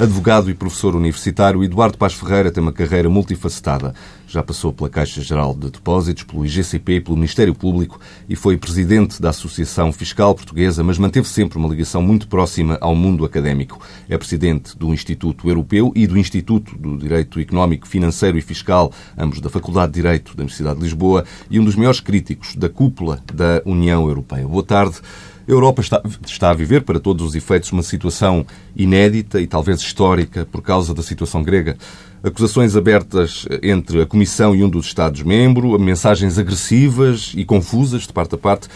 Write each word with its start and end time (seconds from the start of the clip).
Advogado 0.00 0.48
e 0.48 0.54
professor 0.54 0.94
universitário, 0.94 1.64
Eduardo 1.64 1.98
Paz 1.98 2.14
Ferreira 2.14 2.52
tem 2.52 2.62
uma 2.62 2.72
carreira 2.72 3.10
multifacetada. 3.10 3.92
Já 4.28 4.44
passou 4.44 4.72
pela 4.72 4.88
Caixa 4.88 5.20
Geral 5.20 5.52
de 5.52 5.72
Depósitos, 5.72 6.22
pelo 6.22 6.46
IGCP 6.46 6.92
e 6.92 7.00
pelo 7.00 7.16
Ministério 7.16 7.52
Público 7.52 7.98
e 8.28 8.36
foi 8.36 8.56
presidente 8.56 9.20
da 9.20 9.30
Associação 9.30 9.92
Fiscal 9.92 10.36
Portuguesa, 10.36 10.84
mas 10.84 10.98
manteve 10.98 11.26
sempre 11.26 11.58
uma 11.58 11.68
ligação 11.68 12.00
muito 12.00 12.28
próxima 12.28 12.78
ao 12.80 12.94
mundo 12.94 13.24
académico. 13.24 13.80
É 14.08 14.16
presidente 14.16 14.78
do 14.78 14.94
Instituto 14.94 15.48
Europeu 15.48 15.90
e 15.96 16.06
do 16.06 16.16
Instituto 16.16 16.78
do 16.78 16.96
Direito 16.96 17.40
Económico, 17.40 17.88
Financeiro 17.88 18.38
e 18.38 18.40
Fiscal, 18.40 18.92
ambos 19.16 19.40
da 19.40 19.50
Faculdade 19.50 19.94
de 19.94 20.00
Direito 20.00 20.36
da 20.36 20.42
Universidade 20.42 20.78
de 20.78 20.84
Lisboa, 20.84 21.24
e 21.50 21.58
um 21.58 21.64
dos 21.64 21.74
maiores 21.74 21.98
críticos 21.98 22.54
da 22.54 22.68
cúpula 22.68 23.20
da 23.34 23.62
União 23.64 24.06
Europeia. 24.06 24.46
Boa 24.46 24.62
tarde. 24.62 25.00
A 25.48 25.50
Europa 25.50 25.80
está, 25.80 26.02
está, 26.26 26.50
a 26.50 26.54
viver, 26.54 26.82
para 26.82 27.00
todos 27.00 27.24
os 27.24 27.34
efeitos, 27.34 27.72
uma 27.72 27.82
situação 27.82 28.44
inédita 28.76 29.40
e 29.40 29.46
talvez 29.46 29.80
histórica 29.80 30.44
por 30.44 30.60
causa 30.60 30.92
da 30.92 31.02
situação 31.02 31.42
grega. 31.42 31.74
Acusações 32.22 32.76
abertas 32.76 33.46
entre 33.62 34.02
a 34.02 34.06
Comissão 34.06 34.54
e 34.54 34.62
um 34.62 34.68
dos 34.68 34.84
Estados-membros, 34.84 35.80
mensagens 35.80 36.36
agressivas 36.36 37.32
e 37.34 37.46
confusas 37.46 38.02
de 38.02 38.12
parte 38.12 38.34
a 38.34 38.38
parte. 38.38 38.68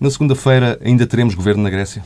Na 0.00 0.10
segunda-feira 0.10 0.76
ainda 0.84 1.06
teremos 1.06 1.32
governo 1.36 1.62
na 1.62 1.70
Grécia? 1.70 2.02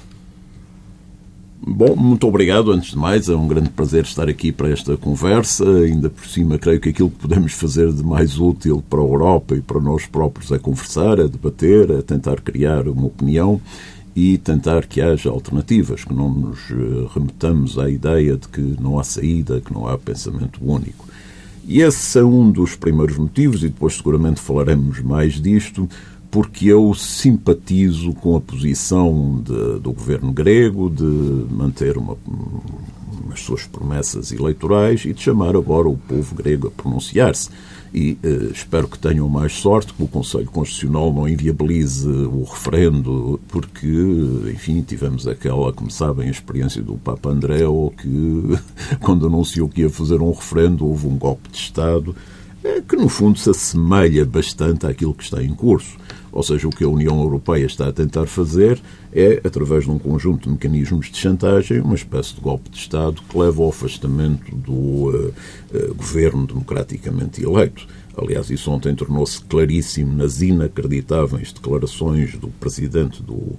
Bom, 1.63 1.97
muito 1.97 2.27
obrigado. 2.27 2.73
Antes 2.73 2.91
de 2.91 2.99
mais, 2.99 3.27
é 3.29 3.35
um 3.35 3.49
grande 3.49 3.71
prazer 3.71 4.05
estar 4.05 4.29
aqui 4.29 4.53
para 4.53 4.69
esta 4.69 4.99
conversa. 4.99 5.65
Ainda 5.65 6.11
por 6.11 6.27
cima, 6.27 6.59
creio 6.59 6.81
que 6.81 6.91
aquilo 6.91 7.11
que 7.11 7.19
podemos 7.19 7.55
fazer 7.55 7.91
de 7.91 8.03
mais 8.03 8.39
útil 8.39 8.83
para 8.89 8.99
a 9.01 9.03
Europa 9.03 9.55
e 9.55 9.63
para 9.63 9.81
nós 9.81 10.05
próprios 10.05 10.53
é 10.53 10.59
conversar, 10.59 11.19
é 11.19 11.29
debater, 11.29 11.91
é 11.91 12.03
tentar 12.03 12.41
criar 12.43 12.87
uma 12.87 13.07
opinião 13.07 13.61
e 14.15 14.39
tentar 14.39 14.87
que 14.87 15.01
haja 15.01 15.31
alternativas, 15.31 16.05
que 16.05 16.13
não 16.13 16.29
nos 16.29 16.59
eh, 16.71 17.09
remetamos 17.15 17.79
à 17.79 17.89
ideia 17.89 18.37
de 18.37 18.49
que 18.49 18.61
não 18.81 18.99
há 18.99 19.05
saída, 19.05 19.61
que 19.61 19.73
não 19.73 19.87
há 19.87 19.97
pensamento 19.97 20.59
único. 20.63 21.07
E 21.65 21.81
esse 21.81 22.19
é 22.19 22.25
um 22.25 22.51
dos 22.51 22.75
primeiros 22.75 23.17
motivos, 23.17 23.63
e 23.63 23.69
depois 23.69 23.97
seguramente 23.97 24.41
falaremos 24.41 25.01
mais 25.01 25.41
disto, 25.41 25.89
porque 26.31 26.67
eu 26.67 26.95
simpatizo 26.95 28.13
com 28.15 28.37
a 28.37 28.41
posição 28.41 29.41
de, 29.45 29.81
do 29.81 29.93
governo 29.93 30.33
grego 30.33 30.89
de 30.89 31.05
manter 31.53 31.97
uma, 31.97 32.17
as 33.33 33.41
suas 33.41 33.65
promessas 33.65 34.33
eleitorais 34.33 35.05
e 35.05 35.13
de 35.13 35.21
chamar 35.23 35.57
agora 35.57 35.89
o 35.89 35.97
povo 35.97 36.35
grego 36.35 36.69
a 36.69 36.71
pronunciar-se 36.71 37.51
e 37.93 38.17
uh, 38.25 38.53
espero 38.53 38.87
que 38.87 38.99
tenham 38.99 39.29
mais 39.29 39.53
sorte, 39.55 39.93
que 39.93 40.03
o 40.03 40.07
Conselho 40.07 40.47
Constitucional 40.47 41.13
não 41.13 41.29
inviabilize 41.29 42.09
o 42.09 42.45
referendo, 42.45 43.41
porque, 43.49 43.89
enfim, 44.53 44.81
tivemos 44.83 45.27
aquela, 45.27 45.73
como 45.73 45.91
sabem, 45.91 46.29
a 46.29 46.31
experiência 46.31 46.81
do 46.83 46.95
Papa 46.95 47.31
André, 47.31 47.61
que, 47.99 48.59
quando 49.03 49.27
anunciou 49.27 49.69
que 49.69 49.83
ia 49.83 49.91
fazer 49.91 50.21
um 50.21 50.31
referendo, 50.31 50.87
houve 50.87 51.07
um 51.09 51.19
golpe 51.19 51.49
de 51.51 51.59
Estado, 51.59 52.15
eh, 52.63 52.81
que 52.89 52.95
no 52.95 53.09
fundo 53.09 53.39
se 53.39 53.51
assemelha 53.51 54.25
bastante 54.25 54.87
àquilo 54.87 55.15
que 55.15 55.25
está 55.25 55.43
em 55.43 55.53
curso. 55.53 55.97
Ou 56.33 56.43
seja, 56.43 56.69
o 56.69 56.71
que 56.71 56.85
a 56.85 56.89
União 56.89 57.21
Europeia 57.21 57.67
está 57.67 57.89
a 57.89 57.93
tentar 57.93 58.27
fazer 58.27 58.81
é, 59.13 59.41
através 59.45 59.85
de 59.85 59.91
um 59.91 59.99
conjunto 59.99 60.45
de 60.45 60.51
mecanismos 60.51 61.11
de 61.11 61.19
chantagem, 61.19 61.81
uma 61.81 61.95
espécie 61.95 62.35
de 62.35 62.41
golpe 62.41 62.71
de 62.71 62.79
Estado 62.79 63.21
que 63.29 63.39
leva 63.39 63.63
ao 63.63 63.71
afastamento 63.71 64.55
do 64.55 64.73
uh, 64.73 65.35
uh, 65.75 65.95
governo 65.95 66.47
democraticamente 66.47 67.43
eleito. 67.43 67.87
Aliás, 68.17 68.51
isso 68.51 68.71
ontem 68.71 68.95
tornou-se 68.95 69.41
claríssimo 69.43 70.15
nas 70.15 70.43
inacreditáveis 70.43 71.53
declarações 71.53 72.35
do 72.37 72.49
presidente 72.49 73.23
do 73.23 73.59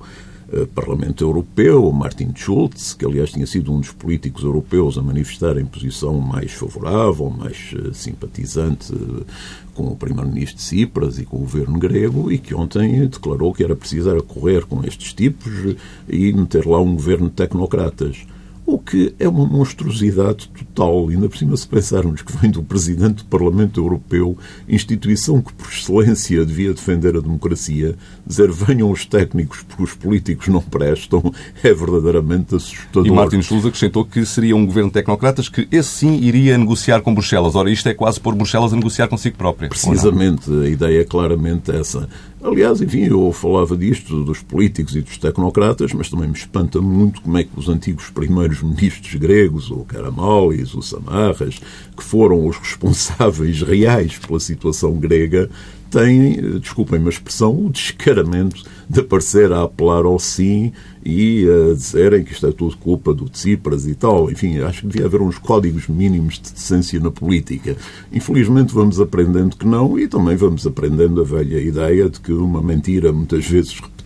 Parlamento 0.76 1.24
Europeu, 1.24 1.92
Martin 1.92 2.34
Schulz, 2.36 2.94
que 2.94 3.06
aliás 3.06 3.32
tinha 3.32 3.48
sido 3.48 3.72
um 3.72 3.80
dos 3.80 3.92
políticos 3.92 4.44
europeus 4.44 4.98
a 4.98 5.02
manifestar 5.02 5.58
em 5.58 5.66
posição 5.66 6.20
mais 6.20 6.52
favorável, 6.52 7.30
mais 7.30 7.74
uh, 7.74 7.94
simpatizante 7.94 8.94
uh, 8.94 9.26
com 9.74 9.88
o 9.88 9.96
primeiro-ministro 9.96 10.58
Tsipras 10.58 11.18
e 11.18 11.26
com 11.26 11.38
o 11.38 11.42
governo 11.42 11.80
grego 11.80 12.32
e 12.32 12.38
que 12.38 12.54
ontem 12.54 13.08
declarou 13.08 13.54
que 13.54 13.64
era 13.64 13.76
preciso 13.76 14.12
correr 14.24 14.66
com 14.66 14.84
estes 14.84 15.14
tipos 15.14 15.76
e 16.10 16.34
meter 16.34 16.66
lá 16.66 16.82
um 16.82 16.96
governo 16.96 17.30
de 17.30 17.36
tecnocratas 17.36 18.26
o 18.74 18.80
que 18.80 19.14
é 19.20 19.28
uma 19.28 19.46
monstruosidade 19.46 20.50
total. 20.50 21.10
Ainda 21.10 21.30
por 21.30 21.38
cima, 21.38 21.56
se 21.56 21.68
pensarmos 21.68 22.22
que 22.22 22.36
vem 22.38 22.52
do 22.52 22.64
Presidente 22.64 23.24
do 23.24 23.26
Parlamento 23.26 23.80
Europeu, 23.80 24.38
instituição 24.68 25.42
que, 25.42 25.54
por 25.54 25.68
excelência, 25.68 26.46
devia 26.46 26.74
defender 26.74 27.16
a 27.16 27.20
democracia, 27.20 27.96
dizer 28.26 28.52
venham 28.52 28.90
os 28.92 29.06
técnicos 29.06 29.64
porque 29.64 29.84
os 29.84 29.94
políticos 29.94 30.48
não 30.48 30.62
prestam, 30.62 31.34
é 31.64 31.74
verdadeiramente 31.74 32.56
assustador. 32.56 33.06
E 33.06 33.12
Martin 33.12 33.42
Schulz 33.42 33.66
acrescentou 33.66 34.06
que 34.06 34.26
seria 34.26 34.56
um 34.56 34.66
governo 34.66 34.90
de 34.90 34.94
tecnocratas 34.94 35.50
que 35.50 35.68
esse 35.72 35.90
sim 35.90 36.16
iria 36.22 36.58
negociar 36.58 37.02
com 37.02 37.14
Bruxelas. 37.14 37.56
Ora, 37.56 37.70
isto 37.70 37.88
é 37.88 37.94
quase 37.94 38.20
pôr 38.20 38.34
Bruxelas 38.34 38.74
a 38.74 38.76
negociar 38.76 39.08
consigo 39.08 39.38
própria. 39.38 39.70
Precisamente, 39.70 40.50
a 40.52 40.68
ideia 40.68 41.02
é 41.02 41.06
claramente 41.06 41.72
essa. 41.72 42.10
Aliás, 42.44 42.82
enfim, 42.82 43.04
eu 43.04 43.32
falava 43.32 43.78
disto 43.78 44.24
dos 44.24 44.42
políticos 44.42 44.96
e 44.96 45.02
dos 45.02 45.16
tecnocratas, 45.18 45.94
mas 45.94 46.10
também 46.10 46.28
me 46.28 46.34
espanta 46.36 46.82
muito 46.82 47.22
como 47.22 47.38
é 47.38 47.44
que 47.44 47.52
os 47.56 47.70
antigos 47.70 48.10
primeiros 48.10 48.64
ministros 48.64 49.14
gregos, 49.14 49.70
o 49.70 49.86
Karamolis, 49.86 50.74
o 50.74 50.82
Samarras, 50.82 51.62
que 51.96 52.04
foram 52.04 52.48
os 52.48 52.58
responsáveis 52.58 53.62
reais 53.64 54.18
pela 54.18 54.40
situação 54.40 54.94
grega, 54.94 55.52
têm, 55.92 56.60
desculpem-me 56.60 57.08
a 57.08 57.10
expressão, 57.10 57.66
o 57.66 57.70
descaramento 57.70 58.64
de 58.90 59.02
aparecer 59.02 59.52
a 59.52 59.64
apelar 59.64 60.06
ao 60.06 60.18
sim 60.18 60.72
e 61.06 61.46
a 61.48 61.74
dizerem 61.74 62.24
que 62.24 62.32
isto 62.32 62.48
é 62.48 62.52
tudo 62.52 62.78
culpa 62.78 63.14
do 63.14 63.30
Tsipras 63.30 63.86
e 63.86 63.94
tal. 63.94 64.32
Enfim, 64.32 64.60
acho 64.60 64.82
que 64.82 64.88
devia 64.88 65.06
haver 65.06 65.22
uns 65.22 65.38
códigos 65.38 65.88
mínimos 65.88 66.36
de 66.36 66.54
decência 66.54 67.00
na 67.00 67.12
política. 67.12 67.76
Infelizmente 68.12 68.74
vamos 68.74 69.00
aprendendo 69.00 69.56
que 69.56 69.68
não 69.68 70.00
e 70.00 70.08
também 70.08 70.36
vamos 70.36 70.66
aprendendo 70.66 71.22
a 71.22 71.24
velha 71.24 71.60
ideia 71.60 72.10
de 72.10 72.20
que 72.20 72.32
uma 72.32 72.62
mentira 72.62 73.12
muitas 73.12 73.46
vezes 73.46 73.74
repetida 73.74 74.01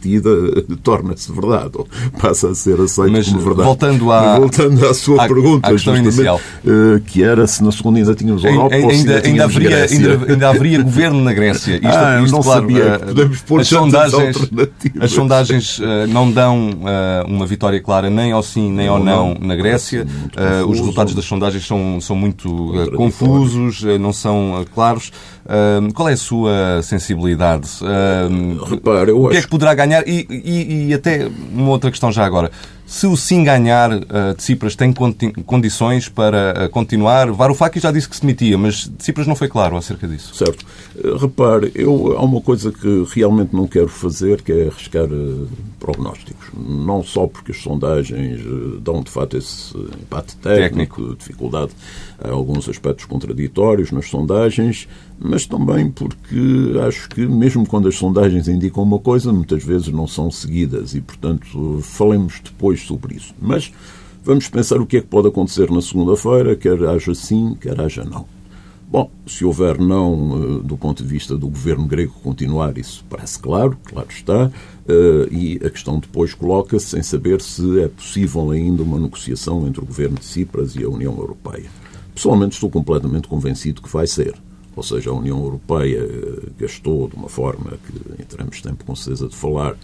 torna-se 0.83 1.31
verdade, 1.31 1.71
ou 1.75 1.87
passa 2.19 2.49
a 2.49 2.55
ser 2.55 2.79
aceita 2.79 3.11
Mas, 3.11 3.27
como 3.27 3.39
verdade. 3.39 3.63
Voltando, 3.63 4.11
à, 4.11 4.39
voltando 4.39 4.87
à 4.87 4.93
sua 4.93 5.23
à, 5.23 5.27
pergunta, 5.27 5.69
à 5.69 5.97
inicial. 5.97 6.39
Uh, 6.63 6.99
que 7.01 7.23
era 7.23 7.45
se 7.47 7.63
na 7.63 7.71
segunda 7.71 7.99
ainda 7.99 8.15
tínhamos 8.15 8.43
Europa 8.43 8.75
ainda, 8.75 8.85
ou 8.85 8.91
ainda, 8.91 9.21
ainda, 9.25 9.43
haveria, 9.43 9.85
ainda, 9.85 10.31
ainda, 10.31 10.49
haveria 10.49 10.81
governo 10.81 11.21
na 11.21 11.33
Grécia. 11.33 11.75
Isto, 11.75 11.87
ah, 11.87 12.21
isto, 12.21 12.35
não 12.35 12.41
claro, 12.41 12.61
sabia. 12.61 12.95
Uh, 12.95 13.05
podemos 13.07 13.41
pôr 13.41 13.61
as 13.61 13.67
sondagens, 13.67 14.37
as 14.99 15.11
sondagens 15.11 15.81
não 16.09 16.31
dão 16.31 16.69
uma 17.27 17.45
vitória 17.45 17.79
clara 17.79 18.09
nem 18.09 18.31
ao 18.31 18.43
sim 18.43 18.71
nem 18.71 18.87
ao 18.87 18.99
não, 18.99 19.33
não 19.33 19.47
na 19.47 19.55
Grécia. 19.55 20.05
os 20.67 20.79
resultados 20.79 21.13
das 21.13 21.25
sondagens 21.25 21.65
são, 21.65 21.99
são 22.01 22.15
muito 22.15 22.73
confusos, 22.95 23.83
não 23.99 24.13
são 24.13 24.65
claros. 24.73 25.11
Qual 25.93 26.09
é 26.09 26.13
a 26.13 26.17
sua 26.17 26.81
sensibilidade? 26.81 27.69
Repare, 28.69 29.11
eu 29.11 29.21
o 29.21 29.29
que 29.29 29.37
acho... 29.37 29.39
é 29.39 29.41
que 29.43 29.49
poderá 29.49 29.73
ganhar? 29.73 30.07
E, 30.07 30.25
e, 30.29 30.87
e, 30.89 30.93
até 30.93 31.29
uma 31.51 31.69
outra 31.69 31.91
questão 31.91 32.11
já 32.11 32.25
agora. 32.25 32.51
Se 32.85 33.07
o 33.07 33.17
sim 33.17 33.43
ganhar, 33.43 33.91
uh, 33.91 34.33
Tsipras 34.37 34.75
tem 34.75 34.93
condições 34.93 36.07
para 36.07 36.65
uh, 36.65 36.69
continuar? 36.69 37.31
Varoufakis 37.31 37.81
já 37.81 37.91
disse 37.91 38.07
que 38.07 38.15
se 38.15 38.21
demitia, 38.21 38.59
mas 38.59 38.87
Tsipras 38.99 39.25
não 39.25 39.35
foi 39.35 39.47
claro 39.47 39.75
acerca 39.75 40.07
disso. 40.07 40.35
Certo. 40.35 40.63
Uh, 40.95 41.17
repare, 41.17 41.71
eu, 41.73 42.15
há 42.15 42.21
uma 42.21 42.39
coisa 42.41 42.71
que 42.71 43.05
realmente 43.11 43.55
não 43.55 43.67
quero 43.67 43.87
fazer, 43.87 44.43
que 44.43 44.51
é 44.51 44.67
arriscar 44.67 45.05
uh, 45.05 45.49
prognósticos. 45.79 46.49
Não 46.55 47.03
só 47.03 47.25
porque 47.25 47.53
as 47.53 47.57
sondagens 47.57 48.41
dão, 48.81 49.01
de 49.01 49.09
facto, 49.09 49.35
esse 49.35 49.75
empate 49.75 50.35
técnico, 50.37 51.01
técnico. 51.01 51.15
dificuldade, 51.15 51.71
há 52.23 52.29
alguns 52.29 52.69
aspectos 52.69 53.05
contraditórios 53.05 53.91
nas 53.91 54.07
sondagens, 54.07 54.87
mas 55.17 55.45
também 55.45 55.89
porque 55.89 56.79
acho 56.87 57.09
que, 57.09 57.25
mesmo 57.25 57.65
quando 57.65 57.87
as 57.87 57.95
sondagens 57.95 58.47
indicam 58.47 58.83
uma 58.83 58.99
coisa, 58.99 59.33
muitas 59.33 59.63
vezes 59.63 59.87
não 59.87 60.07
são 60.07 60.29
seguidas 60.29 60.93
e, 60.93 61.01
portanto, 61.01 61.79
falemos 61.81 62.39
depois 62.43 62.74
sobre 62.81 63.15
isso. 63.15 63.33
Mas 63.39 63.71
vamos 64.23 64.47
pensar 64.47 64.79
o 64.79 64.85
que 64.85 64.97
é 64.97 65.01
que 65.01 65.07
pode 65.07 65.27
acontecer 65.27 65.69
na 65.69 65.81
segunda-feira, 65.81 66.55
quer 66.55 66.83
haja 66.85 67.13
sim, 67.13 67.55
quer 67.59 67.79
haja 67.79 68.03
não. 68.03 68.25
Bom, 68.87 69.09
se 69.25 69.43
houver 69.43 69.79
não, 69.79 70.59
eh, 70.59 70.63
do 70.63 70.77
ponto 70.77 71.03
de 71.03 71.09
vista 71.09 71.35
do 71.35 71.49
governo 71.49 71.87
grego 71.87 72.13
continuar, 72.23 72.77
isso 72.77 73.03
parece 73.09 73.39
claro, 73.39 73.77
claro 73.83 74.07
está, 74.09 74.51
eh, 74.87 75.27
e 75.31 75.59
a 75.65 75.69
questão 75.69 75.99
depois 75.99 76.33
coloca-se 76.33 76.97
em 76.97 77.03
saber 77.03 77.41
se 77.41 77.81
é 77.81 77.87
possível 77.87 78.51
ainda 78.51 78.83
uma 78.83 78.99
negociação 78.99 79.67
entre 79.67 79.81
o 79.81 79.85
governo 79.85 80.17
de 80.17 80.25
Cipras 80.25 80.75
e 80.75 80.83
a 80.83 80.89
União 80.89 81.13
Europeia. 81.17 81.69
Pessoalmente 82.13 82.53
estou 82.53 82.69
completamente 82.69 83.27
convencido 83.27 83.81
que 83.81 83.89
vai 83.91 84.07
ser. 84.07 84.35
Ou 84.75 84.83
seja, 84.83 85.09
a 85.09 85.13
União 85.13 85.41
Europeia 85.43 85.99
eh, 85.99 86.49
gastou 86.59 87.09
de 87.09 87.15
uma 87.15 87.27
forma 87.27 87.77
que, 87.85 88.21
em 88.21 88.25
termos 88.25 88.57
de 88.57 88.63
tempo, 88.63 88.85
com 88.85 88.95
certeza 88.95 89.27
de 89.27 89.35
falar, 89.35 89.75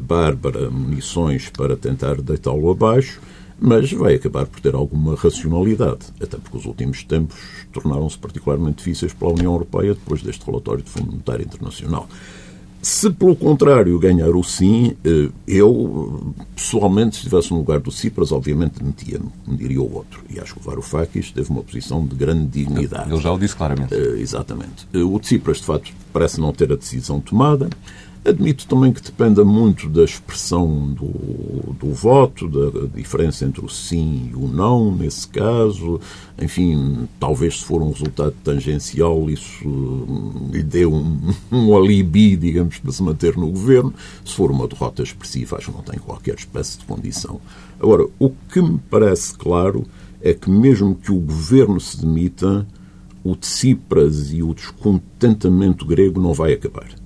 bárbara, 0.00 0.70
munições 0.70 1.48
para 1.48 1.76
tentar 1.76 2.20
deitá-lo 2.20 2.70
abaixo, 2.70 3.20
mas 3.60 3.92
vai 3.92 4.14
acabar 4.14 4.46
por 4.46 4.60
ter 4.60 4.74
alguma 4.74 5.16
racionalidade, 5.16 6.06
até 6.22 6.36
porque 6.36 6.56
os 6.56 6.64
últimos 6.64 7.02
tempos 7.02 7.36
tornaram-se 7.72 8.16
particularmente 8.16 8.78
difíceis 8.78 9.12
para 9.12 9.28
a 9.28 9.32
União 9.32 9.52
Europeia 9.52 9.94
depois 9.94 10.22
deste 10.22 10.44
relatório 10.46 10.82
do 10.82 10.90
Fundo 10.90 11.10
Monetário 11.10 11.44
Internacional. 11.44 12.08
Se, 12.80 13.10
pelo 13.10 13.34
contrário, 13.34 13.98
ganhar 13.98 14.30
o 14.36 14.42
sim, 14.44 14.96
eh, 15.04 15.28
eu, 15.48 16.32
pessoalmente, 16.54 17.16
se 17.16 17.22
estivesse 17.22 17.50
no 17.50 17.58
lugar 17.58 17.80
do 17.80 17.90
Cipras, 17.90 18.30
obviamente 18.30 18.82
metia-me, 18.82 19.30
me 19.46 19.56
diria 19.56 19.82
o 19.82 19.92
outro. 19.92 20.22
E 20.30 20.38
acho 20.38 20.54
que 20.54 20.60
o 20.60 20.62
Varoufakis 20.62 21.32
teve 21.32 21.50
uma 21.50 21.62
posição 21.62 22.06
de 22.06 22.14
grande 22.14 22.46
dignidade. 22.46 23.10
Ele 23.10 23.20
já 23.20 23.32
o 23.32 23.38
disse 23.38 23.56
claramente. 23.56 23.92
Uh, 23.92 24.16
exatamente. 24.16 24.86
O 24.94 25.18
Tsipras, 25.18 25.56
de 25.56 25.64
facto, 25.64 25.92
parece 26.12 26.40
não 26.40 26.52
ter 26.52 26.72
a 26.72 26.76
decisão 26.76 27.20
tomada. 27.20 27.68
Admito 28.28 28.66
também 28.66 28.92
que 28.92 29.00
dependa 29.00 29.42
muito 29.42 29.88
da 29.88 30.04
expressão 30.04 30.92
do, 30.92 31.72
do 31.72 31.94
voto, 31.94 32.46
da 32.46 32.86
diferença 32.94 33.46
entre 33.46 33.64
o 33.64 33.70
sim 33.70 34.28
e 34.30 34.34
o 34.36 34.46
não, 34.46 34.94
nesse 34.94 35.26
caso. 35.26 35.98
Enfim, 36.38 37.08
talvez 37.18 37.58
se 37.58 37.64
for 37.64 37.80
um 37.80 37.90
resultado 37.90 38.34
tangencial, 38.44 39.30
isso 39.30 39.64
lhe 40.52 40.62
dê 40.62 40.84
um, 40.84 41.18
um 41.50 41.74
alibi, 41.74 42.36
digamos, 42.36 42.76
para 42.76 42.92
se 42.92 43.02
manter 43.02 43.34
no 43.34 43.50
governo. 43.50 43.94
Se 44.22 44.34
for 44.34 44.50
uma 44.50 44.68
derrota 44.68 45.02
expressiva, 45.02 45.56
acho 45.56 45.70
que 45.70 45.76
não 45.78 45.82
tem 45.82 45.98
qualquer 45.98 46.34
espécie 46.34 46.78
de 46.78 46.84
condição. 46.84 47.40
Agora, 47.80 48.06
o 48.18 48.30
que 48.52 48.60
me 48.60 48.78
parece 48.90 49.32
claro 49.38 49.86
é 50.20 50.34
que, 50.34 50.50
mesmo 50.50 50.94
que 50.94 51.10
o 51.10 51.18
governo 51.18 51.80
se 51.80 51.98
demita, 51.98 52.66
o 53.24 53.34
Tsipras 53.34 54.34
e 54.34 54.42
o 54.42 54.52
descontentamento 54.52 55.86
grego 55.86 56.20
não 56.20 56.34
vai 56.34 56.52
acabar 56.52 56.97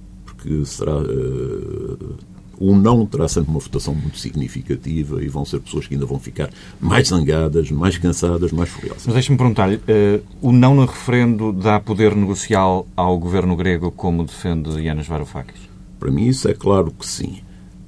que 0.43 0.65
será. 0.67 0.97
Uh, 0.97 2.17
o 2.59 2.77
não 2.77 3.05
terá 3.05 3.27
sempre 3.27 3.51
uma 3.51 3.59
votação 3.59 3.93
muito 3.93 4.19
significativa 4.19 5.23
e 5.23 5.27
vão 5.27 5.45
ser 5.45 5.59
pessoas 5.59 5.87
que 5.87 5.95
ainda 5.95 6.07
vão 6.07 6.21
ficar 6.21 6.49
mais 6.81 7.09
zangadas, 7.09 7.73
mais 7.73 7.99
cansadas, 7.99 8.53
mais 8.53 8.71
furiosas. 8.71 9.03
Mas 9.05 9.15
deixe-me 9.15 9.37
perguntar-lhe, 9.37 9.77
uh, 9.77 10.23
o 10.41 10.53
não 10.53 10.77
no 10.77 10.85
referendo 10.85 11.53
dá 11.53 11.81
poder 11.81 12.15
negocial 12.15 12.87
ao 12.97 13.19
governo 13.19 13.57
grego 13.57 13.91
como 13.91 14.25
defende 14.25 14.81
Yanis 14.81 15.09
Varoufakis? 15.09 15.61
Para 15.99 16.11
mim 16.13 16.27
isso 16.27 16.49
é 16.49 16.55
claro 16.55 16.93
que 16.93 17.07
sim. 17.07 17.41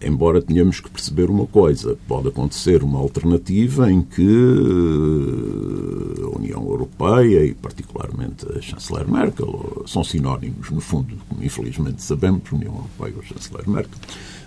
Embora 0.06 0.42
tenhamos 0.42 0.80
que 0.80 0.90
perceber 0.90 1.30
uma 1.30 1.46
coisa, 1.46 1.96
pode 2.06 2.28
acontecer 2.28 2.82
uma 2.82 2.98
alternativa 2.98 3.90
em 3.90 4.02
que 4.02 4.22
eh, 4.22 6.22
a 6.22 6.28
União 6.36 6.62
Europeia 6.62 7.42
e 7.44 7.54
particularmente 7.54 8.46
a 8.54 8.60
chanceler 8.60 9.10
Merkel 9.10 9.82
são 9.86 10.04
sinónimos, 10.04 10.70
no 10.70 10.80
fundo, 10.80 11.16
como 11.28 11.42
infelizmente 11.42 12.02
sabemos, 12.02 12.52
União 12.52 12.74
Europeia 12.74 13.14
e 13.16 13.18
o 13.18 13.22
chanceler 13.22 13.68
Merkel. 13.68 13.98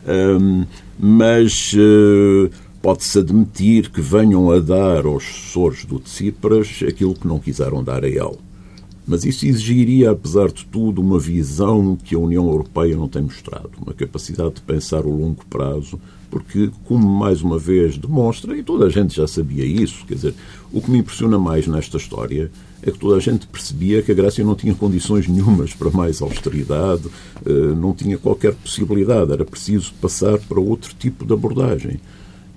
Um, 0.08 0.66
mas 1.00 1.74
uh, 1.74 2.50
pode-se 2.82 3.20
admitir 3.20 3.90
que 3.90 4.00
venham 4.00 4.50
a 4.52 4.60
dar 4.60 5.06
aos 5.06 5.24
sucessores 5.24 5.86
do 5.86 6.00
Tsipras 6.00 6.84
aquilo 6.88 7.14
que 7.14 7.28
não 7.28 7.40
quiseram 7.40 7.84
dar 7.84 8.04
a 8.04 8.08
ele. 8.08 8.47
Mas 9.08 9.24
isso 9.24 9.46
exigiria, 9.46 10.12
apesar 10.12 10.52
de 10.52 10.66
tudo, 10.66 11.02
uma 11.02 11.18
visão 11.18 11.96
que 11.96 12.14
a 12.14 12.20
União 12.20 12.46
Europeia 12.46 12.98
não 12.98 13.08
tem 13.08 13.22
mostrado, 13.22 13.72
uma 13.82 13.94
capacidade 13.94 14.56
de 14.56 14.62
pensar 14.62 15.06
o 15.06 15.18
longo 15.18 15.46
prazo, 15.46 15.98
porque, 16.30 16.70
como 16.84 17.08
mais 17.08 17.42
uma 17.42 17.58
vez 17.58 17.98
demonstra, 17.98 18.58
e 18.58 18.62
toda 18.62 18.86
a 18.86 18.90
gente 18.90 19.16
já 19.16 19.26
sabia 19.26 19.64
isso, 19.64 20.06
quer 20.06 20.16
dizer, 20.16 20.34
o 20.74 20.82
que 20.82 20.92
me 20.92 20.98
impressiona 20.98 21.40
mais 21.40 21.66
nesta 21.68 21.96
história 21.96 22.52
é 22.84 22.92
que 22.92 23.00
toda 23.00 23.16
a 23.16 23.20
gente 23.22 23.48
percebia 23.48 24.02
que 24.02 24.12
a 24.12 24.16
Grécia 24.16 24.44
não 24.44 24.56
tinha 24.56 24.76
condições 24.76 25.26
nenhumas 25.26 25.74
para 25.74 25.90
mais 25.90 26.22
austeridade, 26.22 27.08
eh, 27.46 27.50
não 27.76 27.94
tinha 27.94 28.18
qualquer 28.18 28.54
possibilidade, 28.56 29.32
era 29.32 29.46
preciso 29.46 29.94
passar 30.02 30.38
para 30.38 30.60
outro 30.60 30.94
tipo 31.00 31.26
de 31.26 31.34
abordagem. 31.34 32.00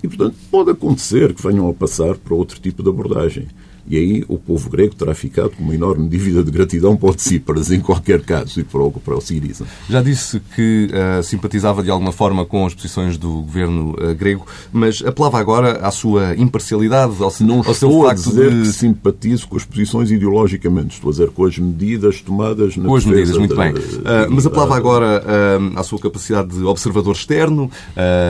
E, 0.03 0.07
portanto, 0.07 0.35
pode 0.49 0.71
acontecer 0.71 1.33
que 1.33 1.41
venham 1.41 1.69
a 1.69 1.73
passar 1.73 2.15
para 2.15 2.35
outro 2.35 2.59
tipo 2.59 2.83
de 2.83 2.89
abordagem. 2.89 3.47
E 3.87 3.97
aí 3.97 4.25
o 4.27 4.37
povo 4.37 4.69
grego 4.69 4.95
terá 4.95 5.13
ficado 5.13 5.51
com 5.51 5.63
uma 5.63 5.73
enorme 5.73 6.07
dívida 6.07 6.43
de 6.43 6.51
gratidão 6.51 6.95
para 6.95 7.09
o 7.09 7.13
Tsipras, 7.13 7.71
em 7.71 7.79
qualquer 7.79 8.21
caso, 8.21 8.59
e 8.59 8.63
para 8.63 8.81
o, 8.81 8.91
para 8.91 9.15
o 9.15 9.21
Siriza. 9.21 9.65
Já 9.89 10.01
disse 10.01 10.41
que 10.55 10.89
uh, 10.91 11.23
simpatizava 11.23 11.83
de 11.83 11.89
alguma 11.89 12.11
forma 12.11 12.45
com 12.45 12.65
as 12.65 12.73
posições 12.73 13.17
do 13.17 13.41
governo 13.41 13.95
uh, 13.99 14.15
grego, 14.15 14.45
mas 14.71 15.03
apelava 15.05 15.39
agora 15.39 15.79
à 15.85 15.91
sua 15.91 16.35
imparcialidade, 16.35 17.13
ao, 17.21 17.33
Não 17.41 17.57
ao 17.57 17.73
seu 17.73 18.01
facto 18.03 18.09
a 18.09 18.13
dizer 18.13 18.51
de... 18.51 18.61
que 18.61 18.67
simpatizo 18.67 19.47
com 19.47 19.57
as 19.57 19.65
posições 19.65 20.11
ideologicamente, 20.11 20.95
estou 20.95 21.09
a 21.09 21.11
dizer 21.11 21.29
com 21.31 21.45
as 21.45 21.57
medidas 21.57 22.21
tomadas 22.21 22.77
na 22.77 22.87
Com 22.87 22.95
as 22.95 23.05
medidas, 23.05 23.37
muito 23.37 23.55
bem. 23.55 23.73
Uh, 23.73 24.29
mas 24.29 24.45
apelava 24.45 24.75
agora 24.75 25.23
à 25.75 25.83
sua 25.83 25.99
capacidade 25.99 26.49
de 26.49 26.63
observador 26.63 27.15
externo 27.15 27.69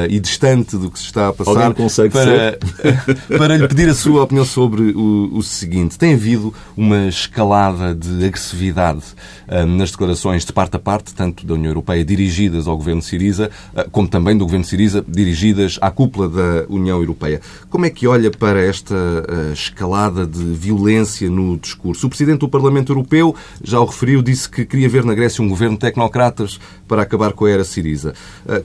e 0.10 0.20
distante 0.20 0.78
do 0.78 0.90
que 0.90 1.00
se 1.00 1.06
está 1.06 1.30
a 1.30 1.34
passar. 1.34 1.52
Alguém 1.52 1.74
consegue 1.74 2.14
para, 2.14 2.60
ser? 2.82 3.16
para 3.38 3.58
lhe 3.58 3.68
pedir 3.68 3.90
a 3.90 3.94
sua 3.94 4.24
opinião 4.24 4.46
sobre 4.46 4.92
o 4.92 5.42
o 5.42 5.44
seguinte: 5.52 5.98
tem 5.98 6.14
havido 6.14 6.54
uma 6.76 7.08
escalada 7.08 7.94
de 7.94 8.26
agressividade 8.26 9.04
uh, 9.48 9.66
nas 9.66 9.92
declarações 9.92 10.46
de 10.46 10.54
parte 10.54 10.76
a 10.76 10.80
parte, 10.80 11.14
tanto 11.14 11.46
da 11.46 11.54
União 11.54 11.70
Europeia 11.70 12.04
dirigidas 12.04 12.68
ao 12.68 12.78
governo 12.78 13.02
Siriza, 13.02 13.50
uh, 13.74 13.90
como 13.92 14.08
também 14.08 14.38
do 14.38 14.46
governo 14.46 14.66
Siriza 14.66 15.04
dirigidas 15.08 15.78
à 15.82 15.92
cúpula 15.92 16.30
da 16.30 16.66
União 16.70 17.00
Europeia. 17.00 17.42
Como 17.70 17.86
é 17.86 17.90
que 17.90 18.08
olha 18.08 18.32
para 18.32 18.62
esta 18.62 18.96
uh, 18.96 19.54
escalada 19.54 20.26
de 20.26 20.44
violência 20.44 21.30
no 21.30 21.58
discurso? 21.58 22.08
O 22.08 22.10
presidente 22.10 22.40
do 22.40 22.50
Parlamento 22.50 22.92
Europeu 22.92 23.36
já 23.64 23.80
o 23.80 23.86
referiu, 23.86 24.22
disse 24.22 24.50
que 24.50 24.66
queria 24.66 24.90
ver 24.90 25.04
na 25.04 25.14
Grécia 25.14 25.44
um 25.44 25.50
governo 25.50 25.76
de 25.76 25.82
tecnocratas 25.82 26.60
para 26.88 27.04
acabar 27.04 27.34
com 27.34 27.46
a 27.46 27.50
era 27.50 27.64
Siriza. 27.64 28.14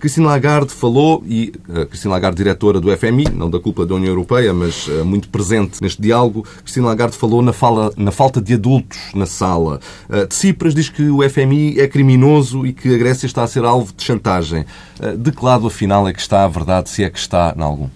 Cristina 0.00 0.27
Lagarde 0.27 0.73
falou, 0.73 1.23
e 1.27 1.53
Cristina 1.88 2.15
Lagarde, 2.15 2.37
diretora 2.37 2.81
do 2.81 2.94
FMI, 2.97 3.27
não 3.33 3.49
da 3.49 3.61
cúpula 3.61 3.87
da 3.87 3.94
União 3.94 4.11
Europeia, 4.11 4.53
mas 4.53 4.88
muito 5.05 5.29
presente 5.29 5.81
neste 5.81 6.03
diálogo, 6.03 6.44
Cristina 6.66 6.86
Lagarde 6.88 7.16
falou 7.16 7.42
na, 7.42 7.52
fala, 7.52 7.92
na 7.96 8.10
falta 8.10 8.40
de 8.40 8.54
adultos 8.54 8.98
na 9.14 9.24
sala. 9.24 9.78
Uh, 10.10 10.26
Tsipras 10.26 10.74
diz 10.74 10.88
que 10.88 11.08
o 11.08 11.22
FMI 11.22 11.78
é 11.78 11.86
criminoso 11.86 12.66
e 12.66 12.72
que 12.72 12.92
a 12.92 12.98
Grécia 12.98 13.24
está 13.24 13.44
a 13.44 13.46
ser 13.46 13.64
alvo 13.64 13.92
de 13.96 14.02
chantagem. 14.02 14.66
Uh, 14.98 15.16
de 15.16 15.30
que 15.30 15.44
lado, 15.44 15.68
afinal, 15.68 16.08
é 16.08 16.12
que 16.12 16.20
está 16.20 16.42
a 16.42 16.48
verdade, 16.48 16.90
se 16.90 17.04
é 17.04 17.08
que 17.08 17.20
está 17.20 17.54
em 17.56 17.62
algum? 17.62 17.88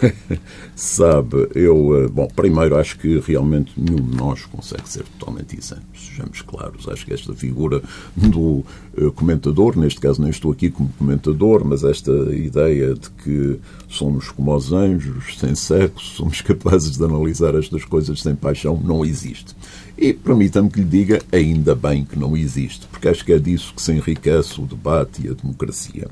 Sabe, 0.78 1.48
eu, 1.54 2.04
eh, 2.04 2.06
bom, 2.06 2.28
primeiro 2.36 2.76
acho 2.76 2.98
que 2.98 3.18
realmente 3.20 3.72
nenhum 3.78 3.96
de 3.96 4.14
nós 4.14 4.44
consegue 4.44 4.86
ser 4.86 5.04
totalmente 5.04 5.58
isento, 5.58 5.86
sejamos 5.96 6.42
claros. 6.42 6.86
Acho 6.86 7.06
que 7.06 7.14
esta 7.14 7.32
figura 7.32 7.82
do 8.14 8.62
uh, 8.98 9.10
comentador, 9.14 9.74
neste 9.78 9.98
caso 9.98 10.20
nem 10.20 10.28
estou 10.28 10.52
aqui 10.52 10.70
como 10.70 10.90
comentador, 10.98 11.64
mas 11.64 11.82
esta 11.82 12.12
ideia 12.34 12.92
de 12.92 13.08
que 13.08 13.58
somos 13.88 14.28
como 14.28 14.54
os 14.54 14.70
anjos, 14.70 15.38
sem 15.38 15.54
sexo, 15.54 16.12
somos 16.14 16.42
capazes 16.42 16.98
de 16.98 17.04
analisar 17.04 17.54
estas 17.54 17.82
coisas 17.86 18.20
sem 18.20 18.34
paixão, 18.34 18.78
não 18.78 19.02
existe. 19.02 19.56
E 19.96 20.12
permita-me 20.12 20.68
que 20.68 20.80
lhe 20.80 20.84
diga, 20.84 21.22
ainda 21.32 21.74
bem 21.74 22.04
que 22.04 22.18
não 22.18 22.36
existe, 22.36 22.86
porque 22.88 23.08
acho 23.08 23.24
que 23.24 23.32
é 23.32 23.38
disso 23.38 23.72
que 23.74 23.80
se 23.80 23.92
enriquece 23.92 24.60
o 24.60 24.66
debate 24.66 25.26
e 25.26 25.30
a 25.30 25.32
democracia. 25.32 26.06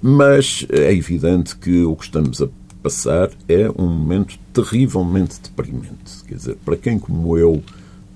Mas 0.00 0.64
é 0.70 0.90
evidente 0.90 1.54
que 1.54 1.82
o 1.82 1.94
que 1.94 2.04
estamos 2.04 2.40
a 2.40 2.48
passar 2.82 3.30
é 3.48 3.70
um 3.76 3.86
momento 3.86 4.38
terrivelmente 4.52 5.40
deprimente. 5.42 6.24
Quer 6.26 6.34
dizer, 6.34 6.56
para 6.64 6.76
quem 6.76 6.98
como 6.98 7.36
eu 7.36 7.62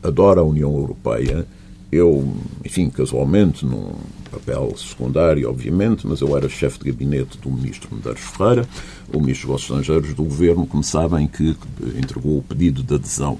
adora 0.03 0.41
a 0.41 0.45
União 0.45 0.73
Europeia, 0.75 1.47
eu, 1.91 2.35
enfim, 2.65 2.91
casualmente, 2.91 3.65
num 3.65 3.93
papel 4.31 4.75
secundário, 4.77 5.49
obviamente, 5.49 6.07
mas 6.07 6.21
eu 6.21 6.37
era 6.37 6.49
chefe 6.49 6.81
de 6.81 6.91
gabinete 6.91 7.39
do 7.39 7.51
ministro 7.51 7.89
Medeiros 7.95 8.21
Ferreira, 8.21 8.69
o 9.13 9.21
ministro 9.21 9.53
dos 9.53 9.63
Estrangeiros 9.63 10.13
do 10.13 10.25
governo, 10.25 10.67
como 10.67 10.83
sabem, 10.83 11.29
que 11.29 11.57
entregou 11.97 12.39
o 12.39 12.43
pedido 12.43 12.83
de 12.83 12.95
adesão. 12.95 13.39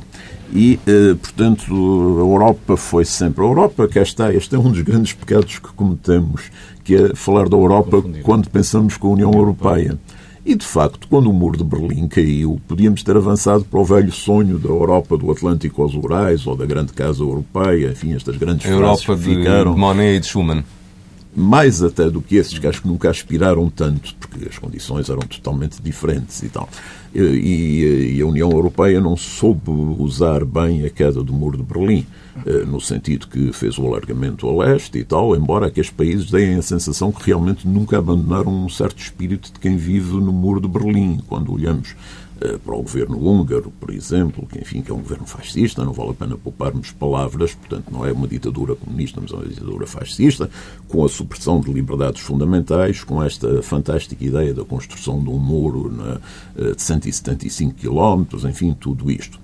E, 0.53 0.79
eh, 0.87 1.15
portanto, 1.15 1.65
a 1.73 2.21
Europa 2.21 2.77
foi 2.77 3.05
sempre. 3.05 3.43
A 3.43 3.47
Europa, 3.49 3.89
cá 3.89 4.03
está, 4.03 4.33
este 4.33 4.55
é 4.55 4.59
um 4.59 4.71
dos 4.71 4.83
grandes 4.83 5.13
pecados 5.13 5.59
que 5.59 5.73
cometemos, 5.73 6.43
que 6.85 6.95
é 6.95 7.15
falar 7.15 7.49
da 7.49 7.57
Europa 7.57 8.03
quando 8.23 8.49
pensamos 8.49 8.97
com 8.97 9.09
a 9.09 9.13
União 9.13 9.33
Europeia. 9.33 9.99
E, 10.47 10.55
de 10.55 10.67
facto, 10.67 11.09
quando 11.09 11.31
o 11.31 11.33
muro 11.33 11.57
de 11.57 11.65
Berlim 11.65 12.07
caiu, 12.07 12.61
podíamos 12.69 13.03
ter 13.03 13.17
avançado 13.17 13.65
para 13.65 13.81
o 13.81 13.85
velho 13.85 14.13
sonho 14.13 14.59
da 14.59 14.69
Europa 14.69 15.17
do 15.17 15.31
Atlântico 15.31 15.83
aos 15.83 15.95
Urais 15.95 16.47
ou 16.47 16.55
da 16.55 16.67
grande 16.67 16.93
casa 16.93 17.23
europeia, 17.23 17.93
enfim, 17.93 18.13
estas 18.13 18.37
grandes 18.37 18.67
a 18.67 18.69
Europa 18.69 19.17
que 19.17 19.23
ficaram... 19.23 19.73
de 19.73 19.81
Monet 19.81 20.17
e 20.17 20.21
de 20.21 20.27
Schumann. 20.27 20.63
Mais 21.37 21.83
até 21.83 22.09
do 22.09 22.23
que 22.23 22.37
esses 22.37 22.59
que 22.59 22.67
acho 22.67 22.83
que 22.83 22.89
nunca 22.89 23.11
aspiraram 23.11 23.69
tanto, 23.69 24.15
porque 24.17 24.49
as 24.49 24.59
condições 24.59 25.09
eram 25.09 25.23
totalmente 25.23 25.83
diferentes 25.83 26.43
e 26.43 26.49
tal. 26.49 26.69
E, 27.15 28.15
e 28.17 28.21
a 28.21 28.27
União 28.27 28.51
Europeia 28.51 29.01
não 29.01 29.17
soube 29.17 29.71
usar 29.71 30.45
bem 30.45 30.85
a 30.85 30.91
queda 30.91 31.23
do 31.23 31.33
muro 31.33 31.57
de 31.57 31.63
Berlim, 31.63 32.07
eh, 32.45 32.65
no 32.65 32.81
sentido 32.81 33.29
que 33.29 33.53
fez 33.53 33.79
o 33.79 33.87
alargamento 33.87 34.49
a 34.49 34.65
leste 34.65 34.99
e 34.99 35.05
tal, 35.05 35.37
embora 35.37 35.69
aqueles 35.69 35.91
países 35.91 36.29
deem 36.29 36.57
a 36.57 36.63
sensação 36.63 37.13
que 37.13 37.27
realmente 37.27 37.69
nunca 37.69 37.99
abandonaram 37.99 38.65
um 38.65 38.69
certo 38.69 38.99
espírito 38.99 39.53
de 39.53 39.61
quem 39.61 39.77
vive 39.77 40.15
no 40.15 40.33
muro 40.33 40.61
de 40.61 40.67
Berlim. 40.67 41.21
Quando 41.29 41.53
olhamos 41.53 41.95
para 42.65 42.75
o 42.75 42.83
governo 42.83 43.19
húngaro, 43.19 43.73
por 43.81 43.91
exemplo, 43.91 44.47
que 44.47 44.59
enfim 44.59 44.83
que 44.83 44.91
é 44.91 44.95
um 44.95 45.01
governo 45.01 45.27
fascista, 45.27 45.85
não 45.85 45.93
vale 45.93 46.11
a 46.11 46.15
pena 46.15 46.37
pouparmos 46.37 46.91
palavras, 46.91 47.55
portanto 47.55 47.91
não 47.91 48.05
é 48.05 48.13
uma 48.13 48.27
ditadura 48.27 48.75
comunista, 48.75 49.21
mas 49.21 49.31
é 49.33 49.35
uma 49.35 49.47
ditadura 49.47 49.87
fascista, 49.87 50.51
com 50.89 51.05
a 51.05 51.09
supressão 51.09 51.61
de 51.61 51.73
liberdades 51.73 52.21
fundamentais, 52.21 53.05
com 53.05 53.23
esta 53.23 53.63
fantástica 53.63 54.25
ideia 54.25 54.53
da 54.53 54.65
construção 54.65 55.23
de 55.23 55.31
um 55.31 55.39
muro 55.39 55.91
na, 55.91 56.21
eh, 56.57 56.75
de 56.75 56.83
175 56.83 57.75
quilómetros, 57.75 58.45
enfim, 58.45 58.75
tudo 58.79 59.11
isto. 59.11 59.39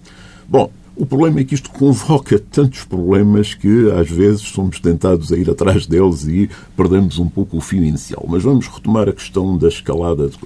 Bom, 0.49 0.71
O 1.01 1.07
problema 1.07 1.41
é 1.41 1.45
que 1.45 1.55
isto 1.55 1.71
convoca 1.71 2.39
tantos 2.39 2.85
problemas 2.85 3.55
que 3.55 3.91
às 3.93 4.11
vezes 4.11 4.43
somos 4.43 4.79
tentados 4.81 5.33
a 5.33 5.37
ir 5.37 5.49
atrás 5.49 5.87
deles 5.87 6.27
e 6.27 6.51
perdemos 6.77 7.19
um 7.19 7.27
pouco 7.27 7.57
o 7.57 7.61
fio 7.61 7.83
inicial. 7.83 8.27
Mas 8.29 8.43
vamos 8.43 8.69
retomar 8.69 9.09
a 9.09 9.13
questão 9.15 9.57
da 9.57 9.69
escalada. 9.69 10.29
De... 10.29 10.37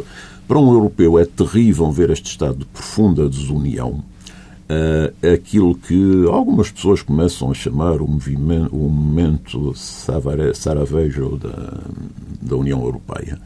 Para 0.47 0.59
um 0.59 0.73
europeu 0.73 1.19
é 1.19 1.25
terrível 1.25 1.91
ver 1.91 2.11
este 2.11 2.31
estado 2.31 2.59
de 2.59 2.65
profunda 2.67 3.29
desunião. 3.29 4.05
Uh, 4.65 5.29
aquilo 5.35 5.75
que 5.75 6.27
algumas 6.31 6.71
pessoas 6.71 7.03
começam 7.03 7.51
a 7.51 7.55
chamar 7.55 8.01
o 8.01 8.09
movimento, 8.09 8.75
o 8.75 8.89
momento 8.89 9.75
Sarajevo 9.75 11.37
da, 11.37 11.81
da 12.41 12.57
União 12.57 12.83
Europeia. 12.83 13.39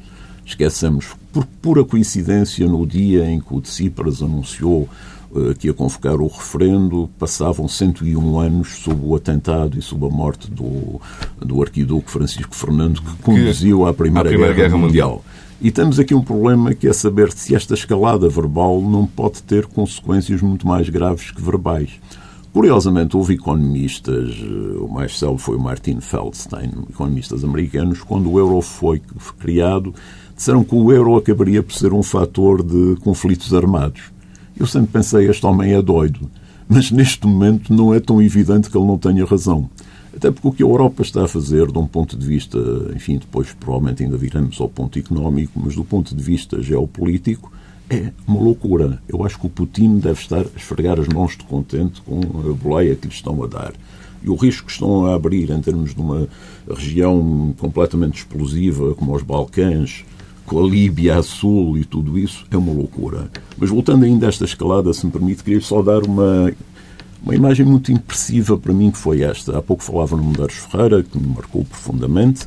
Esquecemos, 0.44 1.14
por 1.32 1.44
pura 1.60 1.84
coincidência, 1.84 2.66
no 2.66 2.86
dia 2.86 3.28
em 3.28 3.40
que 3.40 3.54
o 3.54 3.60
Tsipras 3.60 4.22
anunciou 4.22 4.88
eh, 5.38 5.54
que 5.54 5.68
ia 5.68 5.74
convocar 5.74 6.20
o 6.20 6.26
referendo, 6.26 7.08
passavam 7.18 7.68
101 7.68 8.38
anos 8.38 8.76
sob 8.82 9.00
o 9.04 9.14
atentado 9.14 9.78
e 9.78 9.82
sob 9.82 10.06
a 10.06 10.10
morte 10.10 10.50
do, 10.50 11.00
do 11.38 11.62
arquiduque 11.62 12.10
Francisco 12.10 12.54
Fernando, 12.54 13.00
que 13.00 13.22
conduziu 13.22 13.86
à 13.86 13.94
Primeira, 13.94 14.28
Primeira 14.28 14.54
Guerra, 14.54 14.68
Guerra 14.68 14.78
Mundial. 14.78 15.10
Mundial. 15.10 15.24
E 15.60 15.72
temos 15.72 15.98
aqui 15.98 16.14
um 16.14 16.22
problema 16.22 16.72
que 16.72 16.86
é 16.86 16.92
saber 16.92 17.32
se 17.32 17.52
esta 17.52 17.74
escalada 17.74 18.28
verbal 18.28 18.80
não 18.80 19.04
pode 19.04 19.42
ter 19.42 19.66
consequências 19.66 20.40
muito 20.40 20.66
mais 20.66 20.88
graves 20.88 21.32
que 21.32 21.42
verbais. 21.42 21.98
Curiosamente, 22.52 23.16
houve 23.16 23.34
economistas, 23.34 24.36
eh, 24.40 24.78
o 24.78 24.88
mais 24.88 25.18
célebre 25.18 25.42
foi 25.42 25.56
o 25.56 25.60
Martin 25.60 26.00
Feldstein, 26.00 26.70
economistas 26.88 27.44
americanos, 27.44 28.02
quando 28.02 28.30
o 28.30 28.38
euro 28.38 28.60
foi 28.62 29.02
criado, 29.38 29.92
disseram 30.34 30.62
que 30.62 30.74
o 30.74 30.92
euro 30.92 31.16
acabaria 31.16 31.62
por 31.62 31.74
ser 31.74 31.92
um 31.92 32.02
fator 32.02 32.62
de 32.62 32.96
conflitos 33.00 33.52
armados. 33.52 34.12
Eu 34.58 34.66
sempre 34.66 34.90
pensei, 34.92 35.30
este 35.30 35.46
homem 35.46 35.72
é 35.72 35.80
doido. 35.80 36.28
Mas 36.68 36.90
neste 36.90 37.26
momento 37.26 37.72
não 37.72 37.94
é 37.94 38.00
tão 38.00 38.20
evidente 38.20 38.68
que 38.68 38.76
ele 38.76 38.86
não 38.86 38.98
tenha 38.98 39.24
razão. 39.24 39.70
Até 40.14 40.32
porque 40.32 40.48
o 40.48 40.52
que 40.52 40.62
a 40.64 40.66
Europa 40.66 41.00
está 41.02 41.24
a 41.24 41.28
fazer, 41.28 41.70
de 41.70 41.78
um 41.78 41.86
ponto 41.86 42.16
de 42.16 42.26
vista, 42.26 42.58
enfim, 42.94 43.18
depois 43.18 43.52
provavelmente 43.52 44.02
ainda 44.02 44.16
viramos 44.16 44.60
ao 44.60 44.68
ponto 44.68 44.98
económico, 44.98 45.60
mas 45.62 45.76
do 45.76 45.84
ponto 45.84 46.12
de 46.12 46.20
vista 46.20 46.60
geopolítico, 46.60 47.52
é 47.88 48.10
uma 48.26 48.40
loucura. 48.40 49.00
Eu 49.08 49.24
acho 49.24 49.38
que 49.38 49.46
o 49.46 49.50
Putin 49.50 49.98
deve 49.98 50.20
estar 50.20 50.40
a 50.40 50.56
esfregar 50.56 50.98
as 50.98 51.06
mãos 51.06 51.36
de 51.36 51.44
contente 51.44 52.02
com 52.02 52.20
a 52.20 52.52
boleia 52.52 52.96
que 52.96 53.06
lhe 53.06 53.14
estão 53.14 53.40
a 53.44 53.46
dar. 53.46 53.72
E 54.20 54.28
o 54.28 54.34
risco 54.34 54.66
que 54.66 54.72
estão 54.72 55.06
a 55.06 55.14
abrir 55.14 55.50
em 55.50 55.60
termos 55.60 55.94
de 55.94 56.00
uma 56.00 56.26
região 56.68 57.54
completamente 57.58 58.18
explosiva, 58.18 58.92
como 58.96 59.14
os 59.14 59.22
Balcãs, 59.22 60.04
com 60.48 60.64
a 60.64 60.66
Líbia 60.66 61.18
a 61.18 61.22
sul 61.22 61.76
e 61.76 61.84
tudo 61.84 62.18
isso, 62.18 62.46
é 62.50 62.56
uma 62.56 62.72
loucura. 62.72 63.30
Mas 63.56 63.70
voltando 63.70 64.04
ainda 64.04 64.26
a 64.26 64.30
esta 64.30 64.44
escalada, 64.44 64.92
se 64.92 65.04
me 65.04 65.12
permite, 65.12 65.44
queria 65.44 65.60
só 65.60 65.82
dar 65.82 66.02
uma, 66.02 66.50
uma 67.22 67.34
imagem 67.34 67.66
muito 67.66 67.92
impressiva 67.92 68.56
para 68.56 68.72
mim, 68.72 68.90
que 68.90 68.98
foi 68.98 69.22
esta. 69.22 69.56
Há 69.56 69.62
pouco 69.62 69.82
falava 69.84 70.16
no 70.16 70.24
Medeiros 70.24 70.56
Ferreira, 70.56 71.02
que 71.02 71.18
me 71.18 71.28
marcou 71.28 71.64
profundamente, 71.64 72.46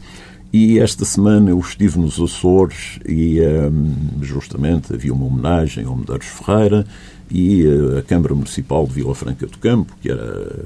e 0.52 0.80
esta 0.80 1.06
semana 1.06 1.52
eu 1.52 1.60
estive 1.60 1.98
nos 1.98 2.20
Açores 2.20 3.00
e 3.08 3.40
um, 3.42 3.96
justamente 4.22 4.94
havia 4.94 5.14
uma 5.14 5.26
homenagem 5.26 5.86
ao 5.86 5.96
Medeiros 5.96 6.26
Ferreira 6.26 6.86
e 7.30 7.66
uh, 7.66 8.00
a 8.00 8.02
Câmara 8.02 8.36
Municipal 8.36 8.86
de 8.86 8.94
Vila 8.94 9.16
Franca 9.16 9.46
do 9.46 9.58
Campo, 9.60 9.96
que 10.02 10.12
era 10.12 10.66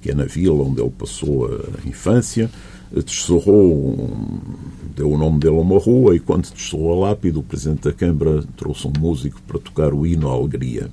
pequena 0.00 0.24
vila 0.24 0.62
onde 0.62 0.80
ele 0.80 0.92
passou 0.96 1.46
a 1.46 1.86
infância, 1.86 2.48
descerrou, 2.92 4.10
deu 4.94 5.10
o 5.10 5.18
nome 5.18 5.38
dele 5.40 5.56
a 5.56 5.60
uma 5.60 5.78
rua 5.78 6.14
e 6.14 6.20
quando 6.20 6.50
descerrou 6.52 6.92
a 7.04 7.08
lápide, 7.08 7.38
o 7.38 7.42
Presidente 7.42 7.82
da 7.82 7.92
Câmara 7.92 8.44
trouxe 8.56 8.86
um 8.86 8.92
músico 8.98 9.40
para 9.46 9.58
tocar 9.58 9.92
o 9.92 10.06
hino 10.06 10.28
à 10.28 10.32
alegria. 10.32 10.88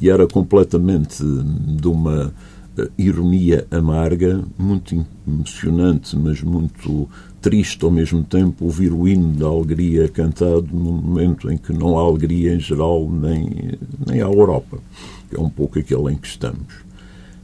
E 0.00 0.10
era 0.10 0.26
completamente 0.26 1.22
de 1.22 1.88
uma 1.88 2.32
eh, 2.78 2.88
ironia 2.98 3.66
amarga, 3.70 4.44
muito 4.58 5.06
emocionante, 5.26 6.16
mas 6.16 6.42
muito 6.42 7.08
triste 7.40 7.84
ao 7.84 7.90
mesmo 7.90 8.22
tempo, 8.24 8.64
ouvir 8.64 8.92
o 8.92 9.06
hino 9.06 9.32
da 9.32 9.46
alegria 9.46 10.08
cantado 10.08 10.66
num 10.72 10.92
momento 10.92 11.50
em 11.50 11.56
que 11.56 11.72
não 11.72 11.98
há 11.98 12.02
alegria 12.02 12.54
em 12.54 12.60
geral, 12.60 13.08
nem, 13.10 13.78
nem 14.06 14.20
à 14.20 14.24
Europa, 14.24 14.78
que 15.30 15.36
é 15.36 15.40
um 15.40 15.48
pouco 15.48 15.78
aquele 15.78 16.12
em 16.12 16.16
que 16.16 16.26
estamos. 16.26 16.85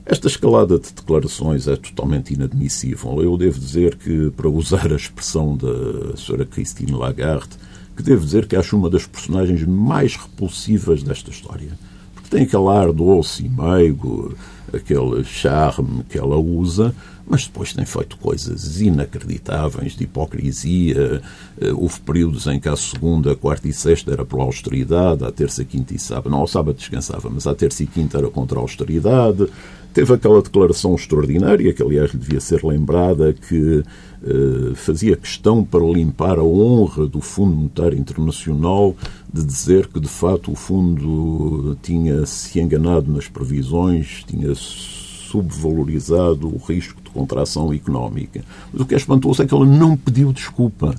Esta 0.04 0.26
escalada 0.26 0.78
de 0.78 0.92
declarações 0.92 1.68
é 1.68 1.76
totalmente 1.76 2.35
inadmissível. 2.35 3.23
Eu 3.23 3.37
devo 3.37 3.59
dizer 3.59 3.97
que, 3.97 4.30
para 4.37 4.49
usar 4.49 4.92
a 4.92 4.97
expressão 4.97 5.56
da 5.56 6.14
Sra. 6.16 6.44
Christine 6.44 6.92
Lagarde, 6.92 7.56
que 7.97 8.02
devo 8.02 8.25
dizer 8.25 8.47
que 8.47 8.56
acho 8.56 8.76
uma 8.76 8.90
das 8.90 9.06
personagens 9.06 9.64
mais 9.64 10.16
repulsivas 10.16 11.02
desta 11.02 11.30
história. 11.30 11.71
Porque 12.14 12.28
tem 12.28 12.42
aquele 12.42 12.68
ar 12.68 12.92
doce 12.92 13.44
e 13.44 13.49
meigo, 13.49 14.35
aquele 14.73 15.23
charme 15.23 16.02
que 16.09 16.18
ela 16.18 16.37
usa, 16.37 16.92
mas 17.25 17.47
depois 17.47 17.73
tem 17.73 17.85
feito 17.85 18.16
coisas 18.16 18.80
inacreditáveis 18.80 19.97
de 19.97 20.04
hipocrisia. 20.04 21.23
Eh, 21.61 21.73
houve 21.73 22.00
períodos 22.00 22.47
em 22.49 22.59
que 22.59 22.68
a 22.68 22.76
segunda, 22.76 23.37
quarta 23.37 23.68
e 23.68 23.73
sexta 23.73 24.12
era 24.12 24.25
por 24.25 24.40
austeridade, 24.40 25.25
a 25.25 25.30
terça, 25.30 25.64
quinta 25.64 25.94
e 25.94 25.99
sábado. 25.99 26.30
Não, 26.30 26.38
ao 26.38 26.49
sábado 26.49 26.76
descansava, 26.76 27.30
mas 27.30 27.47
a 27.47 27.54
terça 27.54 27.85
e 27.85 27.87
quinta 27.87 28.18
era 28.18 28.28
contra 28.28 28.59
a 28.59 28.62
austeridade. 28.62 29.47
Teve 29.93 30.15
aquela 30.15 30.41
declaração 30.41 30.95
extraordinária, 30.95 31.73
que 31.73 31.83
aliás 31.83 32.13
devia 32.13 32.41
ser 32.41 32.65
lembrada, 32.65 33.33
que 33.33 33.83
eh, 34.25 34.75
fazia 34.75 35.17
questão 35.17 35.65
para 35.65 35.85
limpar 35.85 36.39
a 36.39 36.45
honra 36.45 37.07
do 37.07 37.21
Fundo 37.21 37.57
Monetário 37.57 37.99
Internacional 37.99 38.97
de 39.33 39.45
dizer 39.45 39.89
que, 39.89 39.99
de 39.99 40.09
facto, 40.09 40.53
o 40.53 40.55
fundo 40.55 41.77
tinha 41.83 42.25
se 42.25 42.61
enganado 42.61 43.11
nas 43.11 43.29
previsões, 43.29 44.25
tinha 44.27 44.55
subvalorizado 44.55 46.47
o 46.47 46.59
risco 46.59 47.01
de 47.03 47.11
contração 47.11 47.73
económica. 47.73 48.45
Mas 48.73 48.83
o 48.83 48.87
que 48.87 48.95
é 48.95 48.97
espantoso 48.97 49.43
é 49.43 49.47
que 49.47 49.55
ela 49.55 49.67
não 49.67 49.97
pediu 49.97 50.33
desculpa 50.33 50.95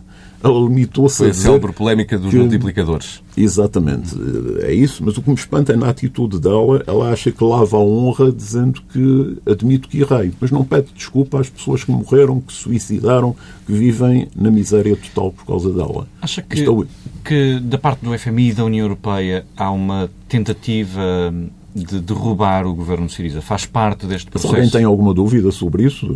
limitou-se 0.49 1.23
a 1.23 1.29
dizer... 1.29 1.59
Foi 1.59 1.69
a 1.69 1.73
pollémica 1.73 2.17
dos 2.17 2.31
que... 2.31 2.37
multiplicadores. 2.37 3.21
Exatamente, 3.35 4.15
é 4.61 4.73
isso. 4.73 5.03
Mas 5.03 5.17
o 5.17 5.21
que 5.21 5.29
me 5.29 5.35
espanta 5.35 5.73
é 5.73 5.75
na 5.75 5.89
atitude 5.89 6.39
dela, 6.39 6.83
ela 6.85 7.11
acha 7.11 7.31
que 7.31 7.43
lava 7.43 7.77
a 7.77 7.79
honra 7.79 8.31
dizendo 8.31 8.81
que 8.91 9.37
admito 9.49 9.87
que 9.87 10.01
errei, 10.01 10.31
mas 10.39 10.51
não 10.51 10.63
pede 10.63 10.87
desculpa 10.93 11.39
às 11.39 11.49
pessoas 11.49 11.83
que 11.83 11.91
morreram, 11.91 12.41
que 12.41 12.53
suicidaram, 12.53 13.35
que 13.65 13.73
vivem 13.73 14.27
na 14.35 14.51
miséria 14.51 14.95
total 14.95 15.31
por 15.31 15.45
causa 15.45 15.71
dela. 15.71 16.07
Acha 16.21 16.41
que, 16.41 16.59
Estou... 16.59 16.85
que 17.23 17.59
da 17.59 17.77
parte 17.77 18.03
do 18.03 18.17
FMI 18.17 18.49
e 18.49 18.53
da 18.53 18.65
União 18.65 18.85
Europeia 18.85 19.45
há 19.55 19.71
uma 19.71 20.09
tentativa 20.27 21.33
de 21.73 21.99
derrubar 21.99 22.65
o 22.65 22.73
governo 22.73 23.09
Siriza? 23.09 23.41
Faz 23.41 23.65
parte 23.65 24.05
deste 24.05 24.29
processo? 24.29 24.53
Se 24.53 24.55
alguém 24.55 24.71
tem 24.71 24.83
alguma 24.83 25.13
dúvida 25.13 25.51
sobre 25.51 25.85
isso, 25.85 26.07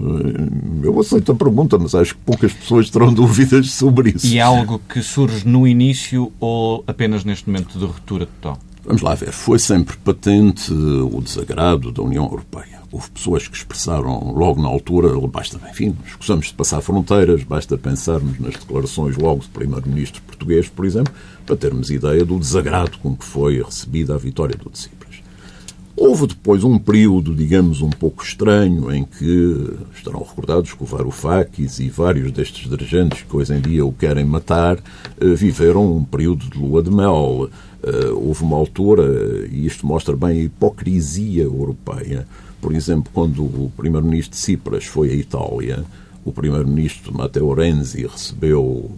eu 0.84 1.00
aceito 1.00 1.32
a 1.32 1.36
pergunta, 1.36 1.78
mas 1.78 1.96
acho 1.96 2.16
que 2.16 2.22
poucas 2.22 2.54
pessoas 2.54 2.90
terão 2.90 3.12
dúvidas 3.14 3.72
sobre 3.72 4.12
isso. 4.12 4.28
E 4.28 4.38
é 4.38 4.42
algo 4.42 4.80
que 4.88 5.02
surge 5.02 5.48
no 5.48 5.68
início 5.68 6.32
ou 6.40 6.84
apenas 6.86 7.24
neste 7.24 7.50
momento 7.50 7.78
de 7.78 7.86
ruptura 7.86 8.26
total? 8.26 8.60
Vamos 8.88 9.02
lá 9.02 9.16
ver. 9.16 9.34
Foi 9.34 9.60
sempre 9.60 9.98
patente 9.98 10.72
o 10.72 11.22
desagrado 11.22 11.92
da 11.92 12.02
União 12.02 12.24
Europeia. 12.24 12.80
Houve 12.90 13.10
pessoas 13.12 13.46
que 13.46 13.58
expressaram 13.58 14.32
logo 14.32 14.62
na 14.62 14.70
altura, 14.70 15.10
basta, 15.28 15.60
enfim, 15.70 15.94
escusamos 16.06 16.48
de 16.48 16.54
passar 16.54 16.80
fronteiras, 16.80 17.44
basta 17.44 17.78
pensarmos 17.78 18.40
nas 18.40 18.54
declarações 18.54 19.18
logo 19.18 19.42
do 19.42 19.50
Primeiro-Ministro 19.50 20.22
português, 20.22 20.70
por 20.70 20.86
exemplo, 20.86 21.14
para 21.46 21.58
termos 21.58 21.90
ideia 21.90 22.24
do 22.24 22.40
desagrado 22.40 22.98
com 23.00 23.14
que 23.14 23.26
foi 23.26 23.62
recebida 23.62 24.16
a 24.16 24.18
vitória 24.18 24.56
do 24.56 24.70
Decide. 24.70 24.97
Houve 26.00 26.28
depois 26.28 26.64
um 26.64 26.78
período, 26.78 27.34
digamos, 27.34 27.82
um 27.82 27.90
pouco 27.90 28.24
estranho, 28.24 28.94
em 28.94 29.04
que 29.04 29.68
estarão 29.96 30.20
recordados 30.20 30.72
que 30.72 30.84
o 30.84 30.86
Varoufakis 30.86 31.80
e 31.80 31.90
vários 31.90 32.32
destes 32.32 32.70
dirigentes 32.70 33.24
que 33.24 33.36
hoje 33.36 33.56
em 33.56 33.60
dia 33.60 33.84
o 33.84 33.92
querem 33.92 34.24
matar 34.24 34.78
eh, 35.20 35.26
viveram 35.34 35.98
um 35.98 36.04
período 36.04 36.48
de 36.52 36.56
lua 36.56 36.84
de 36.84 36.92
mel. 36.92 37.50
Eh, 37.82 38.10
houve 38.12 38.44
uma 38.44 38.56
altura, 38.56 39.48
e 39.52 39.66
isto 39.66 39.88
mostra 39.88 40.16
bem 40.16 40.30
a 40.30 40.44
hipocrisia 40.44 41.46
europeia. 41.46 42.28
Por 42.62 42.76
exemplo, 42.76 43.12
quando 43.12 43.42
o 43.42 43.72
primeiro-ministro 43.76 44.38
Tsipras 44.38 44.86
foi 44.86 45.10
à 45.10 45.14
Itália, 45.16 45.84
o 46.28 46.32
primeiro-ministro 46.34 47.14
Matteo 47.16 47.54
Renzi 47.54 48.06
recebeu 48.06 48.92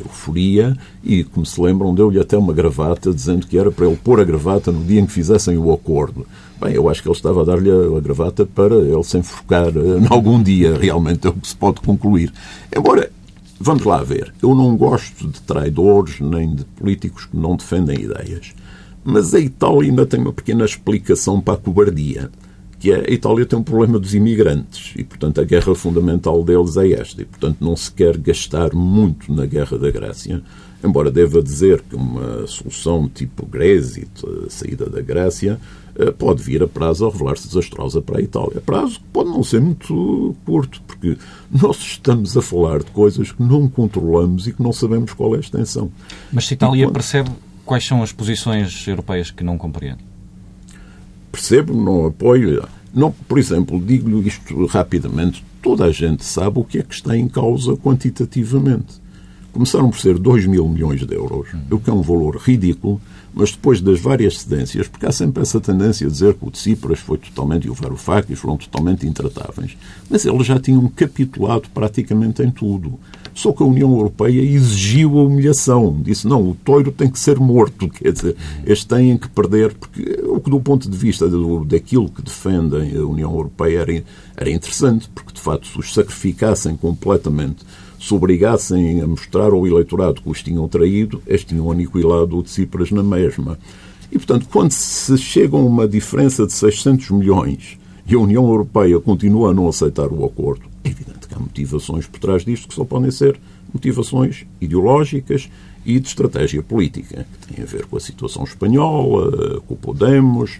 euforia 0.00 0.76
e, 1.02 1.24
como 1.24 1.46
se 1.46 1.58
lembram, 1.58 1.94
deu-lhe 1.94 2.20
até 2.20 2.36
uma 2.36 2.52
gravata 2.52 3.12
dizendo 3.12 3.46
que 3.46 3.56
era 3.56 3.70
para 3.70 3.86
ele 3.86 3.96
pôr 3.96 4.20
a 4.20 4.24
gravata 4.24 4.70
no 4.70 4.84
dia 4.84 5.00
em 5.00 5.06
que 5.06 5.12
fizessem 5.12 5.56
o 5.56 5.72
acordo. 5.72 6.26
Bem, 6.60 6.74
eu 6.74 6.88
acho 6.90 7.02
que 7.02 7.08
ele 7.08 7.16
estava 7.16 7.40
a 7.40 7.44
dar-lhe 7.44 7.70
a 7.70 8.00
gravata 8.00 8.44
para 8.44 8.76
ele 8.76 9.02
se 9.02 9.16
enforcar 9.16 9.68
eh, 9.68 9.98
em 9.98 10.06
algum 10.10 10.42
dia, 10.42 10.76
realmente 10.76 11.26
é 11.26 11.30
o 11.30 11.32
que 11.32 11.48
se 11.48 11.56
pode 11.56 11.80
concluir. 11.80 12.30
Embora, 12.74 13.10
vamos 13.58 13.84
lá 13.84 14.02
ver, 14.02 14.34
eu 14.42 14.54
não 14.54 14.76
gosto 14.76 15.28
de 15.28 15.40
traidores 15.40 16.20
nem 16.20 16.54
de 16.54 16.64
políticos 16.64 17.24
que 17.24 17.36
não 17.36 17.56
defendem 17.56 17.98
ideias. 17.98 18.54
Mas 19.02 19.34
a 19.34 19.40
Itália 19.40 19.90
ainda 19.90 20.04
tem 20.04 20.20
uma 20.20 20.32
pequena 20.32 20.66
explicação 20.66 21.40
para 21.40 21.54
a 21.54 21.58
cobardia 21.58 22.30
que 22.78 22.92
a 22.92 23.10
Itália 23.10 23.46
tem 23.46 23.58
um 23.58 23.62
problema 23.62 23.98
dos 23.98 24.14
imigrantes 24.14 24.92
e, 24.96 25.04
portanto, 25.04 25.40
a 25.40 25.44
guerra 25.44 25.74
fundamental 25.74 26.42
deles 26.44 26.76
é 26.76 26.92
esta. 26.92 27.22
E, 27.22 27.24
portanto, 27.24 27.56
não 27.60 27.76
se 27.76 27.90
quer 27.90 28.16
gastar 28.18 28.74
muito 28.74 29.32
na 29.32 29.46
guerra 29.46 29.78
da 29.78 29.90
Grécia, 29.90 30.42
embora 30.84 31.10
deva 31.10 31.42
dizer 31.42 31.82
que 31.82 31.96
uma 31.96 32.46
solução 32.46 33.08
tipo 33.08 33.46
Grexit, 33.46 34.10
a 34.46 34.50
saída 34.50 34.88
da 34.88 35.00
Grécia, 35.00 35.58
eh, 35.98 36.10
pode 36.10 36.42
vir 36.42 36.62
a 36.62 36.68
prazo 36.68 37.06
a 37.06 37.10
revelar-se 37.10 37.48
desastrosa 37.48 38.02
para 38.02 38.18
a 38.18 38.22
Itália. 38.22 38.60
Prazo 38.60 39.00
que 39.00 39.06
pode 39.12 39.30
não 39.30 39.42
ser 39.42 39.60
muito 39.60 40.36
curto, 40.44 40.82
porque 40.86 41.16
nós 41.50 41.78
estamos 41.78 42.36
a 42.36 42.42
falar 42.42 42.80
de 42.80 42.90
coisas 42.90 43.32
que 43.32 43.42
não 43.42 43.68
controlamos 43.68 44.46
e 44.46 44.52
que 44.52 44.62
não 44.62 44.72
sabemos 44.72 45.14
qual 45.14 45.34
é 45.34 45.38
a 45.38 45.40
extensão. 45.40 45.90
Mas 46.30 46.46
se 46.46 46.52
a 46.52 46.56
Itália 46.56 46.90
percebe 46.90 47.30
quais 47.64 47.84
são 47.84 48.02
as 48.02 48.12
posições 48.12 48.86
europeias 48.86 49.30
que 49.30 49.42
não 49.42 49.56
compreende? 49.56 50.15
Percebo, 51.30 51.74
não 51.74 52.06
apoio. 52.06 52.66
Não, 52.94 53.12
por 53.12 53.38
exemplo, 53.38 53.80
digo-lhe 53.80 54.28
isto 54.28 54.66
rapidamente: 54.66 55.44
toda 55.62 55.84
a 55.84 55.92
gente 55.92 56.24
sabe 56.24 56.58
o 56.58 56.64
que 56.64 56.78
é 56.78 56.82
que 56.82 56.94
está 56.94 57.16
em 57.16 57.28
causa 57.28 57.76
quantitativamente. 57.76 59.04
Começaram 59.52 59.88
por 59.88 59.98
ser 59.98 60.18
2 60.18 60.46
mil 60.46 60.68
milhões 60.68 61.04
de 61.06 61.14
euros, 61.14 61.48
o 61.70 61.78
que 61.78 61.88
é 61.88 61.92
um 61.92 62.02
valor 62.02 62.36
ridículo, 62.36 63.00
mas 63.34 63.52
depois 63.52 63.80
das 63.80 63.98
várias 63.98 64.38
cedências, 64.40 64.86
porque 64.86 65.06
há 65.06 65.12
sempre 65.12 65.42
essa 65.42 65.58
tendência 65.58 66.06
a 66.06 66.10
dizer 66.10 66.34
que 66.34 66.46
o 66.46 66.50
de 66.50 66.58
Cipras 66.58 66.98
foi 66.98 67.16
totalmente, 67.16 67.66
e 67.66 67.70
o 67.70 67.74
Varoufakis 67.74 68.38
foram 68.38 68.58
totalmente 68.58 69.06
intratáveis, 69.06 69.76
mas 70.10 70.26
eles 70.26 70.46
já 70.46 70.58
tinham 70.58 70.86
capitulado 70.88 71.70
praticamente 71.72 72.42
em 72.42 72.50
tudo. 72.50 72.98
Só 73.36 73.52
que 73.52 73.62
a 73.62 73.66
União 73.66 73.94
Europeia 73.94 74.40
exigiu 74.40 75.18
a 75.18 75.24
humilhação. 75.24 76.00
Disse, 76.02 76.26
não, 76.26 76.40
o 76.40 76.56
toiro 76.64 76.90
tem 76.90 77.10
que 77.10 77.20
ser 77.20 77.38
morto. 77.38 77.86
Quer 77.92 78.10
dizer, 78.10 78.36
estes 78.64 78.86
têm 78.86 79.18
que 79.18 79.28
perder, 79.28 79.74
porque 79.74 80.22
o 80.24 80.40
que 80.40 80.48
do 80.48 80.58
ponto 80.58 80.88
de 80.88 80.96
vista 80.96 81.28
do, 81.28 81.62
daquilo 81.62 82.08
que 82.08 82.22
defendem 82.22 82.96
a 82.96 83.04
União 83.04 83.30
Europeia 83.30 83.80
era, 83.80 84.04
era 84.38 84.50
interessante, 84.50 85.10
porque 85.14 85.34
de 85.34 85.40
facto 85.40 85.66
se 85.66 85.78
os 85.78 85.92
sacrificassem 85.92 86.78
completamente 86.78 87.62
se 88.00 88.14
obrigassem 88.14 89.02
a 89.02 89.06
mostrar 89.06 89.52
ao 89.52 89.66
eleitorado 89.66 90.22
que 90.22 90.30
os 90.30 90.42
tinham 90.42 90.66
traído, 90.66 91.20
estes 91.26 91.50
tinham 91.50 91.70
aniquilado 91.70 92.38
o 92.38 92.42
de 92.42 92.48
Cipras 92.48 92.90
na 92.90 93.02
mesma. 93.02 93.58
E, 94.10 94.16
portanto, 94.16 94.46
quando 94.50 94.70
se 94.70 95.18
chega 95.18 95.56
a 95.56 95.60
uma 95.60 95.86
diferença 95.86 96.46
de 96.46 96.54
600 96.54 97.10
milhões 97.10 97.78
e 98.06 98.14
a 98.14 98.18
União 98.18 98.46
Europeia 98.46 98.98
continua 98.98 99.50
a 99.50 99.54
não 99.54 99.68
aceitar 99.68 100.10
o 100.10 100.24
acordo, 100.24 100.62
é 100.84 100.88
evidente 100.88 101.15
há 101.36 101.40
motivações 101.40 102.06
por 102.06 102.18
trás 102.18 102.44
disto 102.44 102.68
que 102.68 102.74
só 102.74 102.84
podem 102.84 103.10
ser 103.10 103.38
motivações 103.72 104.46
ideológicas 104.60 105.48
e 105.84 106.00
de 106.00 106.08
estratégia 106.08 106.62
política, 106.62 107.26
têm 107.46 107.62
a 107.62 107.66
ver 107.66 107.86
com 107.86 107.96
a 107.96 108.00
situação 108.00 108.42
espanhola, 108.42 109.60
com 109.60 109.74
o 109.74 109.76
Podemos, 109.76 110.58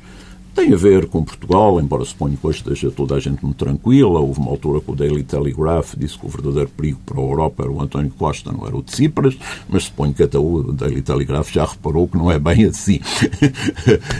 tem 0.57 0.73
a 0.73 0.77
ver 0.77 1.07
com 1.07 1.23
Portugal, 1.23 1.79
embora 1.79 2.03
suponho 2.03 2.35
que 2.35 2.47
hoje 2.47 2.61
esteja 2.61 2.91
toda 2.91 3.15
a 3.15 3.21
gente 3.21 3.45
muito 3.45 3.59
tranquila. 3.59 4.21
Houve 4.21 4.41
uma 4.41 4.51
altura 4.51 4.81
que 4.81 4.91
o 4.91 4.95
Daily 4.95 5.23
Telegraph 5.23 5.95
disse 5.99 6.19
que 6.19 6.25
o 6.25 6.31
verdadeiro 6.31 6.71
perigo 6.71 6.99
para 7.05 7.19
a 7.19 7.23
Europa 7.23 7.63
era 7.63 7.71
o 7.71 7.83
António 7.83 8.11
Costa, 8.13 8.51
não 8.51 8.67
era 8.67 8.75
o 8.75 8.83
de 8.83 8.97
Cipras, 8.97 9.37
mas 9.69 9.85
suponho 9.85 10.15
que 10.15 10.23
até 10.23 10.39
o 10.39 10.73
Daily 10.73 11.03
Telegraph 11.03 11.51
já 11.51 11.67
reparou 11.67 12.09
que 12.09 12.17
não 12.17 12.31
é 12.31 12.39
bem 12.39 12.65
assim. 12.65 13.01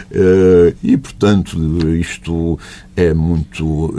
Eh, 0.09 0.73
e, 0.83 0.97
portanto, 0.97 1.57
isto 1.95 2.57
é 2.95 3.13
muito. 3.13 3.93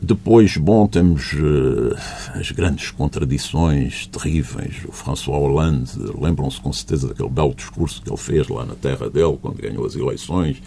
Depois, 0.00 0.56
bom, 0.56 0.86
temos 0.86 1.32
uh, 1.32 1.94
as 2.38 2.52
grandes 2.52 2.90
contradições 2.92 4.06
terríveis. 4.06 4.76
O 4.86 4.92
François 4.92 5.40
Hollande, 5.40 5.90
lembram-se 6.18 6.60
com 6.60 6.72
certeza 6.72 7.08
daquele 7.08 7.28
belo 7.28 7.54
discurso 7.54 8.00
que 8.00 8.08
ele 8.08 8.16
fez 8.16 8.48
lá 8.48 8.64
na 8.64 8.74
terra 8.74 9.10
dele, 9.10 9.36
quando 9.42 9.60
ganhou 9.60 9.84
as 9.84 9.96
eleições, 9.96 10.62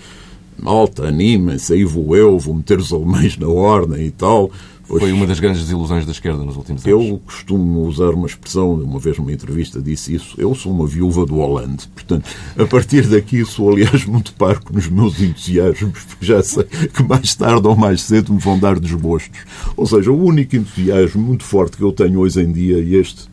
malta, 0.59 1.07
animem-se, 1.07 1.73
aí 1.73 1.85
vou 1.85 2.15
eu, 2.15 2.37
vou 2.37 2.55
meter 2.55 2.77
os 2.77 2.91
alemães 2.91 3.37
na 3.37 3.47
ordem 3.47 4.05
e 4.05 4.11
tal. 4.11 4.51
Foi 4.99 5.11
uma 5.11 5.25
das 5.25 5.39
grandes 5.39 5.61
desilusões 5.61 6.05
da 6.05 6.11
esquerda 6.11 6.43
nos 6.43 6.57
últimos 6.57 6.85
anos. 6.85 7.07
Eu 7.07 7.21
costumo 7.25 7.81
usar 7.81 8.09
uma 8.09 8.27
expressão, 8.27 8.73
uma 8.73 8.99
vez 8.99 9.17
numa 9.17 9.31
entrevista 9.31 9.81
disse 9.81 10.15
isso, 10.15 10.35
eu 10.37 10.53
sou 10.53 10.71
uma 10.71 10.85
viúva 10.85 11.25
do 11.25 11.37
Holande. 11.37 11.87
Portanto, 11.93 12.29
a 12.57 12.65
partir 12.65 13.07
daqui 13.07 13.45
sou, 13.45 13.71
aliás, 13.71 14.05
muito 14.05 14.33
parco 14.33 14.73
nos 14.73 14.87
meus 14.87 15.21
entusiasmos, 15.21 16.03
porque 16.03 16.25
já 16.25 16.43
sei 16.43 16.63
que 16.63 17.03
mais 17.03 17.35
tarde 17.35 17.67
ou 17.67 17.75
mais 17.75 18.01
cedo 18.01 18.33
me 18.33 18.39
vão 18.39 18.59
dar 18.59 18.79
desgostos. 18.79 19.39
Ou 19.77 19.85
seja, 19.85 20.11
o 20.11 20.23
único 20.23 20.55
entusiasmo 20.55 21.21
muito 21.21 21.43
forte 21.43 21.77
que 21.77 21.83
eu 21.83 21.91
tenho 21.91 22.19
hoje 22.19 22.41
em 22.41 22.51
dia, 22.51 22.79
e 22.79 22.95
este 22.95 23.29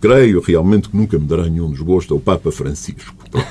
creio 0.00 0.40
realmente 0.40 0.88
que 0.88 0.96
nunca 0.96 1.18
me 1.18 1.26
dará 1.26 1.44
nenhum 1.44 1.70
desgosto, 1.70 2.12
é 2.12 2.16
o 2.16 2.20
Papa 2.20 2.50
Francisco. 2.50 3.14
Pronto. 3.30 3.46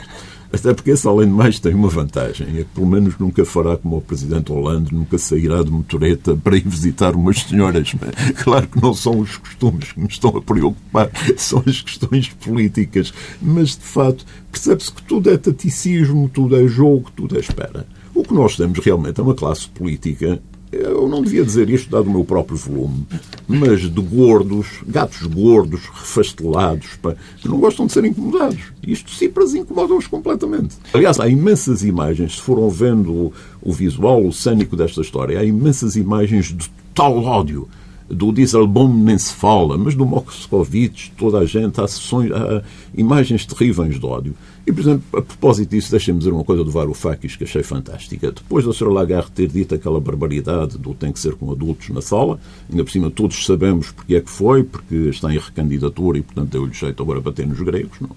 Até 0.53 0.73
porque 0.73 0.91
esse, 0.91 1.07
além 1.07 1.27
de 1.27 1.33
mais, 1.33 1.59
tem 1.59 1.73
uma 1.73 1.87
vantagem. 1.87 2.47
É 2.49 2.63
que 2.63 2.69
pelo 2.75 2.87
menos 2.87 3.17
nunca 3.17 3.45
fará 3.45 3.77
como 3.77 3.97
o 3.97 4.01
Presidente 4.01 4.51
Hollande, 4.51 4.93
nunca 4.93 5.17
sairá 5.17 5.63
de 5.63 5.71
motoreta 5.71 6.35
para 6.35 6.57
ir 6.57 6.67
visitar 6.67 7.15
umas 7.15 7.41
senhoras. 7.41 7.93
Claro 8.43 8.67
que 8.67 8.81
não 8.81 8.93
são 8.93 9.19
os 9.19 9.37
costumes 9.37 9.91
que 9.91 9.99
me 9.99 10.07
estão 10.07 10.35
a 10.35 10.41
preocupar, 10.41 11.09
são 11.37 11.63
as 11.65 11.81
questões 11.81 12.29
políticas. 12.29 13.13
Mas, 13.41 13.69
de 13.69 13.83
facto, 13.83 14.25
percebe-se 14.51 14.91
que 14.91 15.03
tudo 15.03 15.29
é 15.29 15.37
taticismo, 15.37 16.29
tudo 16.29 16.55
é 16.55 16.67
jogo, 16.67 17.11
tudo 17.15 17.37
é 17.37 17.39
espera. 17.39 17.85
O 18.13 18.23
que 18.23 18.33
nós 18.33 18.57
temos 18.57 18.79
realmente 18.79 19.19
é 19.19 19.23
uma 19.23 19.35
classe 19.35 19.69
política 19.69 20.41
eu 20.71 21.07
não 21.07 21.21
devia 21.21 21.43
dizer 21.43 21.69
isto, 21.69 21.89
dado 21.89 22.07
o 22.07 22.12
meu 22.12 22.23
próprio 22.23 22.57
volume, 22.57 23.05
mas 23.47 23.81
de 23.81 24.01
gordos, 24.01 24.67
gatos 24.88 25.25
gordos, 25.27 25.81
refastelados, 25.86 26.95
pá, 27.01 27.15
que 27.38 27.47
não 27.47 27.60
gostam 27.60 27.86
de 27.86 27.91
ser 27.91 28.05
incomodados. 28.05 28.71
Isto 28.86 29.12
Cipras 29.12 29.53
incomoda-os 29.53 30.07
completamente. 30.07 30.77
Aliás, 30.93 31.19
há 31.19 31.27
imensas 31.27 31.84
imagens, 31.84 32.36
se 32.36 32.41
foram 32.41 32.69
vendo 32.69 33.34
o, 33.62 33.73
visual, 33.73 34.25
o 34.25 34.31
cênico 34.31 34.75
desta 34.75 35.01
história, 35.01 35.39
há 35.39 35.43
imensas 35.43 35.95
imagens 35.95 36.47
de 36.47 36.69
total 36.93 37.23
ódio 37.23 37.67
do 38.10 38.31
Dieselbaum 38.31 38.93
nem 38.93 39.17
se 39.17 39.34
fala, 39.34 39.77
mas 39.77 39.95
do 39.95 40.05
Moscovitch, 40.05 41.10
toda 41.17 41.39
a 41.39 41.45
gente, 41.45 41.79
há, 41.79 41.88
sessões, 41.88 42.31
há 42.31 42.62
imagens 42.95 43.45
terríveis 43.45 43.99
de 43.99 44.05
ódio. 44.05 44.36
E, 44.65 44.71
por 44.71 44.82
exemplo, 44.82 45.04
a 45.19 45.21
propósito 45.21 45.71
disso, 45.71 45.89
deixem-me 45.89 46.19
dizer 46.19 46.32
uma 46.32 46.43
coisa 46.43 46.63
do 46.63 46.69
Varoufakis 46.69 47.36
que 47.36 47.43
achei 47.43 47.63
fantástica. 47.63 48.32
Depois 48.32 48.63
da 48.63 48.71
Sra. 48.71 48.91
Lagarde 48.91 49.32
ter 49.32 49.47
dito 49.47 49.74
aquela 49.74 50.00
barbaridade 50.00 50.78
do 50.78 50.93
tem 50.93 51.12
que 51.12 51.19
ser 51.19 51.34
com 51.36 51.52
adultos 51.52 51.89
na 51.89 52.02
sala, 52.02 52.39
ainda 52.69 52.84
por 52.84 52.91
cima 52.91 53.10
todos 53.10 53.45
sabemos 53.45 53.89
porque 53.89 54.15
é 54.15 54.21
que 54.21 54.30
foi, 54.30 54.63
porque 54.63 54.95
está 55.10 55.34
em 55.34 55.38
recandidatura 55.38 56.17
e, 56.17 56.21
portanto, 56.21 56.50
deu-lhe 56.50 56.74
jeito 56.74 57.02
agora 57.02 57.21
bater 57.21 57.47
nos 57.47 57.60
gregos. 57.62 58.00
Não? 58.00 58.10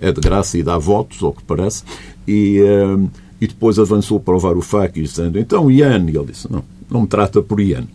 É 0.00 0.10
de 0.10 0.20
graça 0.20 0.56
e 0.56 0.62
dá 0.62 0.78
votos, 0.78 1.22
ao 1.22 1.32
que 1.32 1.42
parece. 1.42 1.84
E, 2.26 2.60
uh, 2.60 3.10
e 3.40 3.46
depois 3.46 3.78
avançou 3.78 4.18
para 4.18 4.34
o 4.34 4.38
Varoufakis 4.38 5.10
dizendo, 5.10 5.38
então, 5.38 5.70
Ian, 5.70 6.06
e 6.08 6.16
ele 6.16 6.26
disse, 6.26 6.50
não, 6.50 6.64
não 6.90 7.02
me 7.02 7.06
trata 7.08 7.42
por 7.42 7.60
Ian. 7.60 7.86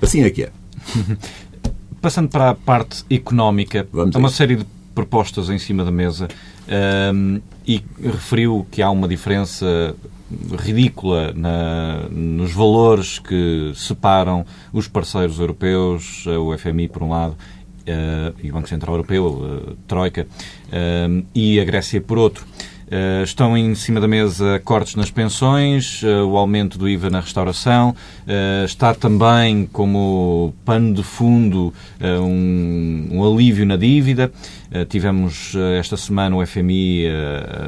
Assim 0.00 0.22
é 0.22 0.30
que 0.30 0.42
é. 0.44 0.52
Passando 2.00 2.28
para 2.28 2.50
a 2.50 2.54
parte 2.54 3.04
económica, 3.08 3.86
há 3.92 4.18
uma 4.18 4.28
série 4.28 4.56
de 4.56 4.66
propostas 4.94 5.50
em 5.50 5.58
cima 5.58 5.84
da 5.84 5.90
mesa 5.90 6.28
um, 6.68 7.40
e 7.66 7.82
referiu 8.02 8.66
que 8.70 8.82
há 8.82 8.90
uma 8.90 9.08
diferença 9.08 9.94
ridícula 10.58 11.32
na, 11.34 12.08
nos 12.10 12.52
valores 12.52 13.18
que 13.18 13.72
separam 13.74 14.44
os 14.72 14.88
parceiros 14.88 15.38
europeus, 15.38 16.26
o 16.26 16.56
FMI 16.56 16.88
por 16.88 17.02
um 17.02 17.10
lado 17.10 17.32
uh, 17.32 18.34
e 18.42 18.50
o 18.50 18.54
Banco 18.54 18.68
Central 18.68 18.94
Europeu, 18.94 19.62
a 19.70 19.72
Troika, 19.86 20.26
uh, 20.26 21.26
e 21.34 21.60
a 21.60 21.64
Grécia 21.64 22.00
por 22.00 22.18
outro. 22.18 22.46
Uh, 22.84 23.24
estão 23.24 23.56
em 23.56 23.74
cima 23.74 23.98
da 23.98 24.06
mesa 24.06 24.60
cortes 24.62 24.94
nas 24.94 25.10
pensões, 25.10 26.02
uh, 26.02 26.26
o 26.26 26.36
aumento 26.36 26.76
do 26.76 26.86
IVA 26.86 27.08
na 27.08 27.20
restauração, 27.20 27.90
uh, 27.90 28.64
está 28.64 28.94
também 28.94 29.66
como 29.72 30.54
pano 30.66 30.92
de 30.92 31.02
fundo 31.02 31.72
um, 32.00 33.08
um, 33.10 33.24
alívio 33.24 33.64
na 33.64 33.76
dívida. 33.76 34.30
tivemos 34.88 35.54
esta 35.78 35.96
semana 35.96 36.36
o 36.36 36.44
FMI 36.44 37.06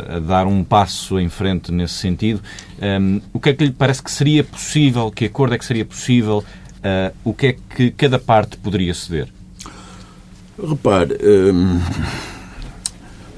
a 0.08 0.18
dar 0.18 0.46
um 0.46 0.62
passo 0.62 1.18
em 1.18 1.28
frente 1.28 1.72
nesse 1.72 1.94
sentido. 1.94 2.40
Um, 3.00 3.20
o 3.32 3.40
que 3.40 3.50
é 3.50 3.54
que 3.54 3.64
lhe 3.64 3.70
parece 3.70 4.02
que 4.02 4.10
seria 4.10 4.44
possível, 4.44 5.10
que 5.10 5.24
acordo 5.24 5.54
é 5.54 5.58
que 5.58 5.64
seria 5.64 5.84
possível, 5.84 6.44
o 7.24 7.32
que 7.32 7.46
é 7.46 7.56
que 7.74 7.90
cada 7.92 8.18
parte 8.18 8.56
poderia 8.58 8.92
ceder? 8.92 9.28
Repare. 10.58 11.16
Hum, 11.22 11.80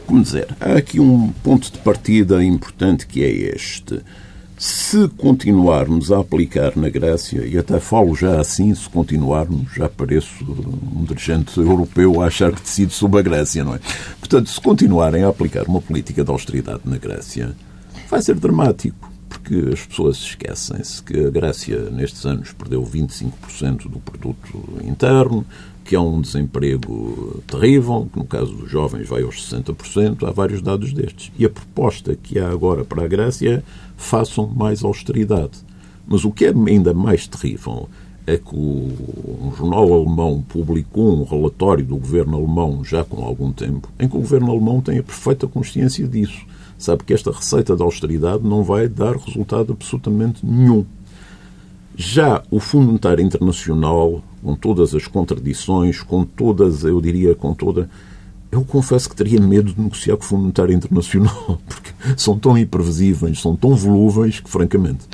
como 0.09 0.23
dizer, 0.23 0.49
há 0.59 0.73
aqui 0.73 0.99
um 0.99 1.29
ponto 1.45 1.71
de 1.71 1.77
partida 1.79 2.43
importante 2.43 3.07
que 3.07 3.23
é 3.23 3.31
este. 3.31 4.01
Se 4.57 5.07
continuarmos 5.19 6.11
a 6.11 6.19
aplicar 6.19 6.75
na 6.77 6.89
Grécia, 6.89 7.47
e 7.47 7.59
até 7.59 7.79
falo 7.79 8.15
já 8.15 8.41
assim, 8.41 8.75
se 8.75 8.89
continuarmos, 8.89 9.71
já 9.75 9.87
pareço 9.87 10.45
um 10.97 11.05
dirigente 11.05 11.61
europeu 11.61 12.23
a 12.23 12.27
achar 12.27 12.53
que 12.53 12.63
decide 12.63 12.93
sobre 12.95 13.21
a 13.21 13.23
Grécia, 13.23 13.63
não 13.63 13.75
é? 13.75 13.81
Portanto, 14.19 14.49
se 14.49 14.59
continuarem 14.59 15.25
a 15.25 15.29
aplicar 15.29 15.65
uma 15.69 15.81
política 15.81 16.25
de 16.25 16.31
austeridade 16.31 16.81
na 16.87 16.97
Grécia, 16.97 17.55
vai 18.09 18.23
ser 18.23 18.37
dramático, 18.37 19.13
porque 19.29 19.75
as 19.75 19.85
pessoas 19.85 20.17
esquecem-se 20.17 21.03
que 21.03 21.27
a 21.27 21.31
Grécia, 21.31 21.91
nestes 21.91 22.25
anos, 22.25 22.53
perdeu 22.53 22.83
25% 22.83 23.91
do 23.91 24.01
produto 24.01 24.81
interno, 24.83 25.45
que 25.89 25.97
há 25.97 26.03
um 26.03 26.21
desemprego 26.21 27.43
terrível, 27.47 28.11
que 28.13 28.19
no 28.19 28.27
caso 28.27 28.53
dos 28.53 28.71
jovens 28.71 29.09
vai 29.09 29.23
aos 29.23 29.51
60%, 29.51 30.29
há 30.29 30.31
vários 30.31 30.61
dados 30.61 30.93
destes. 30.93 31.33
E 31.39 31.47
a 31.47 31.49
proposta 31.49 32.15
que 32.15 32.39
há 32.39 32.51
agora 32.51 32.85
para 32.85 33.05
a 33.05 33.09
Grécia 33.09 33.51
é 33.55 33.63
façam 33.97 34.47
mais 34.47 34.85
austeridade. 34.85 35.53
Mas 36.07 36.27
o 36.27 36.31
que 36.31 36.45
é 36.45 36.51
ainda 36.51 36.93
mais 36.93 37.27
terrível 37.27 37.89
é 38.27 38.37
que 38.37 38.55
um 38.55 39.51
jornal 39.57 39.91
alemão 39.91 40.45
publicou 40.47 41.23
um 41.23 41.25
relatório 41.25 41.87
do 41.87 41.97
governo 41.97 42.37
alemão 42.37 42.85
já 42.85 43.03
com 43.03 43.25
algum 43.25 43.51
tempo, 43.51 43.89
em 43.99 44.07
que 44.07 44.17
o 44.17 44.21
governo 44.21 44.51
alemão 44.51 44.83
tem 44.83 44.99
a 44.99 45.03
perfeita 45.03 45.47
consciência 45.47 46.07
disso. 46.07 46.45
Sabe 46.77 47.03
que 47.03 47.15
esta 47.15 47.33
receita 47.33 47.75
de 47.75 47.83
austeridade 47.83 48.47
não 48.47 48.63
vai 48.63 48.89
dar 48.89 49.17
resultado 49.17 49.73
absolutamente 49.73 50.45
nenhum. 50.45 50.85
Já 51.97 52.43
o 52.51 52.61
Fundo 52.61 52.89
Monetário 52.89 53.25
Internacional, 53.25 54.23
com 54.43 54.55
todas 54.55 54.95
as 54.95 55.07
contradições, 55.07 56.03
com 56.03 56.25
todas, 56.25 56.85
eu 56.85 57.01
diria, 57.01 57.35
com 57.35 57.55
toda 57.55 57.89
eu 58.51 58.65
confesso 58.65 59.11
que 59.11 59.17
teria 59.17 59.41
medo 59.41 59.73
de 59.73 59.81
negociar 59.81 60.17
com 60.17 60.25
o 60.25 60.27
Fundo 60.27 60.41
Monetário 60.43 60.75
Internacional, 60.75 61.61
porque 61.69 61.93
são 62.17 62.39
tão 62.39 62.57
imprevisíveis, 62.57 63.41
são 63.41 63.55
tão 63.55 63.75
volúveis 63.75 64.41
que, 64.41 64.49
francamente, 64.49 65.07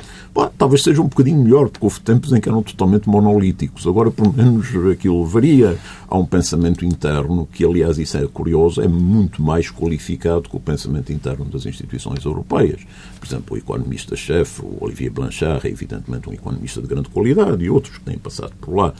talvez 0.57 0.83
seja 0.83 1.01
um 1.01 1.07
bocadinho 1.07 1.43
melhor, 1.43 1.69
porque 1.69 1.85
houve 1.85 1.99
tempos 1.99 2.31
em 2.31 2.39
que 2.39 2.47
eram 2.47 2.63
totalmente 2.63 3.09
monolíticos. 3.09 3.85
Agora, 3.85 4.09
pelo 4.09 4.33
menos, 4.33 4.67
aquilo 4.91 5.25
varia. 5.25 5.77
Há 6.07 6.17
um 6.17 6.25
pensamento 6.25 6.85
interno 6.85 7.47
que, 7.51 7.65
aliás, 7.65 7.97
isso 7.97 8.17
é 8.17 8.25
curioso, 8.27 8.81
é 8.81 8.87
muito 8.87 9.41
mais 9.41 9.69
qualificado 9.69 10.47
que 10.49 10.55
o 10.55 10.59
pensamento 10.59 11.11
interno 11.11 11.45
das 11.45 11.65
instituições 11.65 12.23
europeias. 12.23 12.81
Por 13.19 13.27
exemplo, 13.27 13.55
o 13.55 13.57
economista-chefe, 13.57 14.61
o 14.61 14.77
Olivier 14.81 15.11
Blanchard, 15.11 15.67
é 15.67 15.71
evidentemente 15.71 16.29
um 16.29 16.33
economista 16.33 16.81
de 16.81 16.87
grande 16.87 17.09
qualidade 17.09 17.63
e 17.65 17.69
outros 17.69 17.97
que 17.97 18.03
têm 18.03 18.17
passado 18.17 18.53
por 18.61 18.75
lá. 18.75 18.93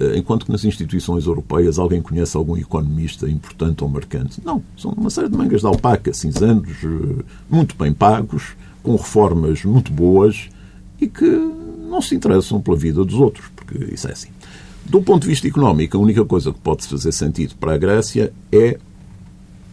Eh, 0.00 0.16
enquanto 0.16 0.46
que 0.46 0.52
nas 0.52 0.64
instituições 0.64 1.26
europeias 1.26 1.78
alguém 1.78 2.00
conhece 2.00 2.36
algum 2.36 2.56
economista 2.56 3.28
importante 3.28 3.84
ou 3.84 3.90
marcante. 3.90 4.40
Não, 4.44 4.62
são 4.76 4.92
uma 4.92 5.10
série 5.10 5.28
de 5.28 5.36
mangas 5.36 5.60
de 5.60 5.66
alpaca, 5.66 6.12
cinzentos, 6.12 6.76
eh, 6.82 7.24
muito 7.50 7.76
bem 7.76 7.92
pagos, 7.92 8.56
com 8.82 8.96
reformas 8.96 9.64
muito 9.64 9.92
boas 9.92 10.48
e 11.00 11.06
que 11.06 11.26
não 11.26 12.00
se 12.00 12.14
interessam 12.14 12.60
pela 12.60 12.76
vida 12.76 13.04
dos 13.04 13.14
outros, 13.14 13.46
porque 13.54 13.92
isso 13.92 14.08
é 14.08 14.12
assim. 14.12 14.30
Do 14.84 15.00
ponto 15.02 15.22
de 15.22 15.28
vista 15.28 15.46
económico, 15.46 15.96
a 15.96 16.00
única 16.00 16.24
coisa 16.24 16.52
que 16.52 16.58
pode 16.58 16.86
fazer 16.86 17.12
sentido 17.12 17.54
para 17.56 17.74
a 17.74 17.78
Grécia 17.78 18.32
é, 18.50 18.78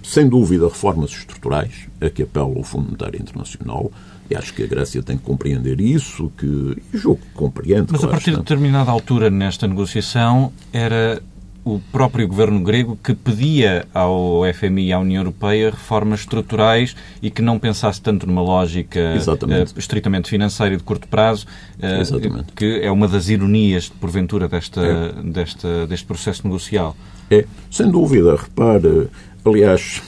sem 0.03 0.27
dúvida, 0.27 0.67
reformas 0.67 1.11
estruturais, 1.11 1.87
a 1.99 2.09
que 2.09 2.23
apela 2.23 2.47
o 2.47 2.63
Fundo 2.63 2.85
Monetário 2.85 3.19
Internacional, 3.19 3.91
e 4.29 4.35
acho 4.35 4.53
que 4.53 4.63
a 4.63 4.67
Grécia 4.67 5.01
tem 5.01 5.17
que 5.17 5.23
compreender 5.23 5.81
isso, 5.81 6.31
que 6.37 6.77
e 6.93 6.97
o 6.97 6.99
jogo 6.99 7.19
compreende. 7.33 7.87
Mas 7.91 8.01
claro, 8.01 8.07
a 8.07 8.11
partir 8.11 8.31
de 8.31 8.37
determinada 8.37 8.91
altura 8.91 9.29
nesta 9.29 9.67
negociação 9.67 10.53
era 10.71 11.21
o 11.63 11.79
próprio 11.91 12.27
governo 12.27 12.61
grego 12.61 12.97
que 13.03 13.13
pedia 13.13 13.85
ao 13.93 14.41
FMI 14.53 14.87
e 14.87 14.93
à 14.93 14.99
União 14.99 15.21
Europeia 15.21 15.71
reformas 15.71 16.21
estruturais 16.21 16.95
e 17.21 17.29
que 17.29 17.41
não 17.41 17.59
pensasse 17.59 18.01
tanto 18.01 18.25
numa 18.25 18.41
lógica 18.41 18.99
uh, 18.99 19.79
estritamente 19.79 20.29
financeira 20.29 20.73
e 20.73 20.77
de 20.77 20.83
curto 20.83 21.07
prazo, 21.07 21.45
uh, 21.77 22.43
que 22.55 22.79
é 22.81 22.91
uma 22.91 23.07
das 23.07 23.29
ironias, 23.29 23.89
porventura, 23.89 24.47
desta, 24.47 24.81
é. 24.81 25.11
desta, 25.23 25.85
deste 25.85 26.05
processo 26.05 26.47
negocial. 26.47 26.95
É, 27.29 27.45
sem 27.69 27.89
dúvida. 27.91 28.35
Repare, 28.35 29.07
aliás, 29.45 30.01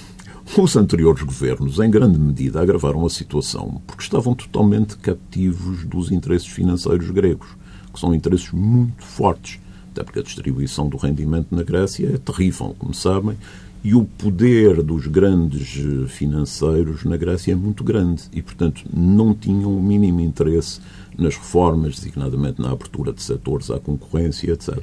os 0.58 0.76
anteriores 0.76 1.24
governos, 1.24 1.80
em 1.80 1.90
grande 1.90 2.20
medida, 2.20 2.62
agravaram 2.62 3.06
a 3.06 3.10
situação 3.10 3.82
porque 3.88 4.04
estavam 4.04 4.34
totalmente 4.34 4.98
cativos 4.98 5.86
dos 5.86 6.12
interesses 6.12 6.48
financeiros 6.48 7.10
gregos, 7.10 7.48
que 7.94 8.00
são 8.00 8.14
interesses 8.14 8.52
muito 8.52 9.02
fortes. 9.02 9.60
Até 9.92 10.04
porque 10.04 10.20
a 10.20 10.24
distribuição 10.24 10.90
do 10.90 10.98
rendimento 10.98 11.56
na 11.56 11.64
Grécia 11.64 12.08
é 12.14 12.18
terrível, 12.18 12.76
como 12.78 12.94
sabem, 12.94 13.38
e 13.84 13.96
o 13.96 14.04
poder 14.04 14.84
dos 14.84 15.08
grandes 15.08 15.80
financeiros 16.10 17.04
na 17.04 17.18
Grécia 17.18 17.54
é 17.54 17.56
muito 17.56 17.84
grande 17.84 18.24
e, 18.34 18.42
portanto, 18.42 18.84
não 18.94 19.34
tinham 19.34 19.76
o 19.76 19.82
mínimo 19.82 20.22
interesse 20.22 20.82
nas 21.18 21.36
reformas, 21.36 21.96
designadamente 21.96 22.62
na 22.62 22.72
abertura 22.72 23.14
de 23.14 23.22
setores 23.22 23.72
à 23.72 23.80
concorrência, 23.80 24.52
etc. 24.52 24.78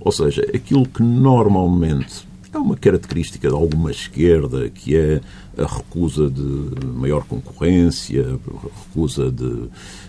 Ou 0.00 0.12
seja, 0.12 0.42
aquilo 0.54 0.86
que 0.86 1.02
normalmente 1.02 2.27
é 2.52 2.58
uma 2.58 2.76
característica 2.76 3.48
de 3.48 3.54
alguma 3.54 3.90
esquerda, 3.90 4.68
que 4.70 4.96
é 4.96 5.20
a 5.56 5.66
recusa 5.66 6.30
de 6.30 6.86
maior 6.86 7.24
concorrência, 7.24 8.24
a 8.24 8.78
recusa 8.78 9.30
de, 9.30 9.68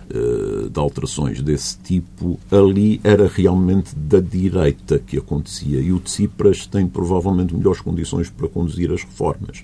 eh, 0.09 0.69
de 0.69 0.79
alterações 0.79 1.41
desse 1.41 1.77
tipo. 1.79 2.39
Ali 2.51 3.01
era 3.03 3.27
realmente 3.27 3.95
da 3.95 4.19
direita 4.19 4.99
que 4.99 5.17
acontecia. 5.17 5.81
E 5.81 5.91
o 5.91 5.99
Tsipras 5.99 6.65
tem 6.65 6.87
provavelmente 6.87 7.55
melhores 7.55 7.81
condições 7.81 8.29
para 8.29 8.47
conduzir 8.47 8.91
as 8.91 9.03
reformas. 9.03 9.61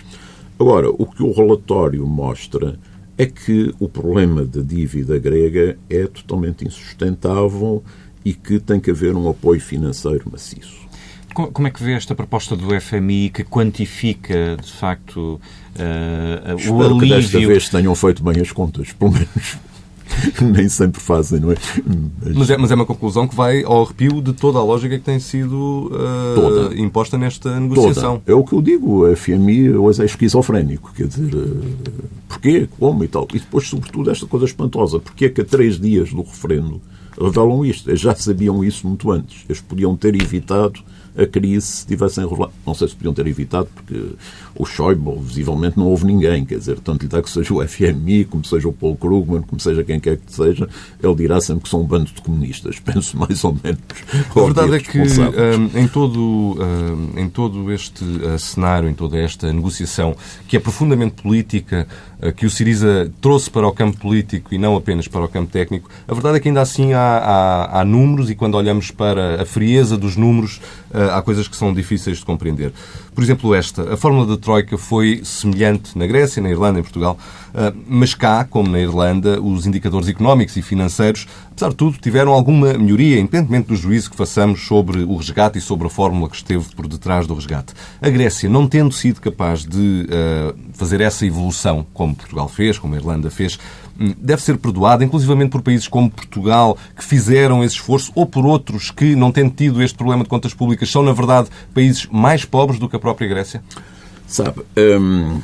Agora, 0.59 0.89
o 0.89 1.05
que 1.05 1.23
o 1.23 1.31
relatório 1.31 2.05
mostra 2.07 2.79
é 3.17 3.25
que 3.25 3.73
o 3.79 3.87
problema 3.87 4.43
da 4.43 4.61
dívida 4.61 5.17
grega 5.17 5.77
é 5.89 6.05
totalmente 6.07 6.65
insustentável 6.65 7.83
e 8.23 8.33
que 8.33 8.59
tem 8.59 8.79
que 8.79 8.91
haver 8.91 9.15
um 9.15 9.29
apoio 9.29 9.61
financeiro 9.61 10.29
maciço. 10.31 10.84
Como 11.35 11.67
é 11.67 11.69
que 11.69 11.83
vê 11.83 11.91
esta 11.91 12.15
proposta 12.15 12.55
do 12.55 12.79
FMI 12.79 13.29
que 13.29 13.43
quantifica, 13.43 14.55
de 14.55 14.71
facto, 14.71 15.19
uh, 15.75 16.71
o 16.71 16.81
alívio... 16.81 16.99
que 16.99 17.09
desta 17.09 17.39
vez 17.39 17.69
tenham 17.69 17.93
feito 17.93 18.23
bem 18.23 18.41
as 18.41 18.53
contas, 18.53 18.93
pelo 18.93 19.11
menos. 19.11 19.57
Nem 20.41 20.69
sempre 20.69 21.01
fazem, 21.01 21.41
não 21.41 21.51
é? 21.51 21.55
Mas... 22.33 22.49
é? 22.49 22.57
mas 22.57 22.71
é 22.71 22.75
uma 22.75 22.85
conclusão 22.85 23.27
que 23.27 23.35
vai 23.35 23.63
ao 23.63 23.83
arrepio 23.83 24.21
de 24.21 24.31
toda 24.31 24.59
a 24.59 24.63
lógica 24.63 24.97
que 24.97 25.03
tem 25.03 25.19
sido 25.19 25.91
uh, 25.91 26.73
imposta 26.77 27.17
nesta 27.17 27.59
negociação. 27.59 28.19
Toda. 28.19 28.31
É 28.31 28.33
o 28.33 28.43
que 28.43 28.53
eu 28.53 28.61
digo, 28.61 29.05
a 29.05 29.15
FMI 29.15 29.71
hoje 29.71 30.03
é 30.03 30.05
esquizofrénico, 30.05 30.93
quer 30.93 31.07
dizer, 31.07 31.35
uh, 31.35 31.73
porquê, 32.29 32.69
como 32.79 33.03
e 33.03 33.07
tal. 33.07 33.27
E 33.33 33.39
depois, 33.39 33.67
sobretudo, 33.67 34.09
esta 34.09 34.25
coisa 34.25 34.45
espantosa, 34.45 34.99
porque 34.99 35.25
é 35.25 35.29
que 35.29 35.41
a 35.41 35.45
três 35.45 35.79
dias 35.79 36.11
do 36.11 36.21
referendo 36.21 36.81
revelam 37.19 37.65
isto? 37.65 37.89
Eles 37.89 37.99
já 37.99 38.15
sabiam 38.15 38.63
isso 38.63 38.87
muito 38.87 39.11
antes. 39.11 39.43
Eles 39.49 39.61
podiam 39.61 39.95
ter 39.95 40.15
evitado 40.15 40.81
a 41.17 41.25
crise 41.25 41.65
se 41.65 41.87
tivessem 41.87 42.23
rolado. 42.25 42.53
Não 42.65 42.73
sei 42.73 42.87
se 42.87 42.95
podiam 42.95 43.13
ter 43.13 43.27
evitado, 43.27 43.69
porque 43.73 44.13
o 44.57 44.65
Schäuble, 44.65 45.19
visivelmente, 45.19 45.77
não 45.77 45.87
houve 45.87 46.05
ninguém. 46.05 46.45
Quer 46.45 46.57
dizer, 46.57 46.79
tanto 46.79 47.03
lhe 47.03 47.07
dá 47.09 47.21
que 47.21 47.29
seja 47.29 47.53
o 47.53 47.67
FMI, 47.67 48.25
como 48.25 48.45
seja 48.45 48.67
o 48.67 48.73
Paul 48.73 48.95
Krugman, 48.95 49.41
como 49.41 49.59
seja 49.59 49.83
quem 49.83 49.99
quer 49.99 50.17
que 50.17 50.33
seja, 50.33 50.67
ele 51.01 51.15
dirá 51.15 51.41
sempre 51.41 51.63
que 51.63 51.69
são 51.69 51.81
um 51.81 51.85
bando 51.85 52.11
de 52.11 52.21
comunistas. 52.21 52.79
Penso 52.83 53.17
mais 53.17 53.43
ou 53.43 53.57
menos. 53.61 53.79
A 54.35 54.39
verdade 54.41 54.75
é 54.75 54.79
que 54.79 54.99
um, 54.99 55.79
em, 55.79 55.87
todo, 55.87 56.57
um, 56.59 57.19
em 57.19 57.29
todo 57.29 57.71
este 57.71 58.03
uh, 58.03 58.39
cenário, 58.39 58.87
em 58.87 58.93
toda 58.93 59.17
esta 59.17 59.51
negociação, 59.51 60.15
que 60.47 60.55
é 60.55 60.59
profundamente 60.59 61.21
política, 61.21 61.87
uh, 62.21 62.31
que 62.31 62.45
o 62.45 62.49
Siriza 62.49 63.11
trouxe 63.19 63.49
para 63.49 63.67
o 63.67 63.73
campo 63.73 63.97
político 63.97 64.53
e 64.53 64.57
não 64.57 64.75
apenas 64.75 65.07
para 65.07 65.25
o 65.25 65.27
campo 65.27 65.51
técnico, 65.51 65.89
a 66.07 66.13
verdade 66.13 66.37
é 66.37 66.39
que 66.39 66.47
ainda 66.47 66.61
assim 66.61 66.93
há, 66.93 66.99
há, 66.99 67.81
há 67.81 67.85
números 67.85 68.29
e 68.29 68.35
quando 68.35 68.55
olhamos 68.55 68.89
para 68.91 69.41
a 69.41 69.45
frieza 69.45 69.97
dos 69.97 70.15
números, 70.15 70.61
uh, 70.91 71.11
há 71.11 71.21
coisas 71.21 71.47
que 71.47 71.57
são 71.57 71.73
difíceis 71.73 72.19
de 72.19 72.25
compreender. 72.25 72.71
Por 73.13 73.23
exemplo, 73.23 73.55
esta. 73.55 73.93
A 73.93 73.97
fórmula 73.97 74.25
da 74.25 74.37
Troika 74.45 74.77
foi 74.77 75.21
semelhante 75.23 75.97
na 75.97 76.05
Grécia, 76.05 76.39
na 76.39 76.51
Irlanda, 76.51 76.79
em 76.79 76.83
Portugal, 76.83 77.17
ah, 77.51 77.73
mas 77.87 78.13
cá, 78.13 78.43
como 78.43 78.69
na 78.69 78.79
Irlanda, 78.79 79.41
os 79.41 79.65
indicadores 79.65 80.07
económicos 80.07 80.55
e 80.55 80.61
financeiros, 80.61 81.25
apesar 81.49 81.69
de 81.69 81.75
tudo, 81.75 81.97
tiveram 81.97 82.31
alguma 82.31 82.73
melhoria, 82.73 83.19
independentemente 83.19 83.69
do 83.69 83.75
juízo 83.75 84.11
que 84.11 84.15
façamos 84.15 84.67
sobre 84.67 85.03
o 85.03 85.15
resgate 85.15 85.57
e 85.57 85.61
sobre 85.61 85.87
a 85.87 85.89
fórmula 85.89 86.29
que 86.29 86.35
esteve 86.35 86.63
por 86.75 86.87
detrás 86.87 87.25
do 87.25 87.33
resgate. 87.33 87.73
A 87.99 88.07
Grécia, 88.07 88.47
não 88.47 88.67
tendo 88.67 88.93
sido 88.93 89.19
capaz 89.19 89.65
de 89.65 90.05
uh, 90.07 90.55
fazer 90.73 91.01
essa 91.01 91.25
evolução, 91.25 91.83
como 91.91 92.15
Portugal 92.15 92.47
fez, 92.47 92.77
como 92.77 92.93
a 92.93 92.97
Irlanda 92.97 93.31
fez, 93.31 93.57
hum, 93.99 94.13
deve 94.15 94.43
ser 94.43 94.57
perdoada, 94.57 95.03
inclusivamente 95.03 95.49
por 95.49 95.63
países 95.63 95.87
como 95.87 96.11
Portugal, 96.11 96.77
que 96.95 97.03
fizeram 97.03 97.63
esse 97.63 97.75
esforço, 97.75 98.11
ou 98.13 98.27
por 98.27 98.45
outros 98.45 98.91
que, 98.91 99.15
não 99.15 99.31
tendo 99.31 99.49
tido 99.49 99.81
este 99.81 99.97
problema 99.97 100.21
de 100.21 100.29
contas 100.29 100.53
públicas, 100.53 100.91
são, 100.91 101.01
na 101.01 101.13
verdade, 101.13 101.49
países 101.73 102.05
mais 102.11 102.45
pobres 102.45 102.79
do 102.79 102.87
que 102.87 102.95
a 102.95 102.99
própria 102.99 103.27
Grécia? 103.27 103.63
Sabe, 104.27 104.61
hum, 104.77 105.41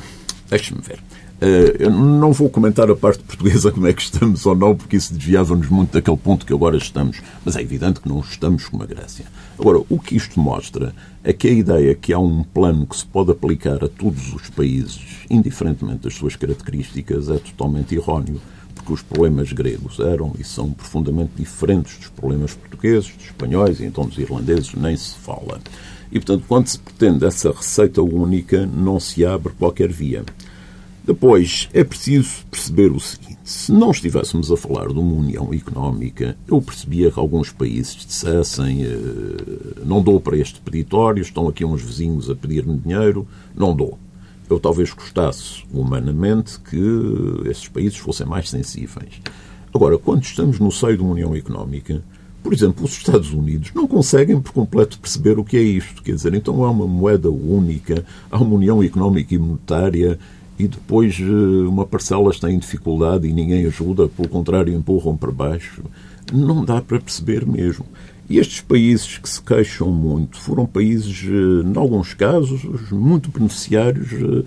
deixe-me 0.48 0.80
ver. 0.80 1.00
Eh, 1.44 1.76
eu 1.80 1.90
não 1.90 2.32
vou 2.32 2.48
comentar 2.48 2.88
a 2.88 2.94
parte 2.94 3.18
portuguesa 3.26 3.72
como 3.72 3.88
é 3.88 3.92
que 3.92 4.02
estamos 4.02 4.46
ou 4.46 4.54
não, 4.54 4.76
porque 4.76 4.96
isso 4.96 5.12
desviava-nos 5.12 5.68
muito 5.68 5.92
daquele 5.92 6.16
ponto 6.16 6.46
que 6.46 6.52
agora 6.52 6.76
estamos. 6.76 7.20
Mas 7.44 7.56
é 7.56 7.62
evidente 7.62 8.00
que 8.00 8.08
não 8.08 8.20
estamos 8.20 8.68
como 8.68 8.84
a 8.84 8.86
Grécia. 8.86 9.26
Agora, 9.58 9.82
o 9.88 9.98
que 9.98 10.14
isto 10.14 10.38
mostra 10.38 10.94
é 11.24 11.32
que 11.32 11.48
a 11.48 11.50
ideia 11.50 11.96
que 11.96 12.12
há 12.12 12.18
um 12.18 12.44
plano 12.44 12.86
que 12.86 12.96
se 12.96 13.04
pode 13.04 13.32
aplicar 13.32 13.82
a 13.84 13.88
todos 13.88 14.32
os 14.32 14.50
países, 14.50 15.00
indiferentemente 15.28 16.04
das 16.04 16.14
suas 16.14 16.36
características, 16.36 17.28
é 17.28 17.38
totalmente 17.38 17.92
erróneo. 17.96 18.40
Porque 18.72 18.92
os 18.92 19.02
problemas 19.02 19.52
gregos 19.52 19.98
eram 19.98 20.32
e 20.38 20.44
são 20.44 20.72
profundamente 20.72 21.32
diferentes 21.36 21.98
dos 21.98 22.08
problemas 22.08 22.54
portugueses, 22.54 23.10
dos 23.16 23.26
espanhóis 23.26 23.80
e 23.80 23.84
então 23.84 24.06
dos 24.06 24.18
irlandeses, 24.18 24.74
nem 24.74 24.96
se 24.96 25.16
fala. 25.16 25.60
E, 26.12 26.20
portanto, 26.20 26.44
quando 26.46 26.66
se 26.66 26.78
pretende 26.78 27.24
essa 27.24 27.50
receita 27.50 28.02
única, 28.02 28.66
não 28.66 29.00
se 29.00 29.24
abre 29.24 29.54
qualquer 29.54 29.90
via. 29.90 30.22
Depois, 31.04 31.70
é 31.72 31.82
preciso 31.82 32.44
perceber 32.50 32.92
o 32.92 33.00
seguinte: 33.00 33.38
se 33.42 33.72
não 33.72 33.90
estivéssemos 33.90 34.52
a 34.52 34.56
falar 34.56 34.88
de 34.88 34.98
uma 34.98 35.14
união 35.14 35.52
económica, 35.52 36.36
eu 36.46 36.60
percebia 36.60 37.10
que 37.10 37.18
alguns 37.18 37.50
países 37.50 37.96
dissessem 38.06 38.84
eh, 38.84 39.84
não 39.84 40.02
dou 40.02 40.20
para 40.20 40.36
este 40.36 40.60
peditório, 40.60 41.22
estão 41.22 41.48
aqui 41.48 41.64
uns 41.64 41.82
vizinhos 41.82 42.30
a 42.30 42.36
pedir-me 42.36 42.78
dinheiro, 42.78 43.26
não 43.54 43.74
dou. 43.74 43.98
Eu 44.48 44.60
talvez 44.60 44.92
gostasse 44.92 45.64
humanamente 45.72 46.60
que 46.60 46.78
esses 47.46 47.66
países 47.68 47.96
fossem 47.96 48.26
mais 48.26 48.50
sensíveis. 48.50 49.20
Agora, 49.74 49.96
quando 49.96 50.22
estamos 50.22 50.60
no 50.60 50.70
seio 50.70 50.98
de 50.98 51.02
uma 51.02 51.12
União 51.12 51.34
Económica, 51.34 52.02
por 52.42 52.52
exemplo, 52.52 52.84
os 52.84 52.92
Estados 52.92 53.32
Unidos 53.32 53.70
não 53.74 53.86
conseguem 53.86 54.40
por 54.40 54.52
completo 54.52 54.98
perceber 54.98 55.38
o 55.38 55.44
que 55.44 55.56
é 55.56 55.62
isto. 55.62 56.02
Quer 56.02 56.14
dizer, 56.14 56.34
então 56.34 56.64
há 56.64 56.70
uma 56.70 56.86
moeda 56.86 57.30
única, 57.30 58.04
há 58.30 58.38
uma 58.38 58.56
União 58.56 58.82
Económica 58.82 59.34
e 59.34 59.38
Monetária 59.38 60.18
e 60.58 60.66
depois 60.66 61.18
eh, 61.20 61.68
uma 61.68 61.86
parcela 61.86 62.30
está 62.30 62.50
em 62.50 62.58
dificuldade 62.58 63.28
e 63.28 63.32
ninguém 63.32 63.64
ajuda, 63.66 64.08
pelo 64.08 64.28
contrário, 64.28 64.74
empurram 64.74 65.16
para 65.16 65.30
baixo. 65.30 65.82
Não 66.32 66.64
dá 66.64 66.80
para 66.80 67.00
perceber 67.00 67.46
mesmo. 67.46 67.86
E 68.28 68.38
estes 68.38 68.60
países 68.60 69.18
que 69.18 69.28
se 69.28 69.42
queixam 69.42 69.90
muito 69.90 70.36
foram 70.38 70.66
países, 70.66 71.24
eh, 71.24 71.66
em 71.66 71.76
alguns 71.76 72.12
casos, 72.14 72.62
muito 72.90 73.30
beneficiários 73.30 74.10
eh, 74.12 74.44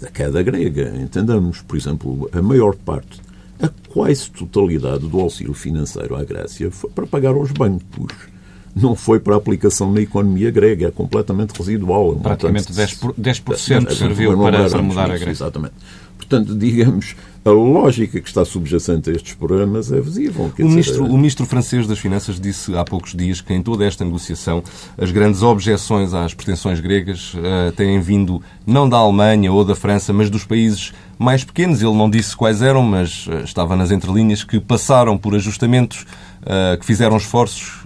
da 0.00 0.10
queda 0.10 0.42
grega. 0.42 0.92
Entendamos, 1.00 1.62
por 1.62 1.76
exemplo, 1.76 2.28
a 2.32 2.42
maior 2.42 2.74
parte, 2.74 3.20
a 3.62 3.68
quase 3.88 4.30
totalidade 4.30 5.06
do 5.06 5.20
auxílio 5.20 5.54
financeiro 5.54 6.16
à 6.16 6.24
Grécia 6.24 6.70
foi 6.70 6.90
para 6.90 7.06
pagar 7.06 7.34
aos 7.34 7.50
bancos 7.52 8.32
não 8.74 8.96
foi 8.96 9.20
para 9.20 9.34
a 9.34 9.36
aplicação 9.36 9.92
na 9.92 10.00
economia 10.00 10.50
grega, 10.50 10.88
é 10.88 10.90
completamente 10.90 11.50
residual. 11.50 12.16
Praticamente 12.16 12.72
10%, 12.72 13.14
10 13.16 13.98
serviu 13.98 14.38
para, 14.38 14.68
para 14.68 14.82
mudar 14.82 15.04
a 15.04 15.08
Grécia. 15.08 15.30
Exatamente. 15.30 15.74
Portanto, 16.16 16.54
digamos, 16.54 17.14
a 17.44 17.50
lógica 17.50 18.20
que 18.20 18.28
está 18.28 18.44
subjacente 18.44 19.10
a 19.10 19.12
estes 19.12 19.34
programas 19.34 19.90
é 19.90 20.00
visível. 20.00 20.44
O, 20.44 20.50
dizer, 20.50 20.64
ministro, 20.64 21.06
é... 21.06 21.08
o 21.08 21.16
ministro 21.16 21.46
francês 21.46 21.86
das 21.86 21.98
Finanças 21.98 22.38
disse 22.38 22.76
há 22.76 22.84
poucos 22.84 23.14
dias 23.14 23.40
que 23.40 23.52
em 23.52 23.60
toda 23.60 23.84
esta 23.84 24.04
negociação 24.04 24.62
as 24.96 25.10
grandes 25.10 25.42
objeções 25.42 26.14
às 26.14 26.34
pretensões 26.34 26.78
gregas 26.78 27.34
uh, 27.34 27.72
têm 27.76 28.00
vindo 28.00 28.40
não 28.64 28.88
da 28.88 28.96
Alemanha 28.96 29.52
ou 29.52 29.64
da 29.64 29.74
França, 29.74 30.12
mas 30.12 30.30
dos 30.30 30.44
países 30.44 30.92
mais 31.18 31.42
pequenos. 31.42 31.82
Ele 31.82 31.94
não 31.94 32.08
disse 32.08 32.36
quais 32.36 32.62
eram, 32.62 32.82
mas 32.82 33.26
uh, 33.26 33.42
estava 33.44 33.74
nas 33.74 33.90
entrelinhas 33.90 34.44
que 34.44 34.60
passaram 34.60 35.18
por 35.18 35.34
ajustamentos 35.34 36.06
Uh, 36.42 36.76
que 36.76 36.84
fizeram 36.84 37.16
esforços 37.16 37.84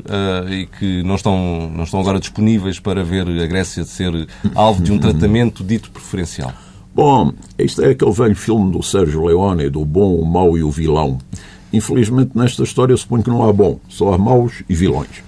e 0.48 0.64
que 0.78 1.02
não 1.02 1.16
estão, 1.16 1.70
não 1.76 1.84
estão 1.84 2.00
agora 2.00 2.18
disponíveis 2.18 2.80
para 2.80 3.04
ver 3.04 3.28
a 3.28 3.46
Grécia 3.46 3.84
ser 3.84 4.26
alvo 4.54 4.82
de 4.82 4.90
um 4.90 4.96
tratamento 4.98 5.62
dito 5.62 5.90
preferencial? 5.90 6.54
Bom, 6.96 7.30
isto 7.58 7.82
é 7.82 7.90
aquele 7.90 8.10
velho 8.10 8.34
filme 8.34 8.72
do 8.72 8.82
Sérgio 8.82 9.22
Leone, 9.22 9.68
do 9.68 9.84
bom, 9.84 10.16
o 10.16 10.24
mau 10.24 10.56
e 10.56 10.62
o 10.62 10.70
vilão. 10.70 11.18
Infelizmente, 11.70 12.30
nesta 12.34 12.62
história, 12.62 12.94
eu 12.94 12.96
suponho 12.96 13.22
que 13.22 13.28
não 13.28 13.46
há 13.46 13.52
bom, 13.52 13.78
só 13.86 14.14
há 14.14 14.18
maus 14.18 14.62
e 14.66 14.74
vilões. 14.74 15.22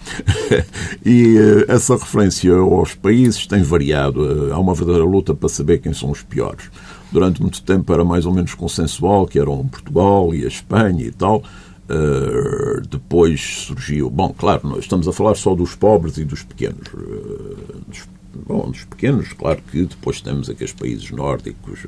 e 1.04 1.36
uh, 1.36 1.70
essa 1.70 1.94
referência 1.94 2.54
aos 2.54 2.94
países 2.94 3.46
tem 3.46 3.62
variado. 3.62 4.50
há 4.50 4.58
uma 4.58 4.72
verdadeira 4.72 5.04
luta 5.04 5.34
para 5.34 5.50
saber 5.50 5.76
quem 5.82 5.92
são 5.92 6.10
os 6.10 6.22
piores. 6.22 6.70
Durante 7.12 7.42
muito 7.42 7.60
tempo 7.60 7.92
era 7.92 8.02
mais 8.02 8.24
ou 8.24 8.32
menos 8.32 8.54
consensual 8.54 9.26
que 9.26 9.38
eram 9.38 9.68
Portugal 9.68 10.34
e 10.34 10.46
a 10.46 10.48
Espanha 10.48 11.04
e 11.04 11.10
tal. 11.10 11.42
Uh, 11.84 12.80
depois 12.88 13.66
surgiu. 13.66 14.08
Bom, 14.08 14.34
claro, 14.34 14.66
nós 14.66 14.84
estamos 14.84 15.06
a 15.06 15.12
falar 15.12 15.34
só 15.34 15.54
dos 15.54 15.74
pobres 15.74 16.16
e 16.16 16.24
dos 16.24 16.42
pequenos. 16.42 16.88
Uh, 16.94 17.82
dos, 17.86 18.08
bom, 18.46 18.70
dos 18.70 18.84
pequenos, 18.84 19.32
claro 19.32 19.60
que 19.70 19.84
depois 19.84 20.20
temos 20.20 20.48
aqueles 20.48 20.72
países 20.72 21.10
nórdicos 21.10 21.80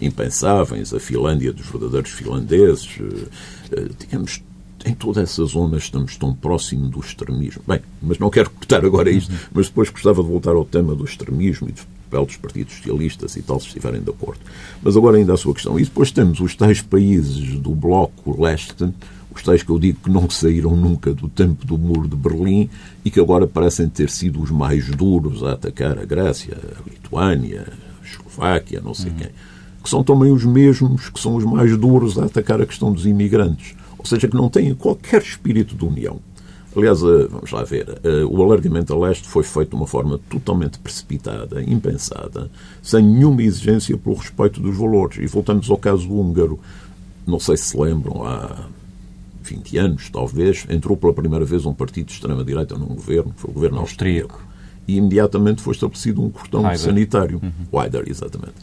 impensáveis, 0.00 0.92
a 0.94 1.00
Finlândia 1.00 1.52
dos 1.52 1.66
verdadeiros 1.66 2.10
finlandeses. 2.10 2.98
Uh, 2.98 3.28
digamos, 3.98 4.42
em 4.84 4.94
toda 4.94 5.22
essa 5.22 5.44
zona 5.44 5.76
estamos 5.76 6.16
tão 6.16 6.34
próximo 6.34 6.88
do 6.88 7.00
extremismo. 7.00 7.62
Bem, 7.66 7.80
mas 8.00 8.18
não 8.18 8.30
quero 8.30 8.50
cortar 8.50 8.84
agora 8.84 9.10
isto, 9.10 9.32
mas 9.52 9.66
depois 9.66 9.90
gostava 9.90 10.22
de 10.22 10.28
voltar 10.28 10.52
ao 10.52 10.64
tema 10.64 10.94
do 10.94 11.04
extremismo 11.04 11.68
e 11.68 11.72
do 11.72 11.82
papel 12.08 12.26
dos 12.26 12.36
partidos 12.36 12.74
socialistas 12.74 13.36
e 13.36 13.42
tal, 13.42 13.60
se 13.60 13.66
estiverem 13.66 14.00
de 14.00 14.10
acordo. 14.10 14.40
Mas 14.82 14.96
agora 14.96 15.18
ainda 15.18 15.34
a 15.34 15.36
sua 15.36 15.52
questão. 15.52 15.78
E 15.78 15.84
depois 15.84 16.10
temos 16.10 16.40
os 16.40 16.54
tais 16.54 16.80
países 16.80 17.58
do 17.58 17.74
Bloco 17.74 18.40
Leste 18.42 18.92
os 19.38 19.42
tais 19.44 19.62
que 19.62 19.70
eu 19.70 19.78
digo 19.78 20.00
que 20.02 20.10
não 20.10 20.28
saíram 20.28 20.74
nunca 20.76 21.14
do 21.14 21.28
tempo 21.28 21.64
do 21.64 21.78
muro 21.78 22.08
de 22.08 22.16
Berlim 22.16 22.68
e 23.04 23.10
que 23.10 23.20
agora 23.20 23.46
parecem 23.46 23.88
ter 23.88 24.10
sido 24.10 24.42
os 24.42 24.50
mais 24.50 24.88
duros 24.88 25.44
a 25.44 25.52
atacar 25.52 25.96
a 25.96 26.04
Grécia, 26.04 26.56
a 26.56 26.90
Lituânia, 26.90 27.72
a 27.72 28.04
Eslováquia, 28.06 28.80
não 28.80 28.92
sei 28.92 29.10
uhum. 29.10 29.16
quem, 29.16 29.28
que 29.82 29.88
são 29.88 30.02
também 30.02 30.32
os 30.32 30.44
mesmos 30.44 31.08
que 31.08 31.20
são 31.20 31.36
os 31.36 31.44
mais 31.44 31.76
duros 31.76 32.18
a 32.18 32.24
atacar 32.24 32.60
a 32.60 32.66
questão 32.66 32.92
dos 32.92 33.06
imigrantes. 33.06 33.76
Ou 33.96 34.04
seja, 34.04 34.26
que 34.26 34.36
não 34.36 34.48
têm 34.48 34.74
qualquer 34.74 35.22
espírito 35.22 35.76
de 35.76 35.84
união. 35.84 36.20
Aliás, 36.76 37.02
eh, 37.02 37.26
vamos 37.30 37.50
lá 37.50 37.62
ver, 37.64 38.00
eh, 38.04 38.24
o 38.24 38.42
alargamento 38.42 38.92
a 38.92 38.98
leste 38.98 39.26
foi 39.26 39.42
feito 39.42 39.70
de 39.70 39.76
uma 39.76 39.86
forma 39.86 40.20
totalmente 40.28 40.78
precipitada, 40.78 41.62
impensada, 41.62 42.50
sem 42.82 43.04
nenhuma 43.04 43.42
exigência 43.42 43.96
pelo 43.96 44.16
respeito 44.16 44.60
dos 44.60 44.76
valores. 44.76 45.18
E 45.18 45.26
voltamos 45.26 45.70
ao 45.70 45.76
caso 45.76 46.08
húngaro. 46.10 46.58
Não 47.26 47.40
sei 47.40 47.56
se 47.56 47.64
se 47.64 47.78
lembram, 47.78 48.24
há 48.24 48.66
20 49.48 49.78
anos, 49.78 50.10
talvez, 50.10 50.66
entrou 50.68 50.96
pela 50.96 51.12
primeira 51.12 51.44
vez 51.44 51.64
um 51.66 51.72
partido 51.72 52.06
de 52.06 52.12
extrema-direita 52.12 52.76
num 52.76 52.86
governo, 52.86 53.32
foi 53.36 53.50
o 53.50 53.52
governo 53.52 53.78
austríaco. 53.78 54.46
E 54.86 54.96
imediatamente 54.96 55.60
foi 55.60 55.74
estabelecido 55.74 56.22
um 56.22 56.30
cordão 56.30 56.62
Heider. 56.62 56.78
sanitário. 56.78 57.40
Uhum. 57.42 57.82
Heider, 57.82 58.04
exatamente. 58.06 58.54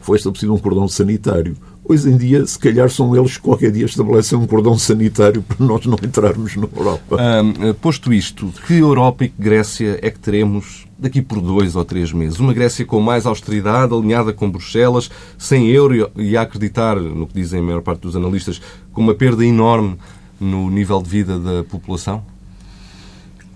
Foi 0.00 0.16
estabelecido 0.16 0.54
um 0.54 0.58
cordão 0.58 0.88
sanitário. 0.88 1.56
Hoje 1.84 2.08
em 2.08 2.16
dia, 2.16 2.46
se 2.46 2.58
calhar 2.58 2.88
são 2.88 3.16
eles 3.16 3.36
que 3.36 3.42
qualquer 3.42 3.72
dia 3.72 3.84
estabelecem 3.84 4.38
um 4.38 4.46
cordão 4.46 4.78
sanitário 4.78 5.42
para 5.42 5.64
nós 5.64 5.84
não 5.86 5.98
entrarmos 6.02 6.54
na 6.56 6.68
Europa. 6.76 7.16
Um, 7.42 7.74
posto 7.74 8.12
isto, 8.12 8.52
que 8.66 8.74
Europa 8.74 9.24
e 9.24 9.28
que 9.28 9.42
Grécia 9.42 9.98
é 10.00 10.10
que 10.10 10.18
teremos 10.18 10.86
daqui 10.98 11.20
por 11.20 11.40
dois 11.40 11.74
ou 11.74 11.84
três 11.84 12.12
meses? 12.12 12.38
Uma 12.38 12.52
Grécia 12.52 12.84
com 12.84 13.00
mais 13.00 13.26
austeridade, 13.26 13.92
alinhada 13.92 14.32
com 14.32 14.50
Bruxelas, 14.50 15.10
sem 15.36 15.68
euro 15.68 16.10
e 16.16 16.36
a 16.36 16.42
acreditar, 16.42 16.94
no 16.96 17.26
que 17.26 17.34
dizem 17.34 17.60
a 17.60 17.62
maior 17.62 17.82
parte 17.82 18.02
dos 18.02 18.14
analistas, 18.14 18.60
com 18.92 19.00
uma 19.00 19.14
perda 19.14 19.44
enorme 19.44 19.98
no 20.40 20.70
nível 20.70 21.02
de 21.02 21.10
vida 21.10 21.38
da 21.38 21.62
população? 21.62 22.24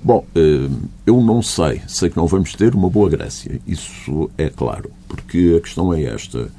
Bom, 0.05 0.27
eh, 0.35 0.69
eu 1.07 1.23
não 1.23 1.41
sei. 1.41 1.81
Sei 1.89 2.11
que 2.11 2.17
não 2.19 2.27
vamos 2.27 2.53
ter 2.53 2.75
uma 2.75 2.91
boa 2.91 3.09
Grécia. 3.09 3.59
Isso 3.67 4.31
é 4.37 4.51
claro. 4.51 4.91
Porque 5.09 5.55
a 5.57 5.63
questão 5.63 5.95
é 5.95 6.03
esta. 6.03 6.53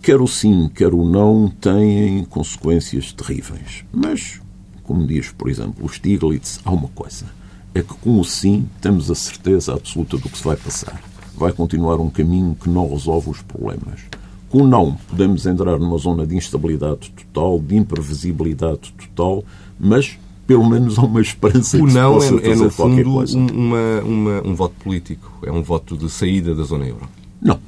Quer 0.00 0.20
o 0.20 0.28
sim, 0.28 0.70
quer 0.72 0.94
o 0.94 1.04
não, 1.04 1.50
têm 1.60 2.24
consequências 2.24 3.12
terríveis. 3.12 3.84
Mas, 3.92 4.40
como 4.84 5.04
diz, 5.04 5.32
por 5.32 5.50
exemplo, 5.50 5.84
o 5.84 5.88
Stiglitz, 5.88 6.60
há 6.64 6.70
uma 6.70 6.88
coisa. 6.88 7.26
É 7.74 7.82
que 7.82 7.94
com 7.94 8.20
o 8.20 8.24
sim 8.24 8.68
temos 8.80 9.10
a 9.10 9.14
certeza 9.16 9.74
absoluta 9.74 10.16
do 10.16 10.28
que 10.28 10.38
se 10.38 10.44
vai 10.44 10.56
passar. 10.56 11.02
Vai 11.34 11.52
continuar 11.52 11.96
um 11.96 12.08
caminho 12.08 12.54
que 12.54 12.70
não 12.70 12.88
resolve 12.88 13.30
os 13.30 13.42
problemas. 13.42 14.00
Com 14.48 14.66
não, 14.66 14.96
podemos 15.08 15.44
entrar 15.46 15.78
numa 15.78 15.98
zona 15.98 16.26
de 16.26 16.34
instabilidade 16.36 17.10
total, 17.10 17.58
de 17.60 17.76
imprevisibilidade 17.76 18.92
total, 18.96 19.44
mas 19.78 20.18
pelo 20.46 20.66
menos 20.66 20.98
há 20.98 21.02
uma 21.02 21.20
esperança 21.20 21.76
o 21.76 21.86
que 21.86 21.92
não 21.92 22.18
se 22.18 22.34
é, 22.38 22.52
é 22.52 22.56
no 22.56 22.70
fundo 22.70 23.24
uma, 23.36 24.00
uma, 24.00 24.46
um 24.46 24.54
voto 24.54 24.74
político, 24.82 25.30
é 25.44 25.52
um 25.52 25.62
voto 25.62 25.94
de 25.96 26.08
saída 26.08 26.54
da 26.54 26.62
zona 26.62 26.86
euro. 26.86 27.06
Não, 27.40 27.60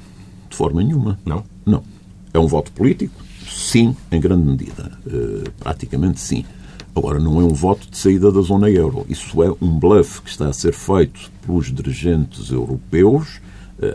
de 0.49 0.55
forma 0.55 0.81
nenhuma. 0.81 1.19
Não? 1.23 1.43
Não. 1.63 1.83
É 2.33 2.39
um 2.39 2.47
voto 2.47 2.71
político? 2.71 3.13
Sim, 3.47 3.95
em 4.11 4.19
grande 4.19 4.49
medida. 4.49 4.91
Uh, 5.05 5.51
praticamente 5.59 6.19
sim. 6.19 6.43
Agora, 6.95 7.19
não 7.19 7.39
é 7.39 7.43
um 7.43 7.53
voto 7.53 7.87
de 7.89 7.97
saída 7.97 8.31
da 8.31 8.41
zona 8.41 8.69
euro. 8.69 9.05
Isso 9.07 9.43
é 9.43 9.53
um 9.61 9.77
bluff 9.77 10.21
que 10.23 10.29
está 10.31 10.47
a 10.47 10.53
ser 10.53 10.73
feito 10.73 11.31
pelos 11.45 11.71
dirigentes 11.71 12.49
europeus 12.49 13.39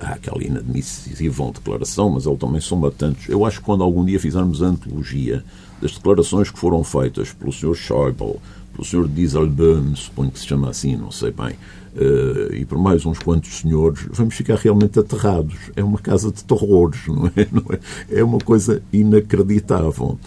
há 0.00 0.14
aquela 0.14 0.42
inadmissível 0.42 1.52
declaração, 1.52 2.10
mas 2.10 2.26
ele 2.26 2.36
também 2.36 2.60
soma 2.60 2.90
tantos. 2.90 3.28
Eu 3.28 3.44
acho 3.44 3.58
que 3.58 3.64
quando 3.64 3.82
algum 3.82 4.04
dia 4.04 4.18
fizermos 4.18 4.62
a 4.62 4.66
antologia 4.66 5.44
das 5.80 5.92
declarações 5.92 6.50
que 6.50 6.58
foram 6.58 6.82
feitas 6.82 7.32
pelo 7.32 7.52
Sr. 7.52 7.74
Schäuble, 7.74 8.36
pelo 8.72 8.84
Sr. 8.84 9.08
Dieselböhm, 9.08 9.94
suponho 9.94 10.30
que 10.30 10.38
se 10.38 10.46
chama 10.46 10.70
assim, 10.70 10.96
não 10.96 11.10
sei 11.10 11.30
bem, 11.30 11.54
uh, 11.96 12.54
e 12.54 12.64
por 12.64 12.78
mais 12.78 13.04
uns 13.06 13.18
quantos 13.18 13.58
senhores, 13.58 14.06
vamos 14.10 14.34
ficar 14.34 14.56
realmente 14.56 14.98
aterrados. 14.98 15.56
É 15.74 15.82
uma 15.82 15.98
casa 15.98 16.30
de 16.30 16.42
terrores, 16.44 17.00
não 17.06 17.26
é? 17.26 17.46
Não 17.52 17.64
é? 17.70 18.20
é 18.20 18.24
uma 18.24 18.38
coisa 18.38 18.82
inacreditável. 18.92 20.18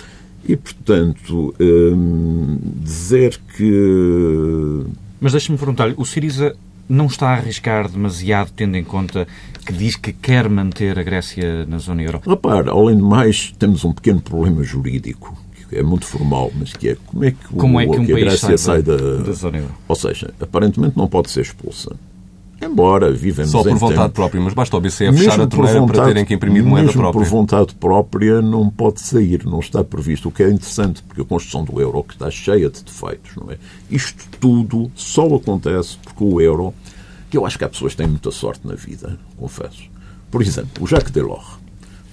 E, 0.47 0.55
portanto, 0.55 1.53
um, 1.59 2.57
dizer 2.81 3.39
que. 3.55 4.83
Mas 5.19 5.33
deixe-me 5.33 5.57
perguntar-lhe, 5.57 5.93
o 5.97 6.05
Siriza 6.05 6.55
não 6.89 7.05
está 7.05 7.29
a 7.29 7.33
arriscar 7.33 7.87
demasiado, 7.87 8.51
tendo 8.55 8.75
em 8.75 8.83
conta 8.83 9.27
que 9.65 9.71
diz 9.71 9.95
que 9.95 10.11
quer 10.11 10.49
manter 10.49 10.97
a 10.97 11.03
Grécia 11.03 11.65
na 11.67 11.77
zona 11.77 12.01
euro? 12.01 12.21
Repare, 12.25 12.69
além 12.69 12.97
de 12.97 13.03
mais, 13.03 13.53
temos 13.59 13.85
um 13.85 13.93
pequeno 13.93 14.19
problema 14.19 14.63
jurídico, 14.63 15.37
que 15.69 15.77
é 15.77 15.83
muito 15.83 16.05
formal, 16.05 16.51
mas 16.55 16.73
que 16.73 16.89
é 16.89 16.97
como 17.05 17.23
é 17.23 17.31
que, 17.31 17.47
como 17.55 17.77
o, 17.77 17.81
é 17.81 17.85
que, 17.85 17.99
um 17.99 18.05
que 18.05 18.11
a 18.11 18.15
Grécia 18.15 18.57
sai, 18.57 18.81
da, 18.81 18.97
da 18.97 19.31
zona 19.31 19.59
euro? 19.59 19.73
Ou 19.87 19.95
seja, 19.95 20.33
aparentemente 20.41 20.97
não 20.97 21.07
pode 21.07 21.29
ser 21.29 21.41
expulsa. 21.41 21.95
Embora 22.61 23.11
vivemos 23.11 23.51
Só 23.51 23.63
por 23.63 23.73
vontade 23.75 23.99
tempos, 24.01 24.13
própria, 24.13 24.41
mas 24.41 24.53
basta 24.53 24.75
o 24.75 24.81
BCE 24.81 25.13
fechar 25.13 25.39
a 25.39 25.47
torneira 25.47 25.85
para 25.85 26.05
terem 26.05 26.25
que 26.25 26.33
imprimir 26.33 26.63
moeda 26.63 26.91
própria. 26.91 27.11
por 27.11 27.25
vontade 27.25 27.73
própria 27.75 28.41
não 28.41 28.69
pode 28.69 29.01
sair, 29.01 29.45
não 29.45 29.59
está 29.59 29.83
previsto. 29.83 30.27
O 30.27 30.31
que 30.31 30.43
é 30.43 30.49
interessante, 30.49 31.01
porque 31.03 31.21
a 31.21 31.25
construção 31.25 31.63
do 31.63 31.79
euro 31.79 32.03
que 32.03 32.13
está 32.13 32.29
cheia 32.29 32.69
de 32.69 32.83
defeitos, 32.83 33.35
não 33.35 33.49
é? 33.51 33.57
Isto 33.89 34.25
tudo 34.39 34.91
só 34.93 35.25
acontece 35.35 35.97
porque 36.03 36.23
o 36.23 36.41
euro 36.41 36.73
que 37.29 37.37
eu 37.37 37.45
acho 37.45 37.57
que 37.57 37.63
há 37.63 37.69
pessoas 37.69 37.93
que 37.93 37.97
têm 37.97 38.07
muita 38.07 38.31
sorte 38.31 38.67
na 38.67 38.73
vida, 38.73 39.17
confesso. 39.37 39.83
Por 40.29 40.41
exemplo, 40.41 40.83
o 40.83 40.87
Jacques 40.87 41.11
Delors 41.11 41.59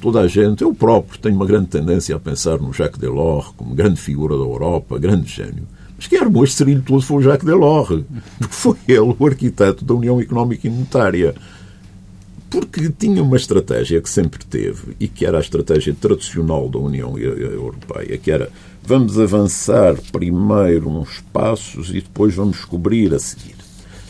toda 0.01 0.21
a 0.21 0.29
gente, 0.29 0.63
eu 0.63 0.75
próprio 0.75 1.19
tenho 1.19 1.35
uma 1.35 1.47
grande 1.47 1.67
tendência 1.67 2.15
a 2.15 2.21
pensar 2.21 2.59
no 2.59 2.73
Jacques 2.73 2.99
Delors 2.99 3.49
como 3.57 3.75
grande 3.75 4.01
figura 4.01 4.37
da 4.37 4.45
Europa, 4.45 4.99
grande 4.99 5.29
gênio. 5.29 5.67
Mas 5.97 6.07
quem 6.07 6.19
armou 6.19 6.45
este 6.45 6.57
serilho 6.57 6.83
todo 6.83 7.01
foi 7.01 7.19
o 7.19 7.23
Jacques 7.23 7.47
Delors, 7.47 8.05
porque 8.39 8.55
foi 8.55 8.77
ele 8.87 9.15
o 9.19 9.27
arquiteto 9.27 9.85
da 9.85 9.95
União 9.95 10.21
Económica 10.21 10.67
e 10.67 10.71
Monetária. 10.71 11.35
Porque 12.51 12.91
tinha 12.91 13.23
uma 13.23 13.37
estratégia 13.37 14.01
que 14.01 14.09
sempre 14.09 14.45
teve 14.45 14.95
e 15.01 15.09
que 15.09 15.27
era 15.27 15.39
a 15.39 15.41
estratégia 15.41 15.95
tradicional 15.99 16.69
da 16.69 16.79
União 16.79 17.19
Europeia, 17.19 18.17
que 18.19 18.31
era 18.31 18.51
vamos 18.83 19.19
avançar 19.19 19.97
primeiro 20.13 20.89
uns 20.89 21.21
passos 21.33 21.91
e 21.91 21.95
depois 21.95 22.35
vamos 22.35 22.59
descobrir 22.59 23.13
a 23.13 23.19
seguir. 23.19 23.57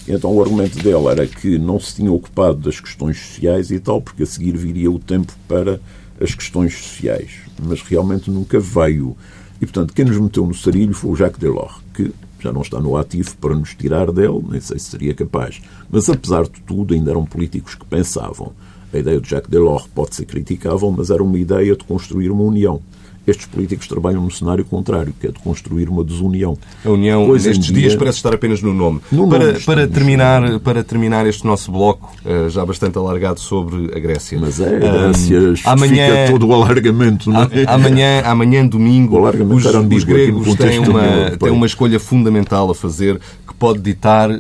Então 0.07 0.33
o 0.33 0.41
argumento 0.41 0.77
dele 0.79 1.07
era 1.07 1.27
que 1.27 1.59
não 1.59 1.81
se 1.81 1.97
tinha 1.97 2.13
ocupado 2.13 2.59
das 2.59 2.79
questões 2.79 3.19
sociais 3.19 3.71
e 3.71 3.81
tal, 3.81 4.01
porque 4.01 4.23
a 4.23 4.27
seguir 4.27 4.57
viria 4.57 4.91
o 4.91 4.99
tempo 4.99 5.33
para 5.49 5.81
as 6.21 6.35
questões 6.35 6.75
sociais. 6.75 7.31
Mas 7.61 7.81
realmente 7.81 8.31
nunca 8.31 8.61
veio. 8.61 9.17
E, 9.61 9.67
portanto, 9.67 9.95
quem 9.95 10.05
nos 10.05 10.19
meteu 10.19 10.47
no 10.47 10.55
sarilho 10.55 10.95
foi 10.95 11.11
o 11.11 11.17
Jacques 11.17 11.41
Delors, 11.41 11.75
que 11.95 12.13
já 12.39 12.53
não 12.53 12.63
está 12.63 12.81
no 12.81 12.97
ativo 12.97 13.35
para 13.39 13.55
nos 13.55 13.75
tirar 13.75 14.13
dele, 14.13 14.43
nem 14.49 14.61
sei 14.61 14.79
se 14.79 14.91
seria 14.91 15.15
capaz. 15.15 15.61
Mas, 15.91 16.09
apesar 16.09 16.45
de 16.45 16.61
tudo, 16.61 16.95
ainda 16.95 17.11
eram 17.11 17.25
políticos 17.25 17.75
que 17.75 17.85
pensavam. 17.85 18.53
A 18.93 18.99
ideia 18.99 19.21
de 19.21 19.29
Jacques 19.29 19.51
Delors 19.51 19.87
pode 19.87 20.15
ser 20.15 20.27
criticável, 20.27 20.91
mas 20.91 21.11
era 21.11 21.23
uma 21.23 21.39
ideia 21.39 21.75
de 21.75 21.85
construir 21.85 22.31
uma 22.31 22.43
união 22.43 22.81
estes 23.27 23.47
políticos 23.47 23.87
trabalham 23.89 24.23
no 24.23 24.31
cenário 24.31 24.65
contrário, 24.65 25.13
que 25.19 25.27
é 25.27 25.31
de 25.31 25.39
construir 25.41 25.89
uma 25.89 26.05
desunião. 26.05 26.57
A 26.85 26.91
União, 26.91 27.27
pois 27.27 27.45
nestes 27.45 27.67
dia... 27.67 27.81
dias, 27.81 27.97
parece 27.97 28.19
estar 28.19 28.35
apenas 28.35 28.63
no 28.63 28.73
nome. 28.73 29.01
No 29.11 29.29
para, 29.29 29.53
nome 29.53 29.61
para, 29.61 29.89
terminar, 29.89 30.61
para 30.61 30.85
terminar 30.85 31.27
este 31.27 31.45
nosso 31.45 31.73
bloco, 31.73 32.15
eh, 32.25 32.49
já 32.49 32.65
bastante 32.65 32.99
alargado 32.99 33.41
sobre 33.41 33.97
a 33.97 33.99
Grécia. 33.99 34.39
Mas 34.41 34.61
é, 34.61 34.77
a 34.77 34.79
Grécia 34.79 35.41
um, 35.41 35.55
amanhã, 35.65 36.31
todo 36.31 36.47
o 36.47 36.55
alargamento. 36.55 37.31
Não 37.31 37.43
é? 37.43 37.49
amanhã, 37.67 38.23
amanhã, 38.25 38.67
domingo, 38.67 39.19
os, 39.53 39.65
os 39.65 40.05
gregos 40.05 40.55
têm 40.55 40.79
uma, 40.79 41.37
têm 41.39 41.51
uma 41.51 41.67
escolha 41.67 41.99
fundamental 41.99 42.71
a 42.71 42.75
fazer 42.75 43.21
que 43.47 43.55
pode 43.55 43.81
ditar 43.81 44.31
uh, 44.31 44.37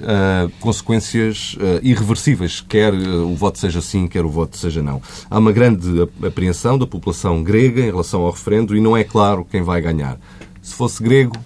consequências 0.60 1.56
uh, 1.56 1.80
irreversíveis, 1.82 2.64
quer 2.66 2.92
uh, 2.92 3.26
o 3.26 3.34
voto 3.34 3.58
seja 3.58 3.80
sim, 3.80 4.06
quer 4.06 4.24
o 4.24 4.28
voto 4.28 4.56
seja 4.56 4.82
não. 4.82 5.00
Há 5.30 5.38
uma 5.38 5.52
grande 5.52 6.08
apreensão 6.24 6.78
da 6.78 6.86
população 6.86 7.42
grega 7.42 7.80
em 7.80 7.90
relação 7.90 8.22
ao 8.22 8.30
referendo 8.30 8.75
e 8.76 8.80
não 8.80 8.96
é 8.96 9.04
claro 9.04 9.46
quem 9.50 9.62
vai 9.62 9.80
ganhar. 9.80 10.18
Se 10.62 10.74
fosse 10.74 11.02
grego, 11.02 11.36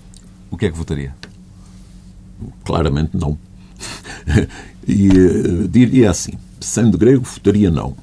o 0.50 0.56
que 0.56 0.66
é 0.66 0.70
que 0.70 0.76
votaria? 0.76 1.14
Claramente 2.64 3.16
não. 3.16 3.38
e 4.86 5.08
uh, 5.08 5.68
diria 5.68 6.10
assim: 6.10 6.32
sendo 6.60 6.98
grego, 6.98 7.24
votaria 7.24 7.70
não. 7.70 7.96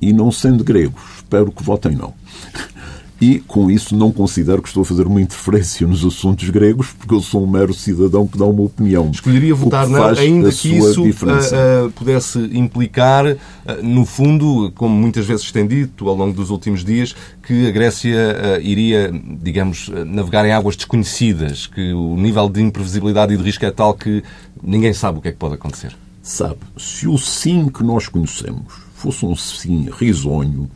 E 0.00 0.12
não 0.12 0.30
sendo 0.30 0.64
grego, 0.64 0.98
espero 1.16 1.52
que 1.52 1.62
votem 1.62 1.94
não. 1.94 2.14
E, 3.20 3.38
com 3.38 3.70
isso, 3.70 3.96
não 3.96 4.10
considero 4.10 4.60
que 4.60 4.68
estou 4.68 4.82
a 4.82 4.84
fazer 4.84 5.06
uma 5.06 5.20
interferência 5.20 5.86
nos 5.86 6.04
assuntos 6.04 6.50
gregos, 6.50 6.88
porque 6.98 7.14
eu 7.14 7.20
sou 7.20 7.44
um 7.44 7.46
mero 7.46 7.72
cidadão 7.72 8.26
que 8.26 8.36
dá 8.36 8.44
uma 8.44 8.62
opinião. 8.62 9.10
Escolheria 9.10 9.54
votar 9.54 9.88
não, 9.88 10.04
ainda 10.04 10.50
que 10.50 10.76
isso 10.76 11.02
uh, 11.02 11.06
uh, 11.06 11.90
pudesse 11.92 12.38
implicar, 12.52 13.24
uh, 13.24 13.36
no 13.82 14.04
fundo, 14.04 14.72
como 14.74 14.94
muitas 14.94 15.26
vezes 15.26 15.50
tem 15.52 15.66
dito 15.66 16.08
ao 16.08 16.16
longo 16.16 16.34
dos 16.34 16.50
últimos 16.50 16.84
dias, 16.84 17.14
que 17.46 17.68
a 17.68 17.70
Grécia 17.70 18.58
iria, 18.60 19.12
digamos, 19.40 19.88
navegar 20.06 20.44
em 20.44 20.52
águas 20.52 20.76
desconhecidas, 20.76 21.66
que 21.66 21.92
o 21.92 22.16
nível 22.16 22.48
de 22.48 22.62
imprevisibilidade 22.62 23.32
e 23.32 23.36
de 23.36 23.42
risco 23.42 23.64
é 23.64 23.70
tal 23.70 23.94
que 23.94 24.22
ninguém 24.62 24.92
sabe 24.92 25.18
o 25.18 25.22
que 25.22 25.28
é 25.28 25.32
que 25.32 25.38
pode 25.38 25.54
acontecer. 25.54 25.94
Sabe, 26.22 26.58
se 26.76 27.06
o 27.06 27.18
sim 27.18 27.68
que 27.68 27.84
nós 27.84 28.08
conhecemos 28.08 28.72
fosse 28.94 29.26
um 29.26 29.36
sim 29.36 29.88
risonho, 29.92 30.70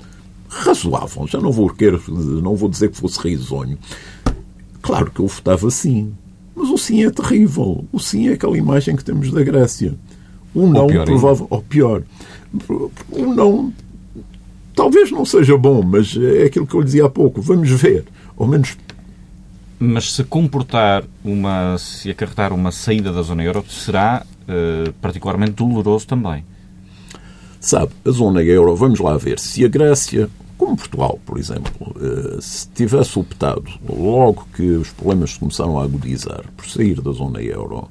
razoável. 0.49 1.27
Já 1.27 1.41
não 1.41 1.53
vou, 1.53 1.69
querer, 1.71 2.01
não 2.09 2.57
vou 2.57 2.69
dizer 2.69 2.91
que 2.91 2.97
fosse 2.97 3.21
risonho. 3.21 3.79
Claro 4.83 5.11
que 5.11 5.21
eu 5.21 5.27
votava 5.27 5.71
sim. 5.71 6.13
Mas 6.55 6.71
o 6.71 6.79
sim 6.79 7.05
é 7.05 7.11
terrível. 7.11 7.85
O 7.93 8.01
sim 8.01 8.29
é 8.29 8.33
aquela 8.33 8.57
imagem 8.57 8.97
que 8.97 9.05
temos 9.05 9.31
da 9.31 9.43
Grécia. 9.43 9.95
O 10.55 10.67
não, 10.67 10.87
provável. 11.05 11.47
Ou 11.51 11.63
pior. 11.63 12.03
O 13.11 13.35
não. 13.35 13.73
Talvez 14.75 15.11
não 15.11 15.25
seja 15.25 15.57
bom, 15.57 15.83
mas 15.83 16.17
é 16.17 16.45
aquilo 16.45 16.67
que 16.67 16.75
eu 16.75 16.81
lhe 16.81 16.87
dizia 16.87 17.07
há 17.07 17.11
pouco. 17.11 17.41
Vamos 17.41 17.71
ver. 17.71 18.05
Ao 18.37 18.47
menos. 18.47 18.77
Mas 19.79 20.13
se 20.13 20.25
comportar 20.25 21.05
uma. 21.25 21.77
se 21.79 22.11
acarretar 22.11 22.53
uma 22.53 22.73
saída 22.73 23.13
da 23.13 23.23
zona 23.23 23.45
euro, 23.45 23.65
será 23.69 24.25
uh, 24.25 24.93
particularmente 24.95 25.53
doloroso 25.53 26.07
também. 26.07 26.45
Sabe, 27.61 27.93
a 28.05 28.11
zona 28.11 28.41
euro, 28.43 28.77
vamos 28.77 29.01
lá 29.01 29.17
ver, 29.17 29.41
se 29.41 29.65
a 29.65 29.69
Grécia, 29.69 30.31
como 30.57 30.77
Portugal, 30.77 31.19
por 31.27 31.39
exemplo, 31.39 31.93
eh, 32.01 32.39
se 32.41 32.69
tivesse 32.69 33.19
optado, 33.19 33.65
logo 33.89 34.47
que 34.55 34.63
os 34.63 34.91
problemas 34.91 35.33
se 35.33 35.41
começaram 35.41 35.79
a 35.79 35.83
agudizar, 35.83 36.45
por 36.57 36.67
sair 36.67 37.01
da 37.01 37.11
zona 37.11 37.43
euro, 37.43 37.89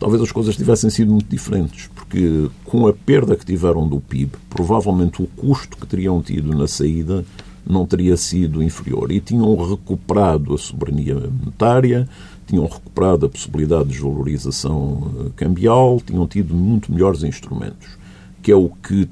talvez 0.00 0.20
as 0.20 0.32
coisas 0.32 0.56
tivessem 0.56 0.90
sido 0.90 1.12
muito 1.12 1.28
diferentes, 1.28 1.88
porque 1.94 2.50
com 2.64 2.88
a 2.88 2.92
perda 2.92 3.36
que 3.36 3.46
tiveram 3.46 3.86
do 3.86 4.00
PIB, 4.00 4.32
provavelmente 4.50 5.22
o 5.22 5.28
custo 5.28 5.76
que 5.76 5.86
teriam 5.86 6.20
tido 6.20 6.52
na 6.52 6.66
saída 6.66 7.24
não 7.64 7.86
teria 7.86 8.16
sido 8.16 8.62
inferior. 8.62 9.12
E 9.12 9.20
tinham 9.20 9.56
recuperado 9.56 10.54
a 10.54 10.58
soberania 10.58 11.14
monetária, 11.14 12.06
tinham 12.46 12.66
recuperado 12.66 13.26
a 13.26 13.28
possibilidade 13.28 13.84
de 13.84 13.90
desvalorização 13.92 15.12
eh, 15.20 15.30
cambial, 15.36 16.00
tinham 16.04 16.26
tido 16.26 16.52
muito 16.52 16.92
melhores 16.92 17.22
instrumentos 17.22 18.03
que 18.44 18.52
é 18.52 18.54
o 18.54 18.68
que 18.68 19.08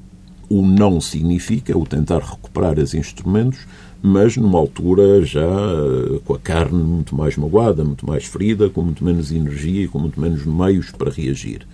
o 0.47 0.61
não 0.61 1.01
significa, 1.01 1.75
o 1.75 1.87
tentar 1.87 2.19
recuperar 2.19 2.77
esses 2.77 2.93
instrumentos, 2.93 3.61
mas 3.99 4.37
numa 4.37 4.59
altura 4.59 5.25
já 5.25 5.41
eh, 5.41 6.19
com 6.23 6.35
a 6.35 6.39
carne 6.39 6.83
muito 6.83 7.15
mais 7.15 7.35
magoada, 7.35 7.83
muito 7.83 8.05
mais 8.05 8.25
ferida, 8.25 8.69
com 8.69 8.83
muito 8.83 9.03
menos 9.03 9.31
energia 9.31 9.85
e 9.85 9.87
com 9.87 9.97
muito 9.97 10.21
menos 10.21 10.45
meios 10.45 10.91
para 10.91 11.09
reagir. 11.09 11.65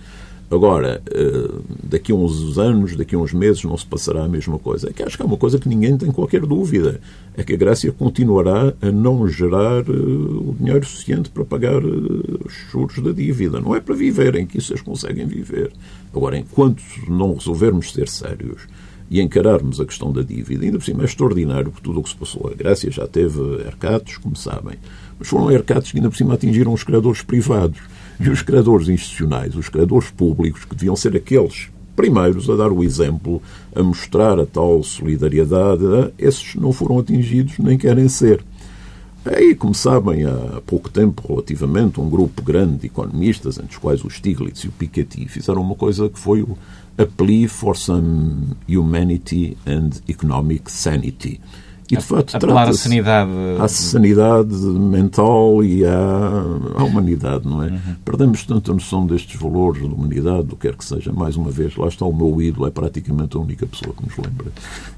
Agora, 0.50 1.00
eh, 1.08 1.48
daqui 1.84 2.10
a 2.10 2.14
uns 2.14 2.58
anos, 2.58 2.96
daqui 2.96 3.14
a 3.14 3.18
uns 3.18 3.32
meses, 3.32 3.62
não 3.62 3.76
se 3.76 3.86
passará 3.86 4.24
a 4.24 4.28
mesma 4.28 4.58
coisa. 4.58 4.90
É 4.90 4.92
que 4.92 5.00
acho 5.00 5.16
que 5.16 5.22
é 5.22 5.26
uma 5.26 5.36
coisa 5.36 5.60
que 5.60 5.68
ninguém 5.68 5.96
tem 5.96 6.10
qualquer 6.10 6.40
dúvida. 6.40 7.00
É 7.36 7.44
que 7.44 7.54
a 7.54 7.56
Grécia 7.56 7.92
continuará 7.92 8.74
a 8.82 8.90
não 8.90 9.28
gerar 9.28 9.82
eh, 9.88 9.92
o 9.92 10.52
dinheiro 10.58 10.84
suficiente 10.84 11.30
para 11.30 11.44
pagar 11.44 11.80
os 11.84 12.52
juros 12.72 12.98
da 12.98 13.12
dívida. 13.12 13.60
Não 13.60 13.76
é 13.76 13.80
para 13.80 13.94
viverem 13.94 14.44
que 14.44 14.58
isso 14.58 14.72
eles 14.72 14.82
conseguem 14.82 15.24
viver. 15.24 15.70
Agora, 16.12 16.36
enquanto 16.36 16.82
não 17.08 17.34
resolvermos 17.34 17.92
ser 17.92 18.08
sérios 18.08 18.62
e 19.08 19.20
encararmos 19.20 19.80
a 19.80 19.86
questão 19.86 20.12
da 20.12 20.22
dívida, 20.22 20.64
ainda 20.64 20.78
por 20.78 20.84
cima 20.84 21.02
é 21.02 21.04
extraordinário 21.04 21.70
por 21.70 21.80
tudo 21.80 22.00
o 22.00 22.02
que 22.02 22.08
se 22.08 22.16
passou. 22.16 22.50
A 22.52 22.56
Grécia 22.56 22.90
já 22.90 23.06
teve 23.06 23.40
ercatos, 23.64 24.16
como 24.16 24.34
sabem, 24.34 24.74
mas 25.16 25.28
foram 25.28 25.48
ercatos 25.50 25.92
que 25.92 25.98
ainda 25.98 26.10
por 26.10 26.16
cima 26.16 26.34
atingiram 26.34 26.72
os 26.72 26.82
credores 26.82 27.22
privados. 27.22 27.80
E 28.20 28.28
os 28.28 28.42
credores 28.42 28.86
institucionais, 28.86 29.56
os 29.56 29.70
credores 29.70 30.10
públicos, 30.10 30.66
que 30.66 30.74
deviam 30.74 30.94
ser 30.94 31.16
aqueles 31.16 31.70
primeiros 31.96 32.50
a 32.50 32.54
dar 32.54 32.70
o 32.70 32.84
exemplo, 32.84 33.42
a 33.74 33.82
mostrar 33.82 34.38
a 34.38 34.44
tal 34.44 34.82
solidariedade, 34.82 36.12
esses 36.18 36.54
não 36.54 36.70
foram 36.70 36.98
atingidos 36.98 37.58
nem 37.58 37.78
querem 37.78 38.08
ser. 38.08 38.44
Aí, 39.24 39.54
como 39.54 39.74
sabem, 39.74 40.24
há 40.24 40.62
pouco 40.66 40.88
tempo, 40.88 41.22
relativamente, 41.28 42.00
um 42.00 42.08
grupo 42.08 42.42
grande 42.42 42.78
de 42.78 42.86
economistas, 42.86 43.58
entre 43.58 43.72
os 43.72 43.78
quais 43.78 44.02
o 44.02 44.08
Stiglitz 44.08 44.60
e 44.60 44.68
o 44.68 44.72
Piketty, 44.72 45.26
fizeram 45.28 45.60
uma 45.60 45.74
coisa 45.74 46.08
que 46.08 46.18
foi 46.18 46.42
o 46.42 46.56
A 46.96 47.04
Plea 47.04 47.48
for 47.48 47.76
Some 47.76 48.56
Humanity 48.68 49.56
and 49.66 49.90
Economic 50.08 50.70
Sanity. 50.70 51.40
E, 51.90 51.96
de 51.96 52.04
facto, 52.04 52.36
apelar 52.36 52.68
à 52.68 52.72
sanidade... 52.72 53.30
À 53.58 53.68
sanidade 53.68 54.54
mental 54.54 55.64
e 55.64 55.84
à, 55.84 56.44
à 56.76 56.84
humanidade, 56.84 57.46
não 57.46 57.62
é? 57.62 57.68
Uhum. 57.68 57.96
Perdemos 58.04 58.44
tanta 58.44 58.72
noção 58.72 59.06
destes 59.06 59.40
valores, 59.40 59.82
da 59.82 59.88
humanidade, 59.88 60.44
do 60.44 60.56
que 60.56 60.68
quer 60.68 60.76
que 60.76 60.84
seja. 60.84 61.12
Mais 61.12 61.36
uma 61.36 61.50
vez, 61.50 61.76
lá 61.76 61.88
está 61.88 62.04
o 62.04 62.12
meu 62.12 62.40
ídolo, 62.40 62.66
é 62.66 62.70
praticamente 62.70 63.36
a 63.36 63.40
única 63.40 63.66
pessoa 63.66 63.94
que 63.94 64.04
nos 64.04 64.16
lembra 64.16 64.46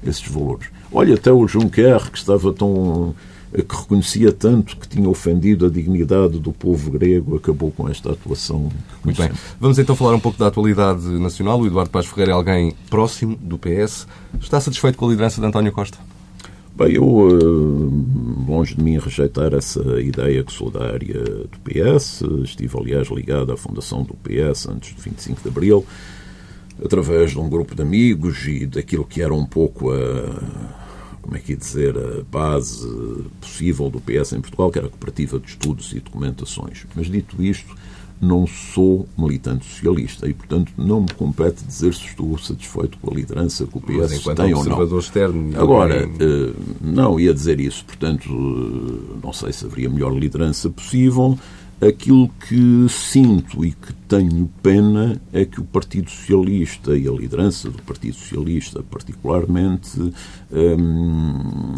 esses 0.05 0.27
valores. 0.27 0.67
Olha, 0.91 1.15
até 1.15 1.31
o 1.31 1.47
Juncker, 1.47 2.11
que 2.11 2.17
estava 2.17 2.53
tão 2.53 3.15
que 3.61 3.75
reconhecia 3.75 4.31
tanto 4.31 4.75
que 4.77 4.87
tinha 4.87 5.07
ofendido 5.07 5.67
a 5.67 5.69
dignidade 5.69 6.39
do 6.39 6.51
povo 6.51 6.89
grego, 6.89 7.35
acabou 7.35 7.69
com 7.69 7.87
esta 7.87 8.11
atuação. 8.11 8.71
Muito 9.03 9.21
bem. 9.21 9.29
Vamos 9.59 9.77
então 9.77 9.95
falar 9.95 10.15
um 10.15 10.19
pouco 10.19 10.39
da 10.39 10.47
atualidade 10.47 11.07
nacional. 11.19 11.59
O 11.59 11.67
Eduardo 11.67 11.91
Paz 11.91 12.07
Ferreira 12.07 12.31
é 12.31 12.33
alguém 12.33 12.73
próximo 12.89 13.37
do 13.39 13.59
PS. 13.59 14.07
Está 14.41 14.59
satisfeito 14.59 14.97
com 14.97 15.05
a 15.05 15.09
liderança 15.09 15.39
de 15.39 15.45
António 15.45 15.71
Costa? 15.71 15.99
Bem, 16.75 16.95
eu, 16.95 17.03
eh, 17.03 18.51
longe 18.51 18.75
de 18.75 18.83
mim 18.83 18.97
rejeitar 18.97 19.53
essa 19.53 20.01
ideia 20.01 20.43
que 20.43 20.51
sou 20.51 20.71
da 20.71 20.85
área 20.91 21.23
do 21.23 21.59
PS, 21.63 22.23
estive, 22.43 22.75
aliás, 22.75 23.09
ligado 23.09 23.51
à 23.51 23.57
fundação 23.57 24.01
do 24.03 24.15
PS 24.15 24.69
antes 24.69 24.95
de 24.95 25.01
25 25.01 25.43
de 25.43 25.49
Abril, 25.49 25.85
através 26.83 27.29
de 27.29 27.39
um 27.39 27.47
grupo 27.47 27.75
de 27.75 27.83
amigos 27.83 28.47
e 28.47 28.65
daquilo 28.65 29.05
que 29.05 29.21
era 29.21 29.33
um 29.33 29.45
pouco 29.45 29.91
a 29.91 30.73
como 31.21 31.37
é 31.37 31.39
que 31.39 31.53
ia 31.53 31.57
dizer, 31.57 31.95
a 31.97 32.23
base 32.29 32.85
possível 33.39 33.89
do 33.89 34.01
PS 34.01 34.33
em 34.33 34.41
Portugal, 34.41 34.69
que 34.69 34.77
era 34.77 34.87
a 34.87 34.89
Cooperativa 34.89 35.39
de 35.39 35.47
Estudos 35.47 35.93
e 35.93 35.99
Documentações. 35.99 36.85
Mas 36.95 37.07
dito 37.07 37.41
isto, 37.41 37.73
não 38.23 38.47
sou 38.47 39.07
militante 39.17 39.65
socialista 39.65 40.27
e, 40.27 40.33
portanto, 40.33 40.71
não 40.77 41.01
me 41.01 41.13
compete 41.13 41.63
dizer 41.65 41.93
se 41.93 42.05
estou 42.05 42.37
satisfeito 42.37 42.97
com 42.99 43.11
a 43.11 43.15
liderança 43.15 43.65
que 43.65 43.77
o 43.77 43.81
PS 43.81 44.23
tem 44.35 44.53
ou 44.53 44.63
não. 44.63 44.97
Externo, 44.97 45.59
Agora, 45.59 46.07
uh, 46.07 46.55
não 46.81 47.19
ia 47.19 47.33
dizer 47.33 47.59
isso, 47.59 47.83
portanto, 47.85 48.29
uh, 48.31 49.19
não 49.21 49.33
sei 49.33 49.51
se 49.51 49.65
haveria 49.65 49.89
melhor 49.89 50.13
liderança 50.13 50.69
possível. 50.69 51.37
Aquilo 51.81 52.29
que 52.47 52.85
sinto 52.87 53.65
e 53.65 53.71
que 53.71 53.91
tenho 54.07 54.49
pena 54.61 55.21
é 55.33 55.43
que 55.43 55.59
o 55.59 55.65
Partido 55.65 56.09
Socialista 56.09 56.95
e 56.95 57.09
a 57.09 57.11
liderança 57.11 57.69
do 57.69 57.81
Partido 57.81 58.15
Socialista, 58.15 58.81
particularmente, 58.89 59.99
um, 60.49 61.73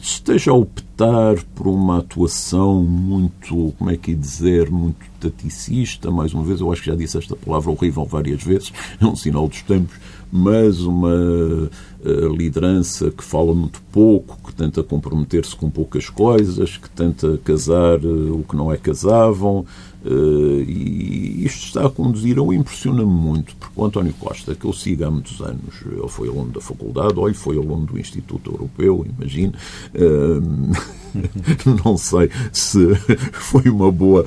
esteja 0.00 0.50
a 0.50 0.54
optar 0.54 1.36
por 1.54 1.66
uma 1.66 1.98
atuação 1.98 2.82
muito, 2.82 3.74
como 3.78 3.90
é 3.90 3.96
que 3.96 4.12
ia 4.12 4.16
dizer, 4.16 4.70
muito 4.70 4.98
taticista, 5.20 6.10
mais 6.10 6.32
uma 6.32 6.42
vez, 6.42 6.60
eu 6.60 6.72
acho 6.72 6.82
que 6.82 6.90
já 6.90 6.96
disse 6.96 7.18
esta 7.18 7.36
palavra 7.36 7.70
horrível 7.70 8.04
várias 8.04 8.42
vezes, 8.42 8.72
é 9.00 9.04
um 9.04 9.14
sinal 9.14 9.46
dos 9.46 9.62
tempos, 9.62 9.96
mas 10.32 10.80
uma 10.80 11.14
uh, 11.14 12.28
liderança 12.36 13.10
que 13.10 13.22
fala 13.22 13.54
muito 13.54 13.82
pouco, 13.92 14.38
que 14.46 14.54
tenta 14.54 14.82
comprometer-se 14.82 15.56
com 15.56 15.68
poucas 15.68 16.08
coisas, 16.08 16.76
que 16.76 16.88
tenta 16.88 17.38
casar 17.44 17.98
uh, 17.98 18.38
o 18.38 18.44
que 18.48 18.56
não 18.56 18.72
é 18.72 18.76
casável, 18.76 19.66
e 20.04 21.44
isto 21.44 21.66
está 21.66 21.86
a 21.86 21.90
conduzir 21.90 22.38
a 22.38 22.42
um 22.42 22.52
impressiona-me 22.52 23.10
muito, 23.10 23.54
porque 23.56 23.78
o 23.78 23.84
António 23.84 24.14
Costa, 24.14 24.54
que 24.54 24.64
eu 24.64 24.72
sigo 24.72 25.04
há 25.04 25.10
muitos 25.10 25.40
anos, 25.40 25.74
ele 25.84 26.08
foi 26.08 26.28
aluno 26.28 26.50
da 26.50 26.60
faculdade, 26.60 27.18
olha, 27.18 27.34
foi 27.34 27.56
aluno 27.56 27.86
do 27.86 27.98
Instituto 27.98 28.50
Europeu, 28.50 29.06
imagino. 29.18 29.52
Uh, 29.94 31.00
não 31.84 31.96
sei 31.96 32.30
se 32.52 32.94
foi 33.32 33.70
uma 33.70 33.90
boa 33.90 34.24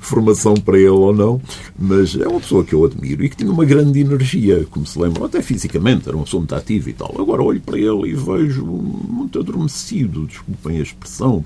formação 0.00 0.54
para 0.54 0.76
ele 0.76 0.88
ou 0.88 1.14
não, 1.14 1.40
mas 1.78 2.14
é 2.14 2.26
uma 2.28 2.40
pessoa 2.40 2.64
que 2.64 2.74
eu 2.74 2.84
admiro 2.84 3.24
e 3.24 3.28
que 3.28 3.36
tinha 3.36 3.50
uma 3.50 3.64
grande 3.64 4.00
energia, 4.00 4.66
como 4.70 4.86
se 4.86 4.98
lembra, 4.98 5.24
até 5.24 5.42
fisicamente, 5.42 6.08
era 6.08 6.16
uma 6.16 6.24
pessoa 6.24 6.40
muito 6.40 6.54
ativa 6.54 6.90
e 6.90 6.92
tal. 6.92 7.14
Agora 7.18 7.42
olho 7.42 7.60
para 7.60 7.78
ele 7.78 8.10
e 8.10 8.14
vejo 8.14 8.64
muito 8.64 9.38
adormecido, 9.38 10.26
desculpem 10.26 10.78
a 10.78 10.82
expressão, 10.82 11.44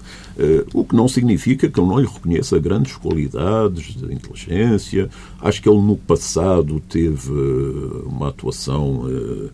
o 0.73 0.85
que 0.85 0.97
não 0.97 1.07
significa 1.07 1.69
que 1.69 1.79
eu 1.79 1.87
não 1.87 1.99
lhe 1.99 2.07
reconheça 2.07 2.59
grandes 2.59 2.97
qualidades 2.97 3.95
de 3.95 4.13
inteligência. 4.13 5.09
Acho 5.41 5.63
que 5.63 5.69
ele 5.69 5.81
no 5.81 5.97
passado 5.97 6.81
teve 6.89 7.31
uma 8.07 8.29
atuação 8.29 9.03
uh, 9.05 9.51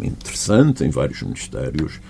interessante 0.00 0.84
em 0.84 0.90
vários 0.90 1.22
ministérios. 1.22 2.00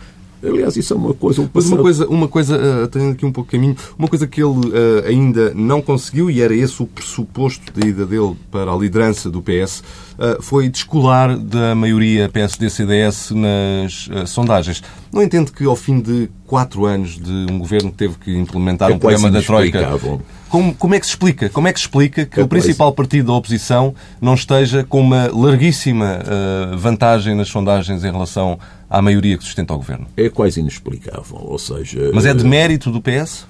Aliás, 0.43 0.77
isso 0.77 0.93
é 0.93 0.97
uma 0.97 1.15
coisa. 1.15 1.51
Mas 1.53 1.67
uma 1.67 1.79
coisa, 1.79 2.07
uma 2.07 2.29
coisa 2.29 2.85
uh, 2.85 2.89
tenho 2.89 3.11
aqui 3.11 3.27
um 3.27 3.33
pouco 3.33 3.51
de 3.51 3.57
caminho, 3.57 3.77
uma 3.99 4.07
coisa 4.07 4.27
que 4.27 4.41
ele 4.41 4.69
uh, 4.69 5.07
ainda 5.07 5.53
não 5.55 5.83
conseguiu, 5.83 6.31
e 6.31 6.41
era 6.41 6.55
esse 6.55 6.81
o 6.81 6.87
pressuposto 6.87 7.73
da 7.73 7.87
ida 7.87 8.07
dele 8.07 8.37
para 8.51 8.73
a 8.73 8.77
liderança 8.77 9.29
do 9.29 9.43
PS, 9.43 9.83
uh, 10.19 10.41
foi 10.41 10.69
descolar 10.69 11.37
da 11.37 11.75
maioria 11.75 12.29
PSD-CDS 12.29 13.33
nas 13.33 14.07
uh, 14.07 14.27
sondagens. 14.27 14.83
Não 15.13 15.23
entendo 15.23 15.51
que 15.53 15.65
ao 15.65 15.75
fim 15.75 16.01
de 16.01 16.31
quatro 16.47 16.87
anos 16.87 17.19
de 17.19 17.47
um 17.51 17.59
governo 17.59 17.91
que 17.91 17.97
teve 17.97 18.15
que 18.19 18.37
implementar 18.37 18.91
é 18.91 18.95
um 18.95 18.99
programa 18.99 19.31
da 19.31 19.43
Troika. 19.43 19.99
Como, 20.49 20.75
como, 20.75 20.95
é 20.95 21.01
que 21.01 21.05
se 21.05 21.13
explica? 21.13 21.51
Como 21.51 21.69
é 21.69 21.73
que 21.73 21.79
se 21.79 21.85
explica 21.85 22.25
que 22.25 22.41
é 22.41 22.43
o 22.43 22.49
principal 22.49 22.93
partido 22.93 23.27
da 23.27 23.33
oposição 23.35 23.95
não 24.19 24.33
esteja 24.33 24.83
com 24.83 25.01
uma 25.01 25.31
larguíssima 25.31 26.21
vantagem 26.79 27.35
nas 27.35 27.49
sondagens 27.49 28.03
em 28.03 28.11
relação 28.11 28.59
à 28.89 29.03
maioria 29.03 29.37
que 29.37 29.45
sustenta 29.45 29.75
o 29.75 29.77
governo? 29.77 30.07
É 30.17 30.29
quase 30.29 30.61
inexplicável. 30.61 31.39
Ou 31.41 31.59
seja. 31.59 32.11
Mas 32.15 32.25
é 32.25 32.35
de 32.35 32.45
mérito 32.45 32.91
do 32.91 33.01
PS? 33.01 33.47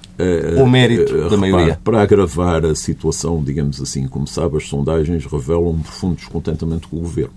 ou 0.59 0.67
mérito 0.67 1.15
uh, 1.15 1.29
da 1.29 1.37
maioria? 1.37 1.79
Para 1.83 2.01
agravar 2.01 2.65
a 2.65 2.75
situação, 2.75 3.41
digamos 3.41 3.81
assim, 3.81 4.07
como 4.07 4.27
sabe, 4.27 4.57
as 4.57 4.67
sondagens 4.67 5.25
revelam 5.25 5.69
um 5.69 5.79
profundo 5.79 6.15
descontentamento 6.15 6.89
com 6.89 6.97
o 6.97 7.01
governo. 7.01 7.33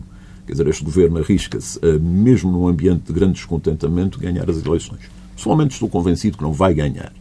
Quer 0.46 0.52
dizer, 0.52 0.66
este 0.66 0.84
governo 0.84 1.18
arrisca-se, 1.18 1.78
mesmo 2.00 2.50
num 2.50 2.66
ambiente 2.66 3.04
de 3.06 3.12
grande 3.12 3.34
descontentamento, 3.34 4.18
ganhar 4.18 4.50
as 4.50 4.64
eleições. 4.64 5.02
Pessoalmente 5.36 5.74
estou 5.74 5.88
convencido 5.88 6.36
que 6.36 6.42
não 6.42 6.52
vai 6.52 6.74
ganhar, 6.74 7.12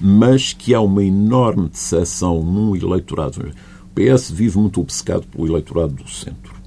mas 0.00 0.54
que 0.54 0.74
há 0.74 0.80
uma 0.80 1.04
enorme 1.04 1.68
decepção 1.68 2.42
num 2.42 2.74
eleitorado. 2.74 3.40
O 3.40 3.94
PS 3.94 4.30
vive 4.30 4.58
muito 4.58 4.80
obcecado 4.80 5.26
pelo 5.26 5.46
eleitorado 5.46 5.92
do 5.92 6.08
centro. 6.08 6.61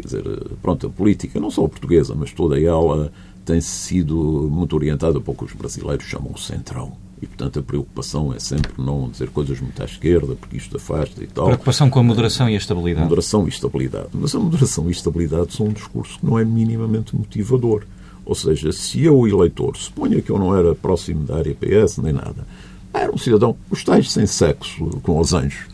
Quer 0.00 0.06
dizer, 0.06 0.24
pronto, 0.62 0.86
a 0.86 0.90
política, 0.90 1.40
não 1.40 1.50
só 1.50 1.64
a 1.64 1.68
portuguesa, 1.68 2.14
mas 2.14 2.32
toda 2.32 2.60
ela 2.60 3.12
tem 3.44 3.60
sido 3.60 4.48
muito 4.50 4.76
orientada 4.76 5.20
para 5.20 5.32
o 5.32 5.34
que 5.34 5.44
os 5.44 5.52
brasileiros 5.52 6.04
chamam 6.04 6.32
o 6.32 6.38
centrão. 6.38 6.92
E, 7.22 7.26
portanto, 7.26 7.58
a 7.58 7.62
preocupação 7.62 8.32
é 8.32 8.38
sempre 8.38 8.72
não 8.78 9.08
dizer 9.08 9.28
coisas 9.28 9.60
muito 9.60 9.80
à 9.82 9.84
esquerda, 9.84 10.34
porque 10.34 10.56
isto 10.56 10.76
afasta 10.76 11.22
e 11.22 11.26
tal. 11.26 11.46
Preocupação 11.46 11.90
com 11.90 11.98
a 11.98 12.02
moderação 12.02 12.48
e 12.48 12.54
a 12.54 12.56
estabilidade. 12.56 13.04
Moderação 13.04 13.46
e 13.46 13.48
estabilidade. 13.50 14.08
Mas 14.14 14.34
a 14.34 14.38
moderação 14.38 14.88
e 14.88 14.92
estabilidade 14.92 15.52
são 15.52 15.66
um 15.66 15.72
discurso 15.72 16.18
que 16.18 16.24
não 16.24 16.38
é 16.38 16.44
minimamente 16.44 17.14
motivador. 17.14 17.84
Ou 18.24 18.34
seja, 18.34 18.72
se 18.72 19.02
eu, 19.02 19.26
eleitor, 19.26 19.76
suponha 19.76 20.22
que 20.22 20.30
eu 20.30 20.38
não 20.38 20.56
era 20.56 20.74
próximo 20.74 21.24
da 21.24 21.36
área 21.36 21.54
PS 21.54 21.98
nem 21.98 22.12
nada, 22.12 22.46
era 22.92 23.12
um 23.12 23.18
cidadão, 23.18 23.56
os 23.70 23.84
tais 23.84 24.10
sem 24.10 24.26
sexo, 24.26 24.86
com 25.02 25.18
os 25.18 25.32
anjos, 25.32 25.66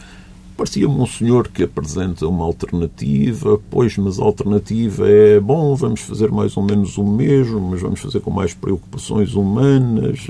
parecia-me 0.57 0.95
um 0.95 1.07
senhor 1.07 1.49
que 1.49 1.65
apresenta 1.65 2.27
uma 2.27 2.45
alternativa, 2.45 3.61
pois, 3.71 3.97
mas 3.99 4.19
a 4.19 4.25
alternativa 4.25 5.09
é, 5.09 5.39
bom, 5.39 5.75
vamos 5.75 6.01
fazer 6.01 6.31
mais 6.31 6.57
ou 6.57 6.63
menos 6.63 6.97
o 6.97 7.05
mesmo, 7.05 7.61
mas 7.61 7.81
vamos 7.81 8.01
fazer 8.01 8.21
com 8.21 8.31
mais 8.31 8.55
preocupações 8.55 9.35
humanas. 9.35 10.27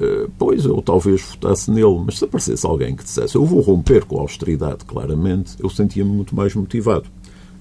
Eh, 0.00 0.28
pois, 0.38 0.64
eu 0.64 0.80
talvez 0.80 1.20
votasse 1.22 1.70
nele, 1.70 2.00
mas 2.04 2.18
se 2.18 2.24
aparecesse 2.24 2.64
alguém 2.64 2.94
que 2.94 3.02
dissesse 3.02 3.34
eu 3.34 3.44
vou 3.44 3.60
romper 3.60 4.04
com 4.04 4.18
a 4.18 4.20
austeridade, 4.20 4.84
claramente, 4.84 5.56
eu 5.58 5.68
sentia-me 5.68 6.10
muito 6.10 6.36
mais 6.36 6.54
motivado. 6.54 7.06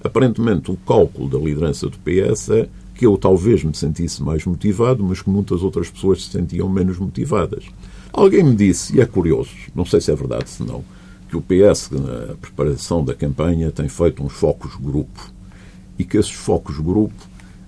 Aparentemente, 0.03 0.69
o 0.71 0.77
cálculo 0.77 1.27
da 1.27 1.39
liderança 1.39 1.89
do 1.89 1.97
PS 1.97 2.49
é 2.51 2.69
que 2.93 3.07
eu 3.07 3.17
talvez 3.17 3.63
me 3.63 3.75
sentisse 3.75 4.21
mais 4.21 4.45
motivado, 4.45 5.03
mas 5.03 5.21
que 5.21 5.29
muitas 5.29 5.63
outras 5.63 5.89
pessoas 5.89 6.23
se 6.23 6.31
sentiam 6.31 6.69
menos 6.69 6.99
motivadas. 6.99 7.65
Alguém 8.13 8.43
me 8.43 8.55
disse, 8.55 8.95
e 8.95 9.01
é 9.01 9.05
curioso, 9.05 9.51
não 9.75 9.85
sei 9.85 9.99
se 9.99 10.11
é 10.11 10.15
verdade 10.15 10.49
se 10.49 10.63
não, 10.63 10.83
que 11.27 11.35
o 11.35 11.41
PS, 11.41 11.89
na 11.91 12.35
preparação 12.35 13.03
da 13.03 13.13
campanha, 13.13 13.71
tem 13.71 13.89
feito 13.89 14.23
uns 14.23 14.33
focos 14.33 14.75
grupo 14.75 15.31
e 15.99 16.03
que 16.03 16.17
esses 16.17 16.31
focos 16.31 16.79
grupo 16.79 17.27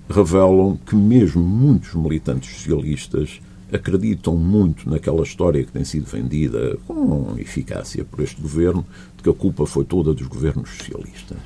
revelam 0.09 0.77
que 0.85 0.95
mesmo 0.95 1.43
muitos 1.43 1.93
militantes 1.93 2.55
socialistas 2.55 3.41
acreditam 3.71 4.35
muito 4.35 4.89
naquela 4.89 5.23
história 5.23 5.63
que 5.63 5.71
tem 5.71 5.83
sido 5.83 6.05
vendida 6.05 6.77
com 6.87 7.35
eficácia 7.37 8.03
por 8.03 8.21
este 8.21 8.41
governo, 8.41 8.85
de 9.15 9.23
que 9.23 9.29
a 9.29 9.33
culpa 9.33 9.65
foi 9.65 9.85
toda 9.85 10.13
dos 10.13 10.27
governos 10.27 10.69
socialistas. 10.69 11.37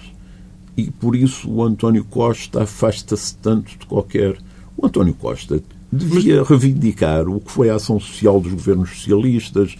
E 0.76 0.89
por 0.89 1.16
isso 1.16 1.49
o 1.49 1.64
António 1.64 2.05
Costa 2.05 2.64
afasta-se 2.64 3.36
tanto 3.38 3.78
de 3.78 3.86
qualquer. 3.86 4.38
O 4.78 4.86
António 4.86 5.14
Costa 5.14 5.61
devia 5.91 6.43
reivindicar 6.43 7.28
o 7.28 7.39
que 7.39 7.51
foi 7.51 7.70
a 7.70 7.76
ação 7.76 7.99
social 7.99 8.39
dos 8.39 8.53
governos 8.53 8.89
socialistas, 8.89 9.76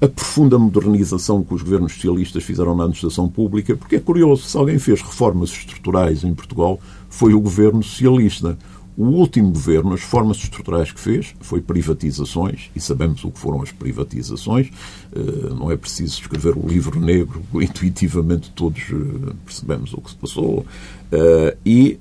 a 0.00 0.06
profunda 0.06 0.58
modernização 0.58 1.42
que 1.42 1.54
os 1.54 1.62
governos 1.62 1.94
socialistas 1.94 2.44
fizeram 2.44 2.76
na 2.76 2.84
administração 2.84 3.28
pública, 3.28 3.76
porque 3.76 3.96
é 3.96 4.00
curioso, 4.00 4.42
se 4.42 4.56
alguém 4.56 4.78
fez 4.78 5.02
reformas 5.02 5.50
estruturais 5.50 6.22
em 6.22 6.34
Portugal, 6.34 6.80
foi 7.08 7.34
o 7.34 7.40
governo 7.40 7.82
socialista. 7.82 8.56
O 8.96 9.04
último 9.04 9.50
governo, 9.50 9.92
as 9.92 10.00
formas 10.00 10.38
estruturais 10.38 10.90
que 10.90 11.00
fez 11.00 11.34
foi 11.40 11.60
privatizações, 11.60 12.70
e 12.74 12.80
sabemos 12.80 13.24
o 13.24 13.30
que 13.30 13.38
foram 13.38 13.62
as 13.62 13.70
privatizações. 13.70 14.70
Eh, 15.14 15.54
não 15.54 15.70
é 15.70 15.76
preciso 15.76 16.20
escrever 16.20 16.56
o 16.56 16.66
livro 16.66 16.98
negro, 16.98 17.42
intuitivamente 17.54 18.50
todos 18.50 18.82
eh, 18.90 19.32
percebemos 19.44 19.94
o 19.94 20.00
que 20.00 20.10
se 20.10 20.16
passou. 20.16 20.66
Eh, 21.12 21.56
e, 21.64 21.98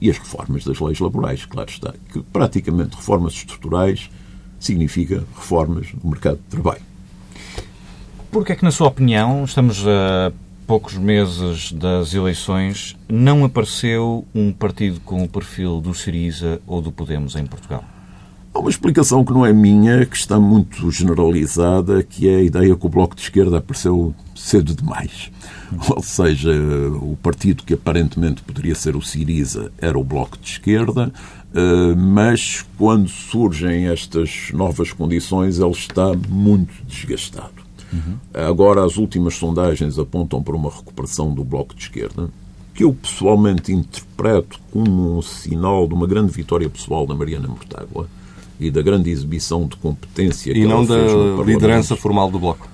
e 0.00 0.10
as 0.10 0.18
reformas 0.18 0.64
das 0.64 0.80
leis 0.80 0.98
laborais, 0.98 1.44
claro 1.44 1.70
está, 1.70 1.94
que 2.12 2.20
praticamente 2.22 2.96
reformas 2.96 3.34
estruturais 3.34 4.10
significa 4.58 5.24
reformas 5.34 5.88
no 6.02 6.10
mercado 6.10 6.36
de 6.36 6.50
trabalho. 6.50 6.82
Porque 8.30 8.52
é 8.52 8.56
que, 8.56 8.64
na 8.64 8.70
sua 8.70 8.88
opinião, 8.88 9.44
estamos 9.44 9.84
a 9.86 10.32
poucos 10.66 10.98
meses 10.98 11.72
das 11.72 12.12
eleições, 12.12 12.94
não 13.08 13.42
apareceu 13.42 14.26
um 14.34 14.52
partido 14.52 15.00
com 15.00 15.22
o 15.22 15.28
perfil 15.28 15.80
do 15.80 15.94
Siriza 15.94 16.60
ou 16.66 16.82
do 16.82 16.92
Podemos 16.92 17.36
em 17.36 17.46
Portugal? 17.46 17.82
Há 18.52 18.58
uma 18.60 18.68
explicação 18.68 19.24
que 19.24 19.32
não 19.32 19.46
é 19.46 19.52
minha, 19.52 20.04
que 20.04 20.16
está 20.16 20.38
muito 20.38 20.90
generalizada, 20.90 22.02
que 22.02 22.28
é 22.28 22.36
a 22.36 22.42
ideia 22.42 22.76
que 22.76 22.86
o 22.86 22.88
Bloco 22.88 23.14
de 23.14 23.22
Esquerda 23.22 23.58
apareceu 23.58 24.14
cedo 24.34 24.74
demais. 24.74 25.30
Ou 25.88 26.02
seja, 26.02 26.50
o 27.00 27.16
partido 27.22 27.62
que 27.62 27.74
aparentemente 27.74 28.42
poderia 28.42 28.74
ser 28.74 28.96
o 28.96 29.00
Siriza 29.00 29.72
era 29.78 29.98
o 29.98 30.04
Bloco 30.04 30.36
de 30.38 30.50
Esquerda, 30.50 31.12
mas 31.96 32.64
quando 32.76 33.08
surgem 33.08 33.88
estas 33.88 34.50
novas 34.52 34.92
condições, 34.92 35.58
ele 35.58 35.70
está 35.70 36.12
muito 36.28 36.72
desgastado. 36.86 37.68
Uhum. 37.92 38.16
Agora, 38.34 38.84
as 38.84 38.96
últimas 38.96 39.34
sondagens 39.34 39.98
apontam 39.98 40.42
para 40.42 40.54
uma 40.54 40.70
recuperação 40.70 41.32
do 41.32 41.42
Bloco 41.42 41.74
de 41.74 41.82
Esquerda, 41.82 42.30
que 42.74 42.84
eu 42.84 42.92
pessoalmente 42.92 43.72
interpreto 43.72 44.60
como 44.70 45.18
um 45.18 45.22
sinal 45.22 45.88
de 45.88 45.94
uma 45.94 46.06
grande 46.06 46.30
vitória 46.32 46.68
pessoal 46.68 47.06
da 47.06 47.14
Mariana 47.14 47.48
Mortágua 47.48 48.08
e 48.60 48.70
da 48.70 48.82
grande 48.82 49.10
exibição 49.10 49.66
de 49.66 49.76
competência 49.76 50.50
e 50.50 50.54
que 50.54 50.66
não 50.66 50.84
da 50.84 50.96
liderança 51.44 51.96
formal 51.96 52.30
do 52.30 52.38
Bloco. 52.38 52.68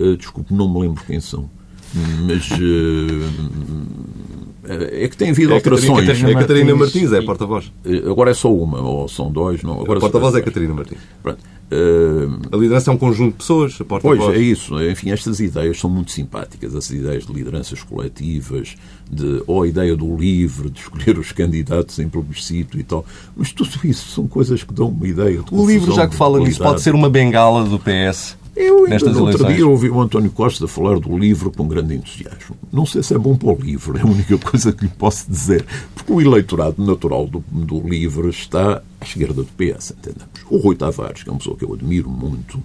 Uh, 0.00 0.16
desculpe, 0.16 0.52
não 0.52 0.72
me 0.72 0.80
lembro 0.80 1.04
quem 1.04 1.20
são. 1.20 1.48
Mas 2.26 2.50
uh, 2.50 2.56
é 4.68 5.08
que 5.08 5.16
tem 5.16 5.30
havido 5.30 5.52
é 5.52 5.56
alterações. 5.56 6.06
Catarina, 6.06 6.30
é 6.30 6.34
Catarina 6.34 6.76
Martins, 6.76 7.12
é 7.12 7.22
porta-voz. 7.22 7.72
Agora 8.08 8.30
é 8.30 8.34
só 8.34 8.52
uma, 8.52 8.80
ou 8.80 9.08
são 9.08 9.30
dois. 9.30 9.62
Não, 9.62 9.80
agora 9.80 9.98
a 9.98 10.00
porta-voz 10.00 10.34
é 10.34 10.42
Catarina 10.42 10.74
Martins. 10.74 10.98
Pronto. 11.22 11.38
Uh, 11.68 12.38
a 12.52 12.56
liderança 12.56 12.92
é 12.92 12.94
um 12.94 12.96
conjunto 12.96 13.32
de 13.32 13.38
pessoas. 13.38 13.76
pois, 14.00 14.22
é 14.34 14.38
isso. 14.38 14.80
Enfim, 14.82 15.10
estas 15.10 15.40
ideias 15.40 15.78
são 15.78 15.90
muito 15.90 16.12
simpáticas. 16.12 16.76
As 16.76 16.90
ideias 16.90 17.26
de 17.26 17.32
lideranças 17.32 17.82
coletivas, 17.82 18.76
de, 19.10 19.42
ou 19.46 19.62
a 19.62 19.68
ideia 19.68 19.96
do 19.96 20.16
livre, 20.16 20.70
de 20.70 20.80
escolher 20.80 21.18
os 21.18 21.32
candidatos 21.32 21.98
em 21.98 22.08
plebiscito 22.08 22.78
e 22.78 22.84
tal. 22.84 23.04
Mas 23.36 23.52
tudo 23.52 23.70
isso 23.84 24.08
são 24.10 24.28
coisas 24.28 24.62
que 24.62 24.72
dão 24.72 24.88
uma 24.88 25.08
ideia. 25.08 25.42
De 25.42 25.52
o 25.52 25.66
livro, 25.66 25.92
já 25.92 26.06
que 26.06 26.14
fala 26.14 26.38
nisso, 26.38 26.62
pode 26.62 26.80
ser 26.82 26.94
uma 26.94 27.10
bengala 27.10 27.64
do 27.64 27.78
PS. 27.78 28.36
Eu 28.56 28.78
ainda 28.78 28.88
Nestas 28.90 29.16
outro 29.16 29.34
eleições. 29.34 29.56
dia 29.56 29.66
ouvi 29.66 29.90
o 29.90 30.00
António 30.00 30.30
Costa 30.30 30.66
falar 30.66 30.98
do 30.98 31.16
livro 31.16 31.50
com 31.50 31.68
grande 31.68 31.94
entusiasmo. 31.94 32.56
Não 32.72 32.86
sei 32.86 33.02
se 33.02 33.14
é 33.14 33.18
bom 33.18 33.36
para 33.36 33.50
o 33.50 33.54
livro, 33.54 33.98
é 33.98 34.00
a 34.00 34.06
única 34.06 34.38
coisa 34.38 34.72
que 34.72 34.84
lhe 34.84 34.90
posso 34.90 35.30
dizer. 35.30 35.64
Porque 35.94 36.10
o 36.10 36.20
eleitorado 36.20 36.82
natural 36.82 37.26
do, 37.26 37.44
do 37.50 37.80
livro 37.86 38.30
está 38.30 38.82
à 39.00 39.04
esquerda 39.04 39.42
do 39.42 39.44
PS, 39.44 39.92
entendemos. 39.98 40.28
O 40.48 40.56
Rui 40.56 40.74
Tavares, 40.74 41.22
que 41.22 41.28
é 41.28 41.32
uma 41.32 41.38
pessoa 41.38 41.56
que 41.56 41.64
eu 41.64 41.74
admiro 41.74 42.08
muito, 42.08 42.62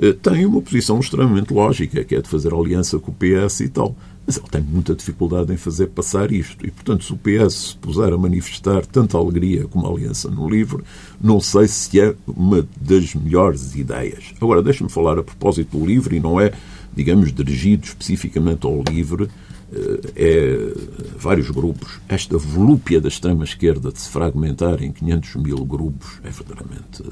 eh, 0.00 0.12
tem 0.14 0.46
uma 0.46 0.62
posição 0.62 0.98
extremamente 1.00 1.52
lógica, 1.52 2.02
que 2.02 2.14
é 2.14 2.20
de 2.20 2.28
fazer 2.28 2.54
aliança 2.54 2.98
com 2.98 3.10
o 3.10 3.14
PS 3.14 3.60
e 3.60 3.68
tal. 3.68 3.94
Mas 4.26 4.36
ele 4.36 4.48
tem 4.48 4.60
muita 4.60 4.94
dificuldade 4.94 5.52
em 5.52 5.56
fazer 5.56 5.86
passar 5.86 6.32
isto. 6.32 6.66
E, 6.66 6.70
portanto, 6.70 7.04
se 7.04 7.12
o 7.12 7.16
PS 7.16 7.54
se 7.54 7.76
puser 7.76 8.12
a 8.12 8.18
manifestar 8.18 8.84
tanta 8.84 9.16
alegria 9.16 9.66
como 9.68 9.86
a 9.86 9.90
aliança 9.90 10.28
no 10.28 10.48
livro, 10.48 10.84
não 11.20 11.40
sei 11.40 11.68
se 11.68 12.00
é 12.00 12.14
uma 12.26 12.66
das 12.80 13.14
melhores 13.14 13.76
ideias. 13.76 14.34
Agora, 14.40 14.62
deixe-me 14.62 14.90
falar 14.90 15.18
a 15.18 15.22
propósito 15.22 15.78
do 15.78 15.86
livro, 15.86 16.14
e 16.14 16.20
não 16.20 16.40
é, 16.40 16.52
digamos, 16.94 17.32
dirigido 17.32 17.84
especificamente 17.84 18.66
ao 18.66 18.82
livro, 18.82 19.28
eh, 19.72 20.00
é 20.16 20.72
vários 21.16 21.50
grupos. 21.50 22.00
Esta 22.08 22.36
volúpia 22.36 23.00
da 23.00 23.08
extrema-esquerda 23.08 23.92
de 23.92 24.00
se 24.00 24.08
fragmentar 24.08 24.82
em 24.82 24.90
500 24.90 25.36
mil 25.36 25.64
grupos 25.64 26.18
é 26.24 26.30
verdadeiramente 26.30 27.02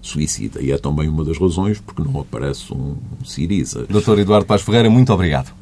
suicida. 0.00 0.62
E 0.62 0.70
é 0.70 0.78
também 0.78 1.08
uma 1.08 1.24
das 1.24 1.38
razões 1.38 1.80
porque 1.80 2.02
não 2.02 2.20
aparece 2.20 2.72
um 2.72 2.96
Siriza. 3.24 3.86
Doutor 3.88 4.18
Eduardo 4.18 4.46
Paz 4.46 4.62
Ferreira, 4.62 4.88
muito 4.88 5.12
obrigado. 5.12 5.52